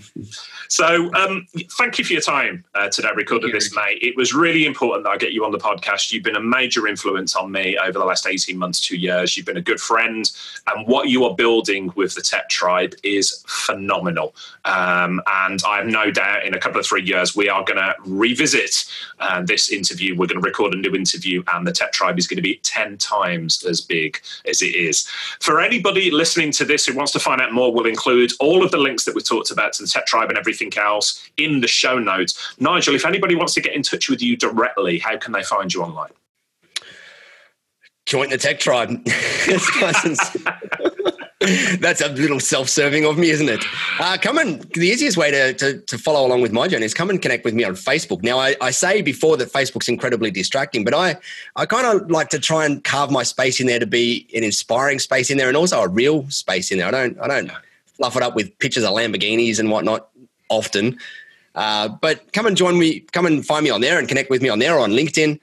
So, 0.69 1.13
um, 1.15 1.47
thank 1.79 1.99
you 1.99 2.05
for 2.05 2.13
your 2.13 2.23
time 2.23 2.65
uh, 2.75 2.89
today, 2.89 3.11
recording 3.15 3.53
this, 3.53 3.75
mate. 3.75 3.99
It 4.01 4.17
was 4.17 4.33
really 4.33 4.67
important 4.67 5.05
that 5.05 5.11
I 5.11 5.17
get 5.17 5.33
you 5.33 5.45
on 5.45 5.53
the 5.53 5.59
podcast. 5.59 6.13
You've 6.13 6.25
been 6.25 6.37
a 6.37 6.43
major 6.43 6.87
influence 6.87 7.37
on 7.37 7.53
me 7.53 7.79
over 7.79 7.99
the 7.99 8.05
last 8.05 8.27
18 8.27 8.57
months, 8.57 8.81
two 8.81 8.97
years. 8.97 9.37
You've 9.37 9.47
been 9.47 9.57
a 9.57 9.63
good 9.63 9.81
friend, 9.81 10.31
and 10.69 10.87
what 10.87 11.09
you 11.09 11.25
are 11.25 11.35
building 11.35 11.93
with 11.97 12.15
the 12.15 12.23
Tech 12.23 12.49
Tribe 12.49 12.95
is 13.03 13.45
phenomenal. 13.47 14.35
Um, 14.65 15.21
and 15.27 15.63
I 15.67 15.79
have 15.79 15.87
no 15.87 16.11
doubt 16.11 16.47
in 16.47 16.55
a 16.55 16.59
couple 16.59 16.81
of 16.81 16.87
three 16.87 17.05
years, 17.05 17.37
we 17.37 17.49
are 17.49 17.65
going 17.65 17.79
to 17.79 17.95
revisit 18.07 18.87
uh, 19.21 19.43
this 19.43 19.71
interview. 19.71 20.17
We're 20.17 20.27
going 20.27 20.41
to 20.41 20.47
record 20.47 20.75
a 20.75 20.79
new 20.79 20.95
interview, 20.95 21.43
and 21.53 21.67
the 21.67 21.73
Tech 21.73 21.93
Tribe 21.93 22.19
is 22.19 22.27
going 22.27 22.37
to 22.37 22.43
be 22.43 22.57
10 22.63 22.97
times 22.99 23.65
as 23.65 23.81
big 23.81 24.21
as 24.47 24.63
it 24.63 24.75
is. 24.75 25.07
For 25.41 25.61
anybody 25.61 26.11
listening 26.11 26.53
to 26.53 26.65
this 26.65 26.87
who 26.87 26.95
wants 26.95 27.13
to 27.13 27.21
find 27.21 27.41
out 27.41 27.53
more, 27.53 27.73
we'll 27.73 27.87
include 27.87 28.33
all 28.41 28.65
of 28.65 28.71
the 28.71 28.79
links 28.79 29.05
that 29.05 29.15
we've 29.15 29.25
talked 29.25 29.51
about 29.51 29.75
to 29.75 29.83
the 29.83 29.89
Tech 29.89 30.07
Tribe 30.07 30.31
and 30.31 30.39
everything 30.39 30.54
else 30.77 31.29
in 31.37 31.61
the 31.61 31.69
show 31.69 31.99
notes. 31.99 32.55
Nigel, 32.59 32.95
if 32.95 33.07
anybody 33.07 33.35
wants 33.35 33.55
to 33.55 33.61
get 33.61 33.75
in 33.75 33.83
touch 33.83 34.09
with 34.09 34.23
you 34.23 34.37
directly, 34.37 34.99
how 34.99 35.17
can 35.17 35.33
they 35.33 35.43
find 35.43 35.73
you 35.73 35.83
online? 35.83 36.11
Join 38.07 38.29
the 38.29 38.39
Tech 38.39 38.61
Tribe. 38.61 39.03
That's 41.79 42.01
a 42.01 42.09
little 42.09 42.41
self-serving 42.41 43.05
of 43.05 43.19
me, 43.19 43.31
isn't 43.31 43.49
it? 43.49 43.65
Uh, 43.99 44.17
come 44.21 44.39
and 44.39 44.63
the 44.73 44.87
easiest 44.87 45.17
way 45.17 45.31
to, 45.31 45.53
to, 45.55 45.79
to, 45.81 45.99
follow 45.99 46.27
along 46.27 46.41
with 46.41 46.53
my 46.53 46.69
journey 46.69 46.85
is 46.85 46.95
come 46.95 47.11
and 47.11 47.21
connect 47.21 47.45
with 47.45 47.55
me 47.55 47.65
on 47.65 47.75
Facebook. 47.75 48.23
Now, 48.23 48.39
I, 48.39 48.57
I 48.61 48.71
say 48.71 49.03
before 49.03 49.37
that 49.37 49.53
Facebook's 49.53 49.89
incredibly 49.89 50.31
distracting, 50.31 50.85
but 50.85 50.95
I, 50.95 51.17
I 51.57 51.67
kind 51.67 51.87
of 51.87 52.11
like 52.11 52.31
to 52.31 52.39
try 52.39 52.65
and 52.65 52.83
carve 52.83 53.11
my 53.11 53.23
space 53.23 53.61
in 53.61 53.67
there 53.67 53.79
to 53.79 53.87
be 53.87 54.27
an 54.35 54.43
inspiring 54.43 54.99
space 54.99 55.31
in 55.31 55.37
there 55.37 55.49
and 55.49 55.57
also 55.57 55.83
a 55.83 55.89
real 55.89 56.29
space 56.31 56.71
in 56.71 56.79
there. 56.79 56.89
I 56.89 56.91
don't 56.91 57.21
I 57.21 57.29
don't 57.29 57.51
fluff 57.97 58.17
it 58.17 58.23
up 58.23 58.35
with 58.35 58.57
pictures 58.59 58.85
of 58.85 58.91
Lamborghinis 58.91 59.59
and 59.59 59.71
whatnot 59.71 60.09
often. 60.49 60.99
Uh, 61.55 61.89
but 61.89 62.33
come 62.33 62.47
and 62.47 62.57
join 62.57 62.79
me, 62.79 63.01
come 63.13 63.27
and 63.27 63.47
find 63.47 63.65
me 63.65 63.71
on 63.71 63.81
there 63.81 63.99
and 63.99 64.09
connect 64.09 64.31
with 64.31 64.43
me 64.43 64.49
on 64.49 64.59
there 64.59 64.79
on 64.79 64.91
LinkedIn. 64.91 65.39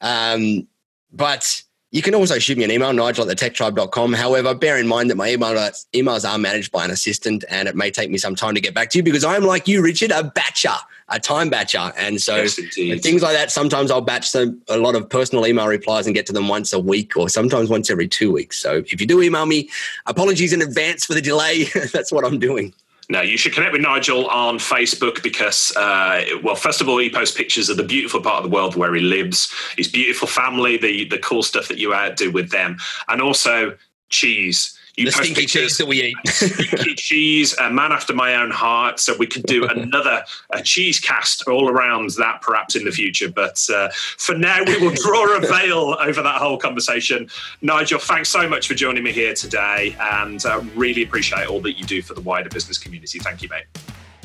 Um, 0.00 0.66
but 1.12 1.62
you 1.94 2.02
can 2.02 2.14
also 2.14 2.40
shoot 2.40 2.58
me 2.58 2.64
an 2.64 2.72
email, 2.72 2.92
nigel 2.92 3.30
at 3.30 3.36
thetechtribe.com. 3.36 4.14
However, 4.14 4.52
bear 4.52 4.78
in 4.78 4.88
mind 4.88 5.10
that 5.10 5.16
my 5.16 5.30
email, 5.30 5.54
emails 5.92 6.28
are 6.28 6.38
managed 6.38 6.72
by 6.72 6.84
an 6.84 6.90
assistant 6.90 7.44
and 7.48 7.68
it 7.68 7.76
may 7.76 7.88
take 7.88 8.10
me 8.10 8.18
some 8.18 8.34
time 8.34 8.56
to 8.56 8.60
get 8.60 8.74
back 8.74 8.90
to 8.90 8.98
you 8.98 9.04
because 9.04 9.24
I'm 9.24 9.44
like 9.44 9.68
you, 9.68 9.80
Richard, 9.80 10.10
a 10.10 10.24
batcher, 10.24 10.76
a 11.08 11.20
time 11.20 11.52
batcher. 11.52 11.94
And 11.96 12.20
so 12.20 12.34
yes, 12.34 12.58
and 12.76 13.00
things 13.00 13.22
like 13.22 13.34
that, 13.34 13.52
sometimes 13.52 13.92
I'll 13.92 14.00
batch 14.00 14.28
some, 14.28 14.60
a 14.68 14.76
lot 14.76 14.96
of 14.96 15.08
personal 15.08 15.46
email 15.46 15.68
replies 15.68 16.06
and 16.06 16.16
get 16.16 16.26
to 16.26 16.32
them 16.32 16.48
once 16.48 16.72
a 16.72 16.80
week 16.80 17.16
or 17.16 17.28
sometimes 17.28 17.70
once 17.70 17.88
every 17.90 18.08
two 18.08 18.32
weeks. 18.32 18.56
So 18.56 18.78
if 18.78 19.00
you 19.00 19.06
do 19.06 19.22
email 19.22 19.46
me, 19.46 19.70
apologies 20.06 20.52
in 20.52 20.62
advance 20.62 21.04
for 21.04 21.14
the 21.14 21.22
delay. 21.22 21.64
That's 21.92 22.10
what 22.10 22.24
I'm 22.24 22.40
doing. 22.40 22.74
No, 23.08 23.20
you 23.20 23.36
should 23.36 23.52
connect 23.52 23.72
with 23.72 23.82
Nigel 23.82 24.28
on 24.28 24.58
Facebook 24.58 25.22
because, 25.22 25.76
uh, 25.76 26.24
well, 26.42 26.54
first 26.54 26.80
of 26.80 26.88
all, 26.88 26.98
he 26.98 27.10
posts 27.10 27.36
pictures 27.36 27.68
of 27.68 27.76
the 27.76 27.82
beautiful 27.82 28.20
part 28.20 28.42
of 28.42 28.50
the 28.50 28.54
world 28.54 28.76
where 28.76 28.94
he 28.94 29.00
lives, 29.00 29.52
his 29.76 29.88
beautiful 29.88 30.26
family, 30.26 30.78
the 30.78 31.04
the 31.08 31.18
cool 31.18 31.42
stuff 31.42 31.68
that 31.68 31.78
you 31.78 31.94
do 32.16 32.30
with 32.30 32.50
them, 32.50 32.78
and 33.08 33.20
also 33.20 33.76
cheese. 34.08 34.73
You 34.96 35.06
the 35.06 35.12
stinky 35.12 35.42
pictures, 35.42 35.62
cheese 35.62 35.78
that 35.78 35.86
we 35.86 36.02
eat. 36.02 36.16
stinky 36.26 36.94
cheese, 36.94 37.56
a 37.58 37.68
man 37.68 37.90
after 37.90 38.14
my 38.14 38.36
own 38.36 38.50
heart. 38.50 39.00
So 39.00 39.16
we 39.16 39.26
could 39.26 39.42
do 39.44 39.66
another 39.68 40.24
a 40.50 40.62
cheese 40.62 41.00
cast 41.00 41.48
all 41.48 41.68
around 41.68 42.10
that 42.10 42.42
perhaps 42.42 42.76
in 42.76 42.84
the 42.84 42.92
future. 42.92 43.28
But 43.28 43.66
uh, 43.74 43.88
for 44.18 44.36
now, 44.36 44.62
we 44.64 44.78
will 44.78 44.94
draw 44.94 45.36
a 45.36 45.40
veil 45.46 45.96
over 46.00 46.22
that 46.22 46.36
whole 46.36 46.58
conversation. 46.58 47.28
Nigel, 47.60 47.98
thanks 47.98 48.28
so 48.28 48.48
much 48.48 48.68
for 48.68 48.74
joining 48.74 49.02
me 49.02 49.12
here 49.12 49.34
today, 49.34 49.96
and 50.00 50.44
uh, 50.46 50.62
really 50.76 51.02
appreciate 51.02 51.48
all 51.48 51.60
that 51.60 51.72
you 51.72 51.84
do 51.84 52.00
for 52.00 52.14
the 52.14 52.20
wider 52.20 52.48
business 52.48 52.78
community. 52.78 53.18
Thank 53.18 53.42
you, 53.42 53.48
mate. 53.48 53.64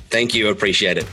Thank 0.10 0.36
you. 0.36 0.50
Appreciate 0.50 0.98
it. 0.98 1.06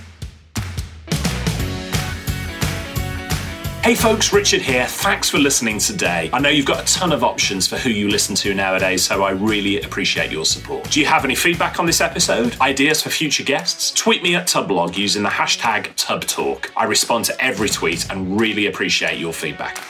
Hey 3.87 3.95
folks, 3.95 4.33
Richard 4.33 4.63
here. 4.63 4.85
Thanks 4.85 5.31
for 5.31 5.39
listening 5.39 5.79
today. 5.79 6.29
I 6.33 6.41
know 6.41 6.49
you've 6.49 6.67
got 6.67 6.83
a 6.83 6.93
ton 6.93 7.13
of 7.13 7.23
options 7.23 7.69
for 7.69 7.77
who 7.77 7.89
you 7.89 8.09
listen 8.09 8.35
to 8.35 8.53
nowadays, 8.53 9.05
so 9.05 9.23
I 9.23 9.31
really 9.31 9.81
appreciate 9.81 10.33
your 10.33 10.45
support. 10.45 10.91
Do 10.91 10.99
you 10.99 11.07
have 11.07 11.25
any 11.25 11.37
feedback 11.37 11.79
on 11.79 11.87
this 11.87 12.01
episode? 12.01 12.61
Ideas 12.61 13.01
for 13.05 13.11
future 13.11 13.45
guests? 13.45 13.93
Tweet 13.93 14.25
me 14.25 14.35
at 14.35 14.49
Tubblog 14.49 14.97
using 14.97 15.23
the 15.23 15.29
hashtag 15.29 15.95
TubbTalk. 15.95 16.73
I 16.77 16.83
respond 16.87 17.27
to 17.27 17.41
every 17.41 17.69
tweet 17.69 18.11
and 18.11 18.41
really 18.41 18.67
appreciate 18.67 19.21
your 19.21 19.33
feedback. 19.33 19.81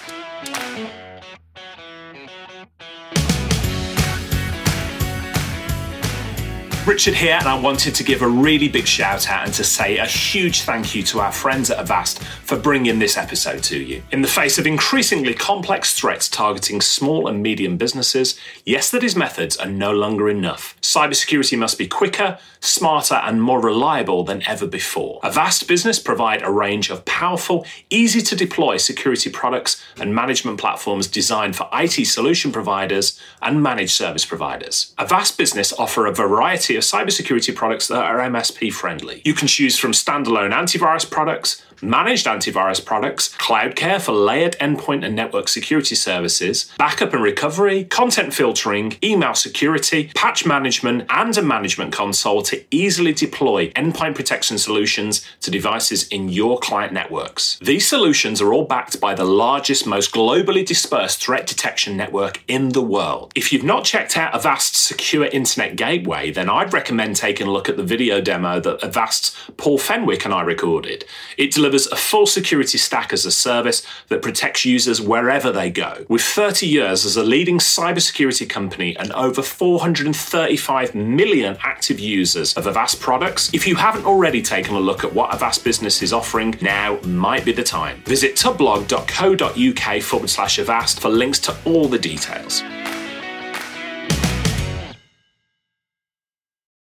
Richard 6.86 7.14
here, 7.14 7.34
and 7.34 7.48
I 7.48 7.58
wanted 7.58 7.96
to 7.96 8.04
give 8.04 8.22
a 8.22 8.28
really 8.28 8.68
big 8.68 8.86
shout 8.86 9.28
out 9.28 9.44
and 9.44 9.52
to 9.54 9.64
say 9.64 9.98
a 9.98 10.06
huge 10.06 10.62
thank 10.62 10.94
you 10.94 11.02
to 11.02 11.18
our 11.18 11.32
friends 11.32 11.68
at 11.68 11.80
Avast 11.80 12.22
for 12.46 12.56
bringing 12.56 13.00
this 13.00 13.16
episode 13.16 13.60
to 13.64 13.76
you. 13.76 14.02
In 14.12 14.22
the 14.22 14.28
face 14.28 14.56
of 14.56 14.68
increasingly 14.68 15.34
complex 15.34 15.92
threats 15.92 16.28
targeting 16.28 16.80
small 16.80 17.26
and 17.26 17.42
medium 17.42 17.76
businesses, 17.76 18.38
Yesterday's 18.64 19.16
methods 19.16 19.56
are 19.56 19.68
no 19.68 19.92
longer 19.92 20.28
enough. 20.28 20.76
Cybersecurity 20.80 21.58
must 21.58 21.76
be 21.76 21.88
quicker, 21.88 22.38
smarter, 22.60 23.16
and 23.16 23.42
more 23.42 23.60
reliable 23.60 24.22
than 24.22 24.46
ever 24.46 24.66
before. 24.66 25.18
Avast 25.24 25.66
Business 25.66 25.98
provide 25.98 26.42
a 26.42 26.50
range 26.50 26.88
of 26.88 27.04
powerful, 27.04 27.66
easy 27.90 28.20
to 28.22 28.36
deploy 28.36 28.76
security 28.76 29.28
products 29.28 29.82
and 29.98 30.14
management 30.14 30.60
platforms 30.60 31.08
designed 31.08 31.56
for 31.56 31.68
IT 31.72 32.06
solution 32.06 32.52
providers 32.52 33.20
and 33.42 33.60
managed 33.60 33.92
service 33.92 34.24
providers. 34.24 34.94
Avast 34.98 35.36
Business 35.36 35.72
offer 35.72 36.06
a 36.06 36.14
variety 36.14 36.76
of 36.76 36.84
cybersecurity 36.84 37.54
products 37.54 37.88
that 37.88 38.04
are 38.04 38.18
MSP 38.18 38.72
friendly. 38.72 39.20
You 39.24 39.34
can 39.34 39.48
choose 39.48 39.76
from 39.76 39.90
standalone 39.90 40.52
antivirus 40.52 41.10
products, 41.10 41.62
managed 41.82 42.26
antivirus 42.26 42.84
products, 42.84 43.34
CloudCare 43.36 44.00
for 44.00 44.12
layered 44.12 44.56
endpoint 44.58 45.04
and 45.04 45.14
network 45.14 45.48
security 45.48 45.94
services, 45.94 46.72
backup 46.78 47.12
and 47.12 47.22
recovery, 47.22 47.84
content 47.84 48.34
filtering, 48.34 48.96
email 49.02 49.34
security, 49.34 50.10
patch 50.14 50.46
management, 50.46 51.06
and 51.10 51.36
a 51.36 51.42
management 51.42 51.92
console 51.92 52.42
to 52.42 52.64
easily 52.70 53.12
deploy 53.12 53.70
endpoint 53.70 54.14
protection 54.14 54.58
solutions 54.58 55.26
to 55.40 55.50
devices 55.50 56.08
in 56.08 56.28
your 56.28 56.58
client 56.58 56.92
networks. 56.92 57.58
These 57.60 57.88
solutions 57.88 58.40
are 58.40 58.52
all 58.52 58.64
backed 58.64 59.00
by 59.00 59.14
the 59.14 59.24
largest, 59.24 59.86
most 59.86 60.12
globally 60.12 60.64
dispersed 60.64 61.22
threat 61.22 61.46
detection 61.46 61.96
network 61.96 62.42
in 62.48 62.70
the 62.70 62.82
world. 62.82 63.32
If 63.34 63.52
you've 63.52 63.64
not 63.64 63.84
checked 63.84 64.16
out 64.16 64.34
Avast's 64.34 64.78
secure 64.78 65.26
internet 65.26 65.76
gateway, 65.76 66.30
then 66.30 66.48
I'd 66.48 66.72
recommend 66.72 67.16
taking 67.16 67.46
a 67.46 67.52
look 67.52 67.68
at 67.68 67.76
the 67.76 67.82
video 67.82 68.20
demo 68.20 68.60
that 68.60 68.80
Avast's 68.80 69.36
Paul 69.56 69.78
Fenwick 69.78 70.24
and 70.24 70.34
I 70.34 70.42
recorded. 70.42 71.04
It 71.36 71.50
delivers 71.66 71.88
a 71.88 71.96
full 71.96 72.26
security 72.26 72.78
stack 72.78 73.12
as 73.12 73.26
a 73.26 73.30
service 73.32 73.84
that 74.06 74.22
protects 74.22 74.64
users 74.64 75.00
wherever 75.00 75.50
they 75.50 75.68
go. 75.68 76.06
With 76.08 76.22
30 76.22 76.64
years 76.64 77.04
as 77.04 77.16
a 77.16 77.24
leading 77.24 77.58
cybersecurity 77.58 78.48
company 78.48 78.96
and 78.96 79.10
over 79.12 79.42
435 79.42 80.94
million 80.94 81.56
active 81.64 81.98
users 81.98 82.54
of 82.54 82.68
Avast 82.68 83.00
products, 83.00 83.52
if 83.52 83.66
you 83.66 83.74
haven't 83.74 84.06
already 84.06 84.42
taken 84.42 84.76
a 84.76 84.80
look 84.80 85.02
at 85.02 85.12
what 85.12 85.34
Avast 85.34 85.64
Business 85.64 86.02
is 86.02 86.12
offering, 86.12 86.56
now 86.62 87.00
might 87.00 87.44
be 87.44 87.50
the 87.50 87.64
time. 87.64 88.00
Visit 88.04 88.36
tubblog.co.uk 88.36 90.02
forward 90.02 90.30
slash 90.30 90.60
Avast 90.60 91.00
for 91.00 91.08
links 91.08 91.40
to 91.40 91.56
all 91.64 91.88
the 91.88 91.98
details. 91.98 92.62